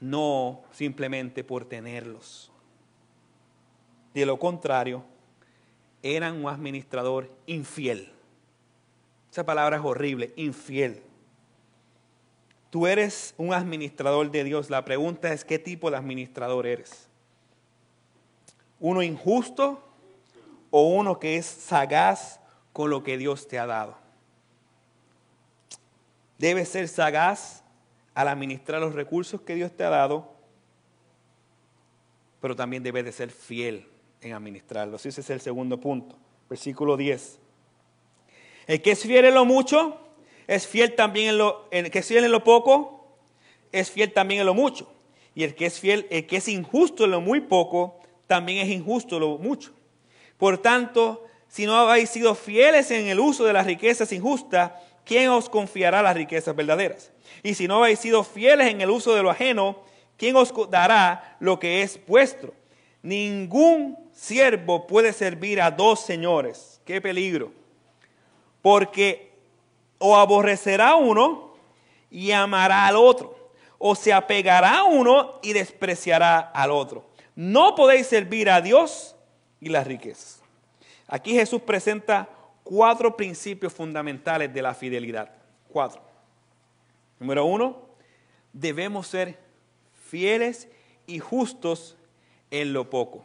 no 0.00 0.62
simplemente 0.72 1.44
por 1.44 1.64
tenerlos. 1.64 2.50
De 4.12 4.26
lo 4.26 4.38
contrario, 4.38 5.04
eran 6.02 6.44
un 6.44 6.50
administrador 6.50 7.30
infiel. 7.46 8.12
Esa 9.30 9.46
palabra 9.46 9.76
es 9.76 9.84
horrible, 9.84 10.32
infiel. 10.36 11.02
Tú 12.70 12.86
eres 12.86 13.34
un 13.38 13.54
administrador 13.54 14.30
de 14.30 14.44
Dios. 14.44 14.68
La 14.68 14.84
pregunta 14.84 15.32
es, 15.32 15.44
¿qué 15.44 15.58
tipo 15.58 15.90
de 15.90 15.96
administrador 15.96 16.66
eres? 16.66 17.08
¿Uno 18.80 19.02
injusto 19.02 19.82
o 20.70 20.88
uno 20.88 21.18
que 21.18 21.36
es 21.36 21.46
sagaz 21.46 22.40
con 22.72 22.90
lo 22.90 23.02
que 23.02 23.16
Dios 23.16 23.46
te 23.46 23.58
ha 23.58 23.66
dado? 23.66 23.96
Debes 26.38 26.68
ser 26.68 26.88
sagaz 26.88 27.62
al 28.14 28.28
administrar 28.28 28.80
los 28.80 28.94
recursos 28.94 29.40
que 29.42 29.54
Dios 29.54 29.70
te 29.72 29.84
ha 29.84 29.90
dado, 29.90 30.32
pero 32.40 32.56
también 32.56 32.82
debes 32.82 33.04
de 33.04 33.12
ser 33.12 33.30
fiel 33.30 33.91
en 34.22 34.32
administrarlos. 34.32 35.04
Ese 35.04 35.20
es 35.20 35.30
el 35.30 35.40
segundo 35.40 35.78
punto. 35.78 36.16
Versículo 36.48 36.96
10. 36.96 37.38
El 38.66 38.80
que 38.80 38.92
es 38.92 39.02
fiel 39.02 39.24
en 39.24 39.34
lo 39.34 39.44
mucho, 39.44 39.98
es 40.46 40.66
fiel 40.66 40.94
también 40.94 41.30
en 41.30 41.38
lo, 41.38 41.68
el 41.70 41.90
que 41.90 41.98
es 42.00 42.06
fiel 42.06 42.24
en 42.24 42.32
lo 42.32 42.44
poco, 42.44 43.06
es 43.72 43.90
fiel 43.90 44.12
también 44.12 44.40
en 44.40 44.46
lo 44.46 44.54
mucho. 44.54 44.92
Y 45.34 45.44
el 45.44 45.54
que 45.54 45.66
es 45.66 45.80
fiel, 45.80 46.06
el 46.10 46.26
que 46.26 46.36
es 46.36 46.48
injusto 46.48 47.04
en 47.04 47.10
lo 47.10 47.20
muy 47.20 47.40
poco, 47.40 47.98
también 48.26 48.58
es 48.58 48.72
injusto 48.72 49.16
en 49.16 49.22
lo 49.22 49.38
mucho. 49.38 49.72
Por 50.36 50.58
tanto, 50.58 51.24
si 51.48 51.66
no 51.66 51.76
habéis 51.76 52.10
sido 52.10 52.34
fieles 52.34 52.90
en 52.90 53.08
el 53.08 53.20
uso 53.20 53.44
de 53.44 53.52
las 53.52 53.66
riquezas 53.66 54.12
injustas, 54.12 54.72
¿quién 55.04 55.28
os 55.30 55.48
confiará 55.48 56.02
las 56.02 56.16
riquezas 56.16 56.54
verdaderas? 56.54 57.12
Y 57.42 57.54
si 57.54 57.66
no 57.66 57.76
habéis 57.82 57.98
sido 57.98 58.24
fieles 58.24 58.68
en 58.68 58.80
el 58.80 58.90
uso 58.90 59.14
de 59.14 59.22
lo 59.22 59.30
ajeno, 59.30 59.82
¿quién 60.16 60.36
os 60.36 60.52
dará 60.70 61.36
lo 61.40 61.58
que 61.58 61.82
es 61.82 62.00
vuestro? 62.06 62.54
Ningún 63.02 64.01
siervo 64.12 64.86
puede 64.86 65.12
servir 65.12 65.60
a 65.60 65.70
dos 65.70 66.00
señores. 66.00 66.80
Qué 66.84 67.00
peligro. 67.00 67.52
Porque 68.60 69.32
o 69.98 70.16
aborrecerá 70.16 70.96
uno 70.96 71.54
y 72.10 72.32
amará 72.32 72.86
al 72.86 72.96
otro, 72.96 73.50
o 73.78 73.94
se 73.94 74.12
apegará 74.12 74.78
a 74.78 74.84
uno 74.84 75.38
y 75.42 75.52
despreciará 75.52 76.38
al 76.38 76.70
otro. 76.70 77.06
No 77.34 77.74
podéis 77.74 78.08
servir 78.08 78.50
a 78.50 78.60
Dios 78.60 79.16
y 79.60 79.68
las 79.68 79.86
riquezas. 79.86 80.42
Aquí 81.06 81.32
Jesús 81.32 81.62
presenta 81.62 82.28
cuatro 82.64 83.16
principios 83.16 83.72
fundamentales 83.72 84.52
de 84.52 84.62
la 84.62 84.74
fidelidad. 84.74 85.30
Cuatro. 85.68 86.02
Número 87.18 87.44
uno, 87.44 87.82
debemos 88.52 89.06
ser 89.06 89.38
fieles 90.08 90.68
y 91.06 91.18
justos 91.18 91.96
en 92.50 92.72
lo 92.72 92.90
poco. 92.90 93.24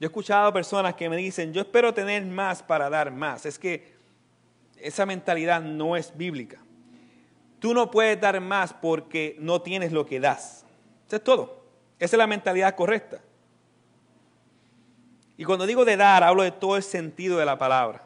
Yo 0.00 0.06
he 0.06 0.08
escuchado 0.08 0.52
personas 0.52 0.94
que 0.94 1.08
me 1.08 1.16
dicen, 1.16 1.52
yo 1.52 1.60
espero 1.60 1.92
tener 1.92 2.24
más 2.24 2.62
para 2.62 2.88
dar 2.88 3.10
más. 3.10 3.46
Es 3.46 3.58
que 3.58 3.92
esa 4.76 5.04
mentalidad 5.06 5.60
no 5.60 5.96
es 5.96 6.16
bíblica. 6.16 6.58
Tú 7.58 7.74
no 7.74 7.90
puedes 7.90 8.20
dar 8.20 8.40
más 8.40 8.72
porque 8.72 9.36
no 9.40 9.60
tienes 9.62 9.90
lo 9.90 10.06
que 10.06 10.20
das. 10.20 10.64
Eso 11.06 11.16
es 11.16 11.24
todo. 11.24 11.64
Esa 11.98 12.14
es 12.14 12.18
la 12.18 12.26
mentalidad 12.28 12.76
correcta. 12.76 13.20
Y 15.36 15.44
cuando 15.44 15.66
digo 15.66 15.84
de 15.84 15.96
dar, 15.96 16.22
hablo 16.22 16.42
de 16.42 16.52
todo 16.52 16.76
el 16.76 16.82
sentido 16.82 17.38
de 17.38 17.44
la 17.44 17.58
palabra. 17.58 18.04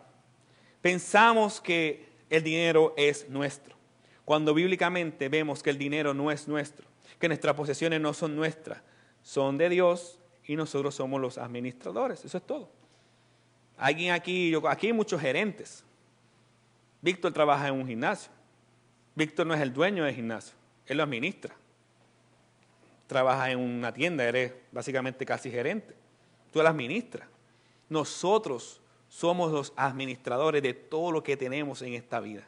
Pensamos 0.80 1.60
que 1.60 2.08
el 2.28 2.42
dinero 2.42 2.94
es 2.96 3.28
nuestro, 3.28 3.76
cuando 4.24 4.54
bíblicamente 4.54 5.28
vemos 5.28 5.62
que 5.62 5.70
el 5.70 5.78
dinero 5.78 6.14
no 6.14 6.30
es 6.30 6.48
nuestro, 6.48 6.86
que 7.18 7.28
nuestras 7.28 7.54
posesiones 7.54 8.00
no 8.00 8.14
son 8.14 8.34
nuestras, 8.34 8.80
son 9.22 9.58
de 9.58 9.68
Dios 9.68 10.18
y 10.46 10.56
nosotros 10.56 10.94
somos 10.94 11.20
los 11.20 11.38
administradores. 11.38 12.24
Eso 12.24 12.38
es 12.38 12.46
todo. 12.46 12.68
Alguien 13.76 14.12
aquí, 14.12 14.54
aquí 14.68 14.88
hay 14.88 14.92
muchos 14.92 15.20
gerentes. 15.20 15.84
Víctor 17.00 17.32
trabaja 17.32 17.68
en 17.68 17.74
un 17.74 17.86
gimnasio. 17.86 18.30
Víctor 19.14 19.46
no 19.46 19.54
es 19.54 19.60
el 19.60 19.72
dueño 19.72 20.04
del 20.04 20.14
gimnasio, 20.14 20.54
él 20.86 20.96
lo 20.96 21.02
administra. 21.02 21.54
Trabaja 23.06 23.50
en 23.50 23.58
una 23.58 23.92
tienda, 23.92 24.24
eres 24.24 24.54
básicamente 24.70 25.26
casi 25.26 25.50
gerente. 25.50 25.94
Tú 26.50 26.62
lo 26.62 26.68
administras. 26.68 27.28
Nosotros 27.88 28.80
somos 29.08 29.52
los 29.52 29.74
administradores 29.76 30.62
de 30.62 30.72
todo 30.72 31.12
lo 31.12 31.22
que 31.22 31.36
tenemos 31.36 31.82
en 31.82 31.92
esta 31.92 32.20
vida. 32.20 32.44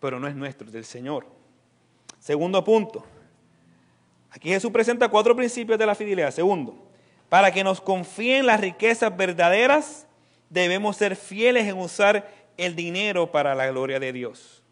Pero 0.00 0.18
no 0.18 0.28
es 0.28 0.34
nuestro, 0.34 0.66
es 0.66 0.72
del 0.72 0.86
Señor. 0.86 1.26
Segundo 2.18 2.64
punto. 2.64 3.04
Aquí 4.34 4.48
Jesús 4.48 4.72
presenta 4.72 5.08
cuatro 5.08 5.36
principios 5.36 5.78
de 5.78 5.86
la 5.86 5.94
fidelidad. 5.94 6.32
Segundo, 6.32 6.76
para 7.28 7.52
que 7.52 7.62
nos 7.62 7.80
confíen 7.80 8.46
las 8.46 8.60
riquezas 8.60 9.16
verdaderas, 9.16 10.08
debemos 10.50 10.96
ser 10.96 11.14
fieles 11.14 11.66
en 11.68 11.78
usar 11.78 12.28
el 12.56 12.74
dinero 12.74 13.30
para 13.30 13.54
la 13.54 13.68
gloria 13.68 14.00
de 14.00 14.12
Dios. 14.12 14.62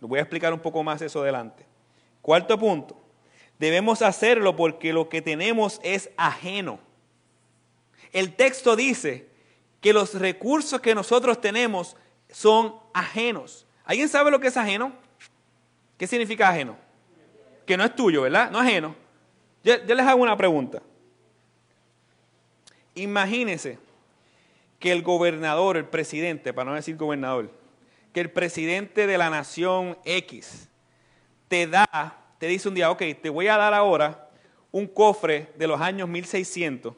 Lo 0.00 0.08
voy 0.08 0.18
a 0.18 0.22
explicar 0.22 0.52
un 0.52 0.58
poco 0.58 0.82
más 0.82 1.00
eso 1.00 1.22
adelante. 1.22 1.64
Cuarto 2.22 2.58
punto, 2.58 3.00
debemos 3.58 4.02
hacerlo 4.02 4.56
porque 4.56 4.92
lo 4.92 5.08
que 5.08 5.22
tenemos 5.22 5.80
es 5.84 6.10
ajeno. 6.16 6.80
El 8.12 8.34
texto 8.34 8.74
dice 8.74 9.28
que 9.80 9.92
los 9.92 10.14
recursos 10.14 10.80
que 10.80 10.94
nosotros 10.94 11.40
tenemos 11.40 11.96
son 12.30 12.74
ajenos. 12.92 13.66
¿Alguien 13.84 14.08
sabe 14.08 14.32
lo 14.32 14.40
que 14.40 14.48
es 14.48 14.56
ajeno? 14.56 14.92
¿Qué 15.96 16.08
significa 16.08 16.48
ajeno? 16.48 16.76
Que 17.66 17.76
no 17.76 17.84
es 17.84 17.94
tuyo, 17.94 18.22
¿verdad? 18.22 18.50
No 18.50 18.58
ajeno. 18.58 18.94
Yo, 19.62 19.76
les 19.76 20.06
hago 20.06 20.22
una 20.22 20.36
pregunta. 20.36 20.82
Imagínense 22.94 23.78
que 24.78 24.92
el 24.92 25.02
gobernador, 25.02 25.76
el 25.76 25.86
presidente, 25.86 26.52
para 26.52 26.70
no 26.70 26.76
decir 26.76 26.96
gobernador, 26.96 27.50
que 28.12 28.20
el 28.20 28.30
presidente 28.30 29.06
de 29.06 29.18
la 29.18 29.30
nación 29.30 29.98
X 30.04 30.68
te 31.48 31.66
da, 31.66 32.18
te 32.38 32.46
dice 32.46 32.68
un 32.68 32.74
día, 32.74 32.90
ok, 32.90 33.02
te 33.20 33.30
voy 33.30 33.48
a 33.48 33.56
dar 33.56 33.72
ahora 33.72 34.28
un 34.70 34.86
cofre 34.86 35.52
de 35.56 35.66
los 35.66 35.80
años 35.80 36.08
1600. 36.08 36.94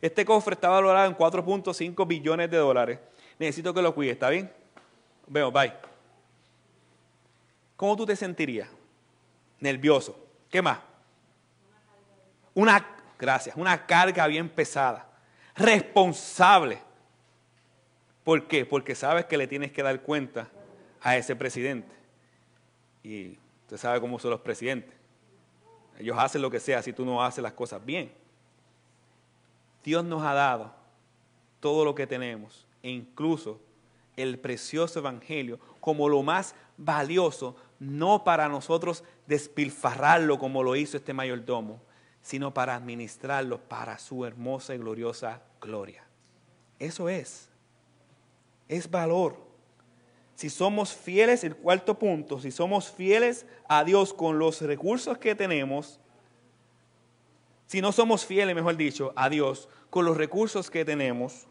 Este 0.00 0.24
cofre 0.24 0.54
está 0.54 0.68
valorado 0.68 1.08
en 1.08 1.16
4.5 1.16 2.06
billones 2.06 2.50
de 2.50 2.56
dólares. 2.58 2.98
Necesito 3.38 3.74
que 3.74 3.82
lo 3.82 3.94
cuide, 3.94 4.12
¿está 4.12 4.30
bien? 4.30 4.50
Veo, 5.26 5.50
bye. 5.50 5.72
¿Cómo 7.76 7.96
tú 7.96 8.06
te 8.06 8.14
sentirías? 8.14 8.68
Nervioso. 9.64 10.14
¿Qué 10.50 10.60
más? 10.60 10.78
Una, 12.52 12.86
gracias, 13.18 13.56
una 13.56 13.86
carga 13.86 14.26
bien 14.26 14.50
pesada. 14.50 15.08
Responsable. 15.56 16.82
¿Por 18.24 18.46
qué? 18.46 18.66
Porque 18.66 18.94
sabes 18.94 19.24
que 19.24 19.38
le 19.38 19.46
tienes 19.46 19.72
que 19.72 19.82
dar 19.82 20.02
cuenta 20.02 20.50
a 21.00 21.16
ese 21.16 21.34
presidente. 21.34 21.96
Y 23.02 23.38
usted 23.62 23.78
sabe 23.78 24.02
cómo 24.02 24.18
son 24.18 24.32
los 24.32 24.40
presidentes. 24.40 24.94
Ellos 25.98 26.18
hacen 26.18 26.42
lo 26.42 26.50
que 26.50 26.60
sea 26.60 26.82
si 26.82 26.92
tú 26.92 27.06
no 27.06 27.24
haces 27.24 27.42
las 27.42 27.54
cosas 27.54 27.82
bien. 27.82 28.12
Dios 29.82 30.04
nos 30.04 30.22
ha 30.24 30.34
dado 30.34 30.74
todo 31.60 31.86
lo 31.86 31.94
que 31.94 32.06
tenemos 32.06 32.66
e 32.82 32.90
incluso 32.90 33.62
el 34.14 34.38
precioso 34.38 34.98
evangelio 34.98 35.58
como 35.80 36.06
lo 36.10 36.22
más 36.22 36.54
valioso, 36.76 37.56
no 37.78 38.24
para 38.24 38.46
nosotros 38.46 39.04
despilfarrarlo 39.26 40.38
como 40.38 40.62
lo 40.62 40.76
hizo 40.76 40.96
este 40.96 41.12
mayordomo, 41.12 41.80
sino 42.22 42.54
para 42.54 42.74
administrarlo 42.74 43.60
para 43.60 43.98
su 43.98 44.24
hermosa 44.24 44.74
y 44.74 44.78
gloriosa 44.78 45.42
gloria. 45.60 46.04
Eso 46.78 47.08
es 47.08 47.48
es 48.68 48.90
valor. 48.90 49.36
Si 50.34 50.50
somos 50.50 50.92
fieles, 50.92 51.44
el 51.44 51.56
cuarto 51.56 51.98
punto, 51.98 52.40
si 52.40 52.50
somos 52.50 52.90
fieles 52.90 53.46
a 53.68 53.84
Dios 53.84 54.12
con 54.12 54.38
los 54.38 54.60
recursos 54.62 55.16
que 55.18 55.34
tenemos, 55.34 56.00
si 57.66 57.80
no 57.80 57.92
somos 57.92 58.26
fieles, 58.26 58.54
mejor 58.54 58.76
dicho, 58.76 59.12
a 59.16 59.28
Dios 59.28 59.68
con 59.90 60.04
los 60.04 60.16
recursos 60.16 60.70
que 60.70 60.84
tenemos, 60.84 61.46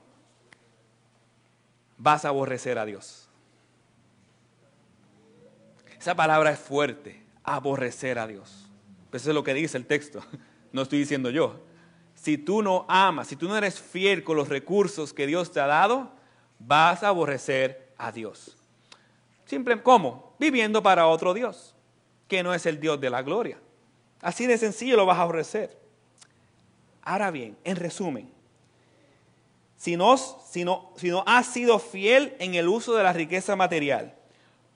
vas 1.97 2.25
a 2.25 2.29
aborrecer 2.29 2.77
a 2.77 2.85
Dios. 2.85 3.29
Esa 5.97 6.15
palabra 6.15 6.51
es 6.51 6.59
fuerte, 6.59 7.22
aborrecer 7.43 8.19
a 8.19 8.27
Dios. 8.27 8.69
Eso 9.11 9.29
es 9.29 9.35
lo 9.35 9.43
que 9.43 9.53
dice 9.53 9.77
el 9.77 9.85
texto, 9.85 10.23
no 10.71 10.81
estoy 10.81 10.99
diciendo 10.99 11.29
yo. 11.29 11.59
Si 12.15 12.37
tú 12.37 12.61
no 12.61 12.85
amas, 12.87 13.27
si 13.27 13.35
tú 13.35 13.47
no 13.47 13.57
eres 13.57 13.79
fiel 13.79 14.23
con 14.23 14.37
los 14.37 14.49
recursos 14.49 15.13
que 15.13 15.27
Dios 15.27 15.51
te 15.51 15.59
ha 15.59 15.67
dado, 15.67 16.11
vas 16.59 17.03
a 17.03 17.09
aborrecer 17.09 17.93
a 17.97 18.11
Dios. 18.11 18.57
Simple, 19.45 19.81
¿cómo? 19.81 20.35
Viviendo 20.39 20.81
para 20.81 21.07
otro 21.07 21.33
Dios, 21.33 21.75
que 22.27 22.43
no 22.43 22.53
es 22.53 22.65
el 22.65 22.79
Dios 22.79 22.99
de 23.01 23.09
la 23.09 23.21
gloria. 23.21 23.59
Así 24.21 24.47
de 24.47 24.57
sencillo 24.57 24.95
lo 24.95 25.05
vas 25.05 25.17
a 25.17 25.23
aborrecer. 25.23 25.77
Ahora 27.01 27.29
bien, 27.29 27.57
en 27.65 27.75
resumen, 27.75 28.31
si 29.75 29.97
no, 29.97 30.15
si, 30.17 30.63
no, 30.63 30.93
si 30.95 31.09
no 31.09 31.25
has 31.27 31.47
sido 31.47 31.77
fiel 31.77 32.35
en 32.39 32.55
el 32.55 32.69
uso 32.69 32.95
de 32.95 33.03
la 33.03 33.11
riqueza 33.11 33.57
material, 33.57 34.15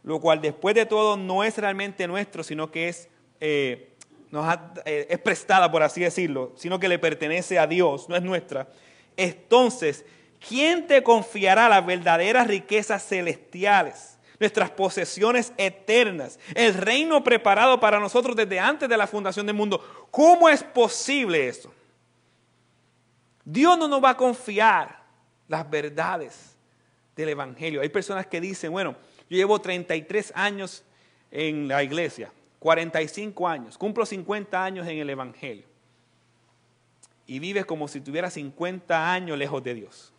lo 0.08 0.22
cual 0.22 0.40
después 0.40 0.74
de 0.74 0.86
todo 0.86 1.18
no 1.18 1.44
es 1.44 1.58
realmente 1.58 2.08
nuestro, 2.08 2.42
sino 2.42 2.72
que 2.72 2.88
es, 2.88 3.10
eh, 3.42 3.94
nos 4.32 4.58
eh, 4.86 5.06
es 5.10 5.20
prestada, 5.20 5.70
por 5.70 5.84
así 5.84 6.00
decirlo, 6.00 6.54
sino 6.56 6.80
que 6.80 6.88
le 6.88 6.98
pertenece 6.98 7.60
a 7.60 7.68
Dios, 7.68 8.08
no 8.08 8.16
es 8.16 8.22
nuestra, 8.22 8.70
entonces 9.18 10.06
¿quién 10.48 10.88
te 10.88 11.04
confiará 11.04 11.68
las 11.68 11.86
verdaderas 11.86 12.48
riquezas 12.48 13.06
celestiales? 13.06 14.18
Nuestras 14.40 14.70
posesiones 14.70 15.52
eternas, 15.58 16.40
el 16.56 16.74
reino 16.74 17.22
preparado 17.22 17.78
para 17.82 18.00
nosotros 18.00 18.34
desde 18.34 18.62
antes 18.62 18.88
de 18.88 18.96
la 18.96 19.08
fundación 19.08 19.46
del 19.46 19.56
mundo. 19.56 20.08
¿Cómo 20.10 20.48
es 20.48 20.64
posible 20.64 21.50
eso? 21.50 21.74
Dios 23.44 23.78
no 23.78 23.90
nos 23.90 24.02
va 24.02 24.12
a 24.12 24.18
confiar 24.18 25.04
las 25.50 25.70
verdades 25.70 26.56
del 27.14 27.28
Evangelio. 27.28 27.82
Hay 27.82 27.90
personas 27.90 28.26
que 28.26 28.40
dicen, 28.40 28.72
bueno, 28.72 28.96
yo 29.30 29.38
llevo 29.38 29.60
33 29.60 30.32
años 30.36 30.84
en 31.32 31.68
la 31.68 31.84
iglesia, 31.84 32.32
45 32.60 33.48
años, 33.48 33.78
cumplo 33.78 34.06
50 34.06 34.64
años 34.64 34.88
en 34.88 34.98
el 34.98 35.10
Evangelio. 35.10 35.66
Y 37.26 37.40
vives 37.40 37.66
como 37.66 37.88
si 37.88 38.00
tuviera 38.00 38.30
50 38.30 39.12
años 39.12 39.38
lejos 39.38 39.62
de 39.62 39.74
Dios. 39.74 40.14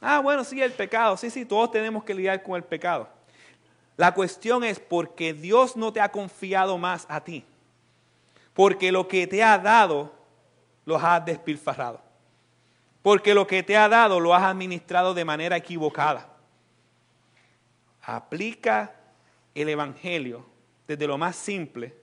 Ah, 0.00 0.18
bueno, 0.20 0.42
sí, 0.44 0.60
el 0.60 0.72
pecado. 0.72 1.16
Sí, 1.16 1.30
sí, 1.30 1.44
todos 1.44 1.70
tenemos 1.70 2.02
que 2.02 2.14
lidiar 2.14 2.42
con 2.42 2.56
el 2.56 2.64
pecado. 2.64 3.08
La 3.96 4.12
cuestión 4.12 4.64
es 4.64 4.80
porque 4.80 5.34
Dios 5.34 5.76
no 5.76 5.92
te 5.92 6.00
ha 6.00 6.10
confiado 6.10 6.78
más 6.78 7.06
a 7.08 7.22
ti. 7.22 7.44
Porque 8.54 8.90
lo 8.90 9.06
que 9.06 9.26
te 9.26 9.42
ha 9.44 9.58
dado, 9.58 10.12
lo 10.84 10.96
has 10.96 11.24
despilfarrado. 11.24 12.00
Porque 13.02 13.34
lo 13.34 13.46
que 13.46 13.62
te 13.62 13.76
ha 13.76 13.88
dado, 13.88 14.18
lo 14.18 14.34
has 14.34 14.42
administrado 14.42 15.14
de 15.14 15.24
manera 15.24 15.56
equivocada. 15.56 16.28
Aplica 18.02 18.94
el 19.54 19.68
Evangelio 19.68 20.46
desde 20.86 21.06
lo 21.06 21.18
más 21.18 21.36
simple 21.36 21.94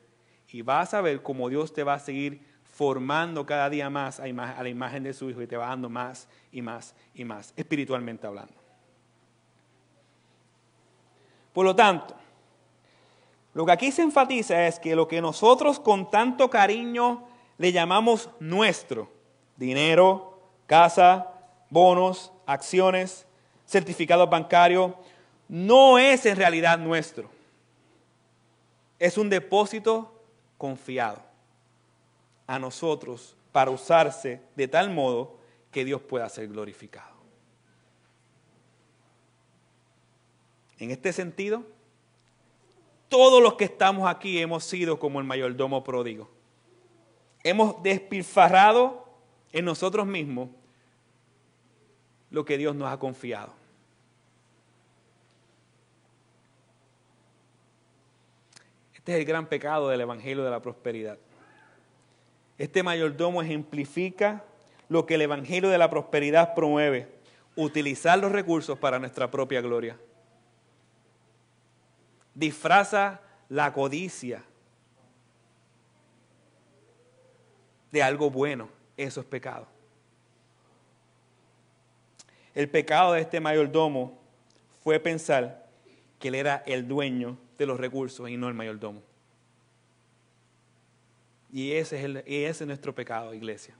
y 0.49 0.61
vas 0.61 0.93
a 0.93 1.01
ver 1.01 1.21
cómo 1.21 1.49
Dios 1.49 1.73
te 1.73 1.83
va 1.83 1.95
a 1.95 1.99
seguir 1.99 2.41
formando 2.63 3.45
cada 3.45 3.69
día 3.69 3.89
más 3.89 4.19
a, 4.19 4.27
la 4.27 4.69
imagen 4.69 5.03
de 5.03 5.13
su 5.13 5.29
Hijo 5.29 5.41
y 5.41 5.47
te 5.47 5.57
va 5.57 5.67
dando 5.67 5.89
más 5.89 6.27
y 6.51 6.61
más 6.61 6.95
y 7.13 7.25
más, 7.25 7.53
espiritualmente 7.55 8.27
hablando. 8.27 8.53
Por 11.53 11.65
lo 11.65 11.75
tanto, 11.75 12.15
lo 13.55 13.65
que 13.65 13.71
aquí 13.71 13.91
se 13.91 14.03
enfatiza 14.03 14.67
es 14.67 14.77
que 14.77 14.95
lo 14.95 15.07
que 15.07 15.19
nosotros 15.19 15.79
con 15.79 16.11
tanto 16.11 16.51
cariño 16.51 17.27
le 17.57 17.71
llamamos 17.71 18.29
nuestro, 18.39 19.11
dinero, 19.55 20.39
casa, 20.67 21.33
bonos, 21.71 22.31
acciones, 22.45 23.25
certificados 23.65 24.29
bancarios, 24.29 24.93
no 25.47 25.97
es 25.97 26.25
en 26.25 26.35
realidad 26.35 26.77
nuestro. 26.79 27.29
Es 28.99 29.17
un 29.17 29.29
depósito 29.29 30.13
confiado 30.57 31.21
a 32.47 32.59
nosotros 32.59 33.35
para 33.51 33.71
usarse 33.71 34.41
de 34.55 34.67
tal 34.67 34.89
modo 34.89 35.37
que 35.71 35.85
Dios 35.85 36.01
pueda 36.01 36.27
ser 36.29 36.47
glorificado. 36.47 37.15
En 40.79 40.91
este 40.91 41.11
sentido, 41.11 41.63
todos 43.09 43.41
los 43.41 43.55
que 43.55 43.65
estamos 43.65 44.07
aquí 44.09 44.39
hemos 44.39 44.63
sido 44.63 44.99
como 44.99 45.19
el 45.19 45.25
mayordomo 45.25 45.83
pródigo. 45.83 46.29
Hemos 47.43 47.81
despilfarrado 47.81 49.07
en 49.51 49.65
nosotros 49.65 50.05
mismos 50.05 50.49
lo 52.29 52.43
que 52.45 52.57
Dios 52.57 52.75
nos 52.75 52.91
ha 52.91 52.99
confiado. 52.99 53.56
Este 59.07 59.15
es 59.15 59.19
el 59.21 59.25
gran 59.25 59.45
pecado 59.45 59.87
del 59.87 60.01
Evangelio 60.01 60.43
de 60.43 60.51
la 60.51 60.61
Prosperidad. 60.61 61.17
Este 62.57 62.83
mayordomo 62.83 63.41
ejemplifica 63.41 64.43
lo 64.89 65.05
que 65.05 65.15
el 65.15 65.21
Evangelio 65.21 65.69
de 65.69 65.77
la 65.77 65.89
Prosperidad 65.89 66.53
promueve, 66.53 67.07
utilizar 67.55 68.19
los 68.19 68.33
recursos 68.33 68.77
para 68.77 68.99
nuestra 68.99 69.31
propia 69.31 69.61
gloria. 69.61 69.97
Disfraza 72.35 73.21
la 73.47 73.71
codicia 73.71 74.43
de 77.93 78.03
algo 78.03 78.29
bueno. 78.29 78.67
Eso 78.97 79.21
es 79.21 79.25
pecado. 79.25 79.67
El 82.53 82.69
pecado 82.69 83.13
de 83.13 83.21
este 83.21 83.39
mayordomo 83.39 84.19
fue 84.83 84.99
pensar 84.99 85.65
que 86.19 86.27
él 86.27 86.35
era 86.35 86.61
el 86.65 86.85
dueño 86.89 87.37
de 87.57 87.65
los 87.65 87.79
recursos 87.79 88.29
y 88.29 88.37
no 88.37 88.47
el 88.47 88.53
mayordomo. 88.53 89.01
Y 91.51 91.71
ese 91.73 91.97
es, 91.97 92.05
el, 92.05 92.17
ese 92.17 92.63
es 92.63 92.67
nuestro 92.67 92.93
pecado, 92.93 93.33
iglesia. 93.33 93.75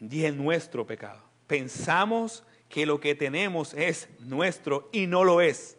Y 0.00 0.24
es 0.24 0.34
nuestro 0.34 0.86
pecado. 0.86 1.22
Pensamos 1.46 2.44
que 2.68 2.86
lo 2.86 3.00
que 3.00 3.14
tenemos 3.14 3.74
es 3.74 4.08
nuestro 4.20 4.88
y 4.92 5.06
no 5.06 5.24
lo 5.24 5.40
es. 5.40 5.76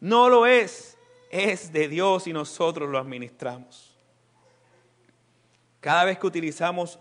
No 0.00 0.28
lo 0.28 0.46
es. 0.46 0.98
Es 1.30 1.72
de 1.72 1.88
Dios 1.88 2.26
y 2.26 2.32
nosotros 2.32 2.88
lo 2.90 2.98
administramos. 2.98 3.96
Cada 5.80 6.04
vez 6.04 6.18
que 6.18 6.26
utilizamos 6.26 6.98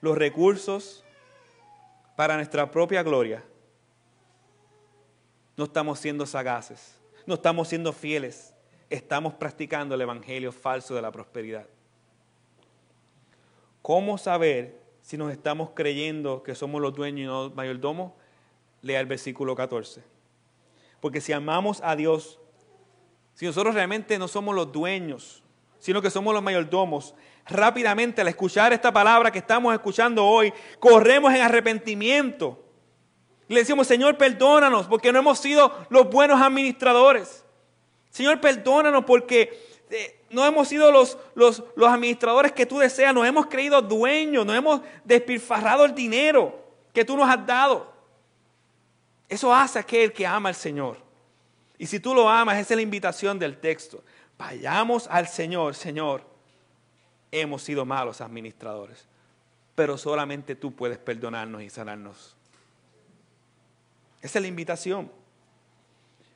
los 0.00 0.16
recursos 0.16 1.04
para 2.16 2.36
nuestra 2.36 2.70
propia 2.70 3.02
gloria, 3.02 3.44
no 5.56 5.64
estamos 5.64 5.98
siendo 5.98 6.26
sagaces, 6.26 6.98
no 7.26 7.34
estamos 7.34 7.68
siendo 7.68 7.92
fieles, 7.92 8.54
estamos 8.90 9.34
practicando 9.34 9.94
el 9.94 10.00
evangelio 10.00 10.52
falso 10.52 10.94
de 10.94 11.02
la 11.02 11.12
prosperidad. 11.12 11.66
¿Cómo 13.80 14.16
saber 14.16 14.80
si 15.00 15.16
nos 15.16 15.32
estamos 15.32 15.70
creyendo 15.74 16.42
que 16.42 16.54
somos 16.54 16.80
los 16.80 16.94
dueños 16.94 17.20
y 17.20 17.26
no 17.26 17.50
mayordomos? 17.50 18.12
Lea 18.80 19.00
el 19.00 19.06
versículo 19.06 19.54
14. 19.54 20.02
Porque 21.00 21.20
si 21.20 21.32
amamos 21.32 21.80
a 21.82 21.96
Dios, 21.96 22.38
si 23.34 23.46
nosotros 23.46 23.74
realmente 23.74 24.18
no 24.18 24.28
somos 24.28 24.54
los 24.54 24.70
dueños, 24.70 25.42
sino 25.78 26.00
que 26.00 26.10
somos 26.10 26.32
los 26.32 26.42
mayordomos, 26.42 27.14
rápidamente 27.46 28.20
al 28.20 28.28
escuchar 28.28 28.72
esta 28.72 28.92
palabra 28.92 29.32
que 29.32 29.40
estamos 29.40 29.74
escuchando 29.74 30.24
hoy, 30.24 30.52
corremos 30.78 31.34
en 31.34 31.40
arrepentimiento 31.40 32.61
le 33.48 33.60
decimos, 33.60 33.86
Señor, 33.86 34.16
perdónanos 34.16 34.86
porque 34.86 35.12
no 35.12 35.18
hemos 35.18 35.38
sido 35.38 35.86
los 35.90 36.08
buenos 36.10 36.40
administradores. 36.40 37.44
Señor, 38.10 38.40
perdónanos 38.40 39.04
porque 39.04 39.58
eh, 39.90 40.20
no 40.30 40.44
hemos 40.46 40.68
sido 40.68 40.90
los, 40.90 41.18
los, 41.34 41.62
los 41.76 41.88
administradores 41.88 42.52
que 42.52 42.66
tú 42.66 42.78
deseas, 42.78 43.14
nos 43.14 43.26
hemos 43.26 43.46
creído 43.46 43.82
dueños, 43.82 44.46
nos 44.46 44.56
hemos 44.56 44.80
despilfarrado 45.04 45.84
el 45.84 45.94
dinero 45.94 46.58
que 46.92 47.04
tú 47.04 47.16
nos 47.16 47.28
has 47.28 47.46
dado. 47.46 47.92
Eso 49.28 49.54
hace 49.54 49.78
aquel 49.78 50.12
que 50.12 50.26
ama 50.26 50.50
al 50.50 50.54
Señor. 50.54 50.98
Y 51.78 51.86
si 51.86 52.00
tú 52.00 52.14
lo 52.14 52.28
amas, 52.28 52.58
esa 52.58 52.74
es 52.74 52.76
la 52.76 52.82
invitación 52.82 53.38
del 53.38 53.58
texto. 53.58 54.04
Vayamos 54.38 55.08
al 55.08 55.26
Señor, 55.26 55.74
Señor. 55.74 56.22
Hemos 57.30 57.62
sido 57.62 57.86
malos 57.86 58.20
administradores, 58.20 59.08
pero 59.74 59.96
solamente 59.96 60.54
tú 60.54 60.74
puedes 60.74 60.98
perdonarnos 60.98 61.62
y 61.62 61.70
sanarnos. 61.70 62.36
Esa 64.22 64.38
es 64.38 64.42
la 64.42 64.48
invitación. 64.48 65.10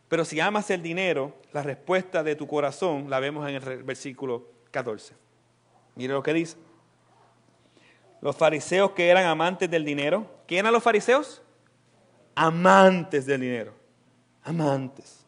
Pero 0.08 0.24
si 0.24 0.38
amas 0.40 0.70
el 0.70 0.82
dinero, 0.82 1.34
la 1.52 1.62
respuesta 1.62 2.22
de 2.22 2.36
tu 2.36 2.46
corazón 2.46 3.08
la 3.08 3.20
vemos 3.20 3.48
en 3.48 3.54
el 3.56 3.82
versículo 3.84 4.48
14. 4.72 5.14
Mire 5.94 6.12
lo 6.12 6.22
que 6.22 6.32
dice. 6.32 6.56
Los 8.20 8.36
fariseos 8.36 8.90
que 8.90 9.08
eran 9.08 9.24
amantes 9.26 9.70
del 9.70 9.84
dinero, 9.84 10.26
¿quién 10.46 10.60
eran 10.60 10.72
los 10.72 10.82
fariseos? 10.82 11.42
Amantes 12.34 13.24
del 13.26 13.40
dinero. 13.40 13.72
Amantes. 14.42 15.24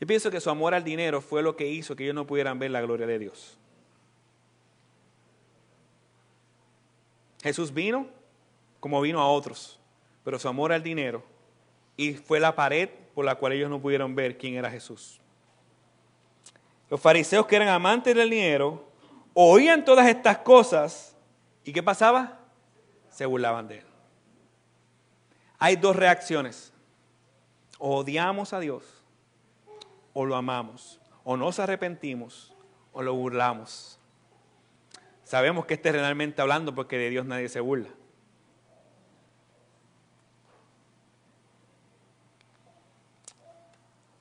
Yo 0.00 0.06
pienso 0.06 0.30
que 0.30 0.40
su 0.40 0.50
amor 0.50 0.74
al 0.74 0.84
dinero 0.84 1.20
fue 1.20 1.42
lo 1.42 1.56
que 1.56 1.66
hizo 1.66 1.94
que 1.94 2.04
ellos 2.04 2.14
no 2.14 2.26
pudieran 2.26 2.58
ver 2.58 2.70
la 2.70 2.80
gloria 2.80 3.06
de 3.06 3.18
Dios. 3.18 3.58
Jesús 7.42 7.72
vino 7.72 8.06
como 8.80 9.00
vino 9.00 9.20
a 9.20 9.28
otros 9.28 9.78
pero 10.24 10.38
su 10.38 10.48
amor 10.48 10.72
al 10.72 10.82
dinero 10.82 11.22
y 11.96 12.14
fue 12.14 12.40
la 12.40 12.56
pared 12.56 12.88
por 13.14 13.24
la 13.24 13.36
cual 13.36 13.52
ellos 13.52 13.70
no 13.70 13.80
pudieron 13.80 14.14
ver 14.14 14.36
quién 14.36 14.54
era 14.54 14.70
Jesús. 14.70 15.20
Los 16.90 17.00
fariseos 17.00 17.46
que 17.46 17.56
eran 17.56 17.68
amantes 17.68 18.14
del 18.14 18.30
dinero 18.30 18.88
oían 19.34 19.84
todas 19.84 20.08
estas 20.08 20.38
cosas 20.38 21.16
y 21.64 21.72
¿qué 21.72 21.82
pasaba? 21.82 22.40
Se 23.10 23.26
burlaban 23.26 23.68
de 23.68 23.78
él. 23.78 23.84
Hay 25.58 25.76
dos 25.76 25.96
reacciones. 25.96 26.72
O 27.78 27.98
odiamos 27.98 28.52
a 28.52 28.60
Dios 28.60 28.84
o 30.12 30.24
lo 30.24 30.36
amamos. 30.36 31.00
O 31.22 31.36
nos 31.36 31.58
arrepentimos 31.58 32.54
o 32.92 33.02
lo 33.02 33.14
burlamos. 33.14 33.98
Sabemos 35.24 35.66
que 35.66 35.74
este 35.74 35.88
es 35.88 35.94
realmente 35.94 36.42
hablando 36.42 36.74
porque 36.74 36.98
de 36.98 37.10
Dios 37.10 37.26
nadie 37.26 37.48
se 37.48 37.60
burla. 37.60 37.88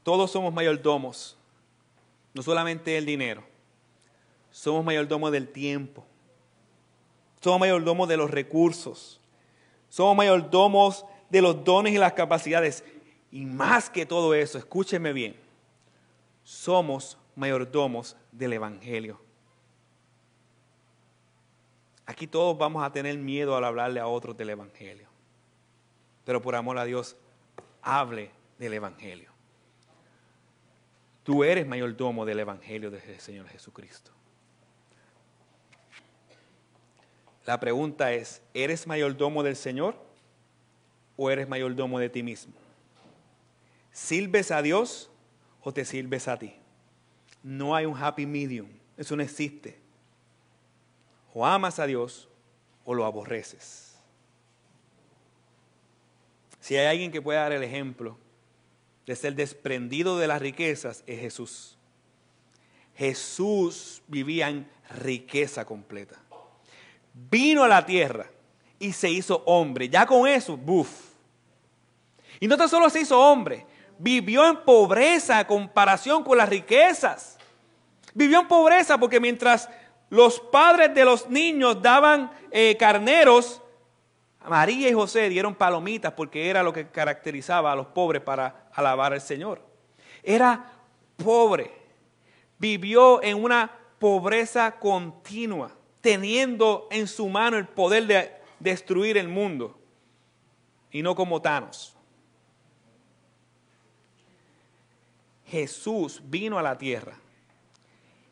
Todos 0.03 0.31
somos 0.31 0.53
mayordomos, 0.53 1.37
no 2.33 2.43
solamente 2.43 2.97
el 2.97 3.05
dinero, 3.05 3.43
somos 4.51 4.83
mayordomos 4.83 5.31
del 5.31 5.47
tiempo, 5.47 6.05
somos 7.41 7.61
mayordomos 7.61 8.07
de 8.09 8.17
los 8.17 8.29
recursos, 8.29 9.19
somos 9.89 10.15
mayordomos 10.15 11.05
de 11.29 11.41
los 11.41 11.63
dones 11.63 11.93
y 11.93 11.97
las 11.97 12.13
capacidades. 12.13 12.83
Y 13.31 13.45
más 13.45 13.89
que 13.89 14.05
todo 14.05 14.33
eso, 14.33 14.57
escúcheme 14.57 15.13
bien, 15.13 15.35
somos 16.43 17.17
mayordomos 17.35 18.15
del 18.31 18.53
Evangelio. 18.53 19.19
Aquí 22.05 22.27
todos 22.27 22.57
vamos 22.57 22.83
a 22.83 22.91
tener 22.91 23.17
miedo 23.17 23.55
al 23.55 23.63
hablarle 23.63 23.99
a 23.99 24.07
otros 24.07 24.35
del 24.35 24.49
Evangelio. 24.49 25.07
Pero 26.25 26.41
por 26.41 26.55
amor 26.55 26.77
a 26.77 26.85
Dios, 26.85 27.15
hable 27.81 28.29
del 28.59 28.73
Evangelio. 28.73 29.32
Tú 31.23 31.43
eres 31.43 31.65
mayordomo 31.65 32.25
del 32.25 32.39
Evangelio 32.39 32.91
del 32.91 33.19
Señor 33.19 33.47
Jesucristo. 33.47 34.11
La 37.45 37.59
pregunta 37.59 38.11
es, 38.13 38.41
¿eres 38.53 38.87
mayordomo 38.87 39.43
del 39.43 39.55
Señor 39.55 39.95
o 41.17 41.29
eres 41.29 41.47
mayordomo 41.47 41.99
de 41.99 42.09
ti 42.09 42.23
mismo? 42.23 42.53
¿Sirves 43.91 44.51
a 44.51 44.61
Dios 44.61 45.09
o 45.61 45.73
te 45.73 45.85
sirves 45.85 46.27
a 46.27 46.37
ti? 46.37 46.55
No 47.41 47.75
hay 47.75 47.85
un 47.85 48.01
happy 48.01 48.25
medium, 48.25 48.67
eso 48.97 49.15
no 49.15 49.23
existe. 49.23 49.79
O 51.33 51.45
amas 51.45 51.79
a 51.79 51.85
Dios 51.85 52.29
o 52.85 52.93
lo 52.93 53.05
aborreces. 53.05 53.97
Si 56.59 56.77
hay 56.77 56.87
alguien 56.87 57.11
que 57.11 57.21
pueda 57.21 57.41
dar 57.41 57.51
el 57.51 57.63
ejemplo 57.63 58.17
de 59.05 59.15
ser 59.15 59.35
desprendido 59.35 60.17
de 60.17 60.27
las 60.27 60.41
riquezas 60.41 61.03
es 61.07 61.19
Jesús. 61.19 61.77
Jesús 62.95 64.01
vivía 64.07 64.49
en 64.49 64.69
riqueza 65.01 65.65
completa. 65.65 66.15
Vino 67.13 67.63
a 67.63 67.67
la 67.67 67.85
tierra 67.85 68.27
y 68.79 68.93
se 68.93 69.09
hizo 69.09 69.43
hombre. 69.45 69.89
Ya 69.89 70.05
con 70.05 70.27
eso, 70.27 70.57
buf. 70.57 70.89
Y 72.39 72.47
no 72.47 72.57
tan 72.57 72.69
solo 72.69 72.89
se 72.89 73.01
hizo 73.01 73.19
hombre, 73.19 73.65
vivió 73.97 74.47
en 74.47 74.63
pobreza 74.63 75.39
a 75.39 75.47
comparación 75.47 76.23
con 76.23 76.37
las 76.37 76.49
riquezas. 76.49 77.37
Vivió 78.13 78.41
en 78.41 78.47
pobreza 78.47 78.97
porque 78.97 79.19
mientras 79.19 79.69
los 80.09 80.39
padres 80.39 80.93
de 80.93 81.05
los 81.05 81.29
niños 81.29 81.81
daban 81.81 82.31
eh, 82.51 82.75
carneros, 82.77 83.61
María 84.47 84.89
y 84.89 84.93
José 84.93 85.29
dieron 85.29 85.55
palomitas 85.55 86.13
porque 86.13 86.49
era 86.49 86.61
lo 86.61 86.73
que 86.73 86.89
caracterizaba 86.89 87.71
a 87.71 87.75
los 87.75 87.87
pobres 87.87 88.21
para 88.21 88.62
alabar 88.73 89.13
al 89.13 89.21
Señor. 89.21 89.61
Era 90.21 90.71
pobre, 91.17 91.71
vivió 92.57 93.21
en 93.23 93.43
una 93.43 93.71
pobreza 93.99 94.79
continua, 94.79 95.71
teniendo 96.01 96.87
en 96.91 97.07
su 97.07 97.29
mano 97.29 97.57
el 97.57 97.67
poder 97.67 98.07
de 98.07 98.31
destruir 98.59 99.17
el 99.17 99.27
mundo, 99.27 99.77
y 100.91 101.01
no 101.01 101.15
como 101.15 101.41
Thanos. 101.41 101.95
Jesús 105.47 106.21
vino 106.23 106.57
a 106.57 106.63
la 106.63 106.77
tierra 106.77 107.15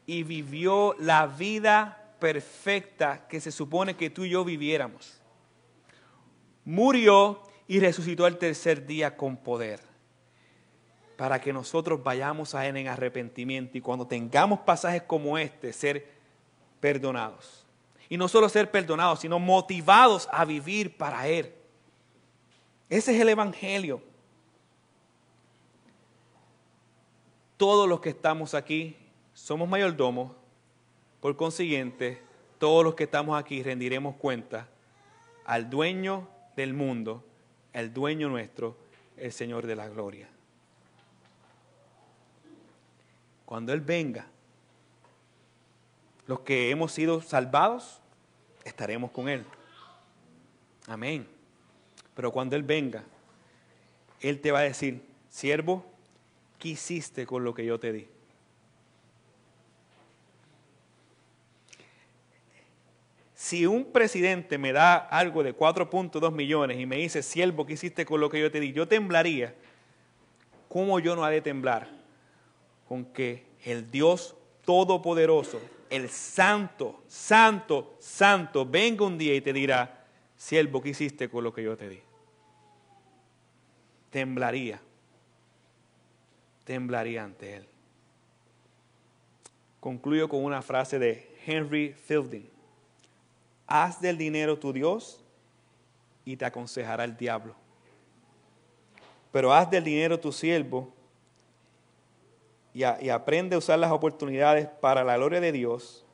y 0.08 0.24
vivió 0.24 0.96
la 0.98 1.28
vida 1.28 2.16
perfecta 2.20 3.28
que 3.28 3.40
se 3.40 3.52
supone 3.52 3.96
que 3.96 4.10
tú 4.10 4.26
y 4.26 4.32
yo 4.32 4.44
viviéramos. 4.44 5.22
Murió 6.66 7.42
y 7.68 7.80
resucitó 7.80 8.26
el 8.26 8.38
tercer 8.38 8.86
día 8.88 9.16
con 9.16 9.38
poder 9.38 9.91
para 11.22 11.40
que 11.40 11.54
nosotros 11.54 12.02
vayamos 12.04 12.56
a 12.56 12.66
Él 12.66 12.78
en 12.78 12.88
arrepentimiento 12.88 13.78
y 13.78 13.82
cuando 13.82 14.08
tengamos 14.08 14.62
pasajes 14.62 15.04
como 15.04 15.38
este, 15.38 15.72
ser 15.72 16.10
perdonados. 16.80 17.64
Y 18.10 18.18
no 18.18 18.28
solo 18.28 18.50
ser 18.50 18.72
perdonados, 18.72 19.20
sino 19.20 19.38
motivados 19.38 20.28
a 20.32 20.46
vivir 20.46 20.98
para 20.98 21.28
Él. 21.28 21.54
Ese 22.90 23.14
es 23.14 23.22
el 23.22 23.30
Evangelio. 23.30 24.02
Todos 27.56 27.88
los 27.88 28.00
que 28.00 28.10
estamos 28.10 28.56
aquí 28.56 28.98
somos 29.36 29.70
mayordomos, 29.70 30.32
por 31.20 31.38
consiguiente, 31.38 32.20
todos 32.58 32.84
los 32.84 32.96
que 32.96 33.04
estamos 33.04 33.40
aquí 33.40 33.62
rendiremos 33.62 34.16
cuenta 34.16 34.68
al 35.46 35.70
dueño 35.70 36.28
del 36.56 36.74
mundo, 36.74 37.24
el 37.74 37.94
dueño 37.94 38.28
nuestro, 38.28 38.76
el 39.18 39.32
Señor 39.32 39.68
de 39.68 39.76
la 39.76 39.88
gloria. 39.88 40.28
Cuando 43.52 43.74
Él 43.74 43.82
venga, 43.82 44.28
los 46.26 46.40
que 46.40 46.70
hemos 46.70 46.94
sido 46.94 47.22
salvados, 47.22 48.00
estaremos 48.64 49.12
con 49.12 49.28
Él. 49.28 49.44
Amén. 50.88 51.28
Pero 52.16 52.32
cuando 52.32 52.56
Él 52.56 52.64
venga, 52.64 53.04
Él 54.22 54.40
te 54.40 54.54
va 54.54 54.60
a 54.60 54.62
decir, 54.62 55.04
siervo, 55.28 55.84
¿qué 56.60 56.70
hiciste 56.70 57.26
con 57.26 57.44
lo 57.44 57.54
que 57.54 57.66
yo 57.66 57.78
te 57.78 57.92
di? 57.92 58.08
Si 63.36 63.66
un 63.66 63.84
presidente 63.92 64.58
me 64.58 64.72
da 64.72 64.96
algo 64.96 65.44
de 65.44 65.54
4.2 65.54 66.32
millones 66.32 66.80
y 66.80 66.86
me 66.86 66.96
dice, 66.96 67.22
siervo, 67.22 67.66
¿qué 67.66 67.74
hiciste 67.74 68.06
con 68.06 68.22
lo 68.22 68.30
que 68.30 68.40
yo 68.40 68.50
te 68.50 68.62
di? 68.62 68.72
Yo 68.72 68.88
temblaría. 68.88 69.54
¿Cómo 70.70 71.02
yo 71.02 71.18
no 71.18 71.26
ha 71.26 71.30
de 71.30 71.42
temblar? 71.42 72.01
Con 72.92 73.06
que 73.06 73.46
el 73.64 73.90
Dios 73.90 74.36
Todopoderoso, 74.66 75.62
el 75.90 76.10
Santo, 76.10 77.02
Santo, 77.08 77.96
Santo, 78.00 78.66
venga 78.66 79.06
un 79.06 79.18
día 79.18 79.34
y 79.34 79.40
te 79.40 79.54
dirá, 79.54 80.04
siervo, 80.36 80.82
¿qué 80.82 80.90
hiciste 80.90 81.30
con 81.30 81.46
lo 81.46 81.54
que 81.54 81.64
yo 81.64 81.78
te 81.78 81.88
di? 81.88 82.02
Temblaría. 84.10 84.82
Temblaría 86.66 87.24
ante 87.24 87.56
Él. 87.56 87.68
Concluyo 89.80 90.28
con 90.28 90.44
una 90.44 90.62
frase 90.62 91.00
de 91.00 91.34
Henry 91.46 91.94
Fielding 91.94 92.52
haz 93.72 94.02
del 94.02 94.18
dinero 94.18 94.60
tu 94.60 94.74
Dios 94.74 95.24
y 96.26 96.36
te 96.36 96.44
aconsejará 96.44 97.06
el 97.06 97.16
diablo. 97.16 97.56
Pero 99.32 99.54
haz 99.54 99.72
del 99.72 99.86
dinero 99.86 100.20
tu 100.20 100.34
siervo 100.34 100.94
y, 102.74 102.84
aprende 102.84 103.56
a 103.56 103.60
usar 103.60 103.80
las 103.80 103.92
oportunidades 103.92 104.68
para 104.68 105.04
la 105.04 105.18
gloria 105.18 105.42
de 105.42 105.52
Dios 105.52 106.06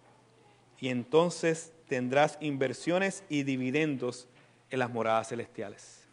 y 0.79 0.89
entonces 0.89 1.71
tendrás 1.87 2.37
inversiones 2.41 3.23
y 3.29 3.43
dividendos 3.43 4.27
en 4.69 4.79
las 4.79 4.89
moradas 4.89 5.29
celestiales. 5.29 6.07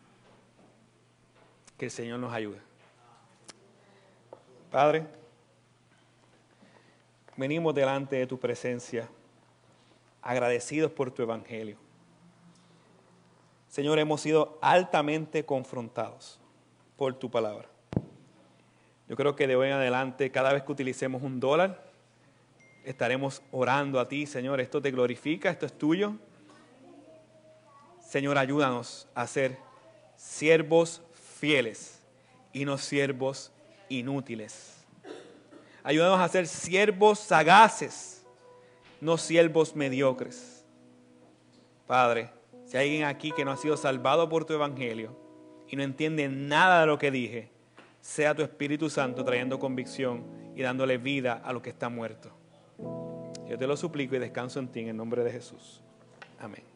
Que 1.78 1.86
el 1.86 1.90
Señor 1.90 2.20
nos 2.20 2.32
ayude. 2.32 2.58
Padre, 4.70 5.06
venimos 7.36 7.74
delante 7.74 8.16
de 8.16 8.26
tu 8.26 8.38
presencia 8.38 9.08
agradecidos 10.20 10.90
por 10.92 11.10
tu 11.10 11.22
evangelio. 11.22 11.76
Señor, 13.68 13.98
hemos 13.98 14.20
sido 14.20 14.58
altamente 14.62 15.44
confrontados 15.44 16.38
por 16.96 17.14
tu 17.14 17.30
palabra. 17.30 17.73
Yo 19.08 19.16
creo 19.16 19.36
que 19.36 19.46
de 19.46 19.56
hoy 19.56 19.68
en 19.68 19.74
adelante, 19.74 20.30
cada 20.30 20.52
vez 20.52 20.62
que 20.62 20.72
utilicemos 20.72 21.22
un 21.22 21.40
dólar, 21.40 21.82
estaremos 22.84 23.42
orando 23.50 24.00
a 24.00 24.08
ti, 24.08 24.26
Señor. 24.26 24.60
Esto 24.60 24.80
te 24.80 24.90
glorifica, 24.90 25.50
esto 25.50 25.66
es 25.66 25.76
tuyo. 25.76 26.14
Señor, 28.00 28.38
ayúdanos 28.38 29.08
a 29.14 29.26
ser 29.26 29.58
siervos 30.16 31.02
fieles 31.38 32.00
y 32.52 32.64
no 32.64 32.78
siervos 32.78 33.52
inútiles. 33.88 34.84
Ayúdanos 35.82 36.20
a 36.20 36.28
ser 36.28 36.46
siervos 36.46 37.18
sagaces 37.18 38.14
no 39.04 39.18
siervos 39.18 39.76
mediocres. 39.76 40.64
Padre, 41.86 42.30
si 42.64 42.78
hay 42.78 42.88
alguien 42.88 43.04
aquí 43.04 43.32
que 43.32 43.44
no 43.44 43.50
ha 43.50 43.56
sido 43.58 43.76
salvado 43.76 44.30
por 44.30 44.46
tu 44.46 44.54
evangelio 44.54 45.14
y 45.68 45.76
no 45.76 45.82
entiende 45.82 46.26
nada 46.30 46.80
de 46.80 46.86
lo 46.86 46.96
que 46.96 47.10
dije, 47.10 47.50
sea 48.04 48.34
tu 48.34 48.42
Espíritu 48.42 48.90
Santo 48.90 49.24
trayendo 49.24 49.58
convicción 49.58 50.26
y 50.54 50.60
dándole 50.60 50.98
vida 50.98 51.40
a 51.42 51.54
lo 51.54 51.62
que 51.62 51.70
está 51.70 51.88
muerto. 51.88 52.30
Yo 53.48 53.56
te 53.56 53.66
lo 53.66 53.78
suplico 53.78 54.14
y 54.14 54.18
descanso 54.18 54.60
en 54.60 54.68
ti 54.68 54.80
en 54.80 54.88
el 54.88 54.96
nombre 54.98 55.24
de 55.24 55.32
Jesús. 55.32 55.80
Amén. 56.38 56.73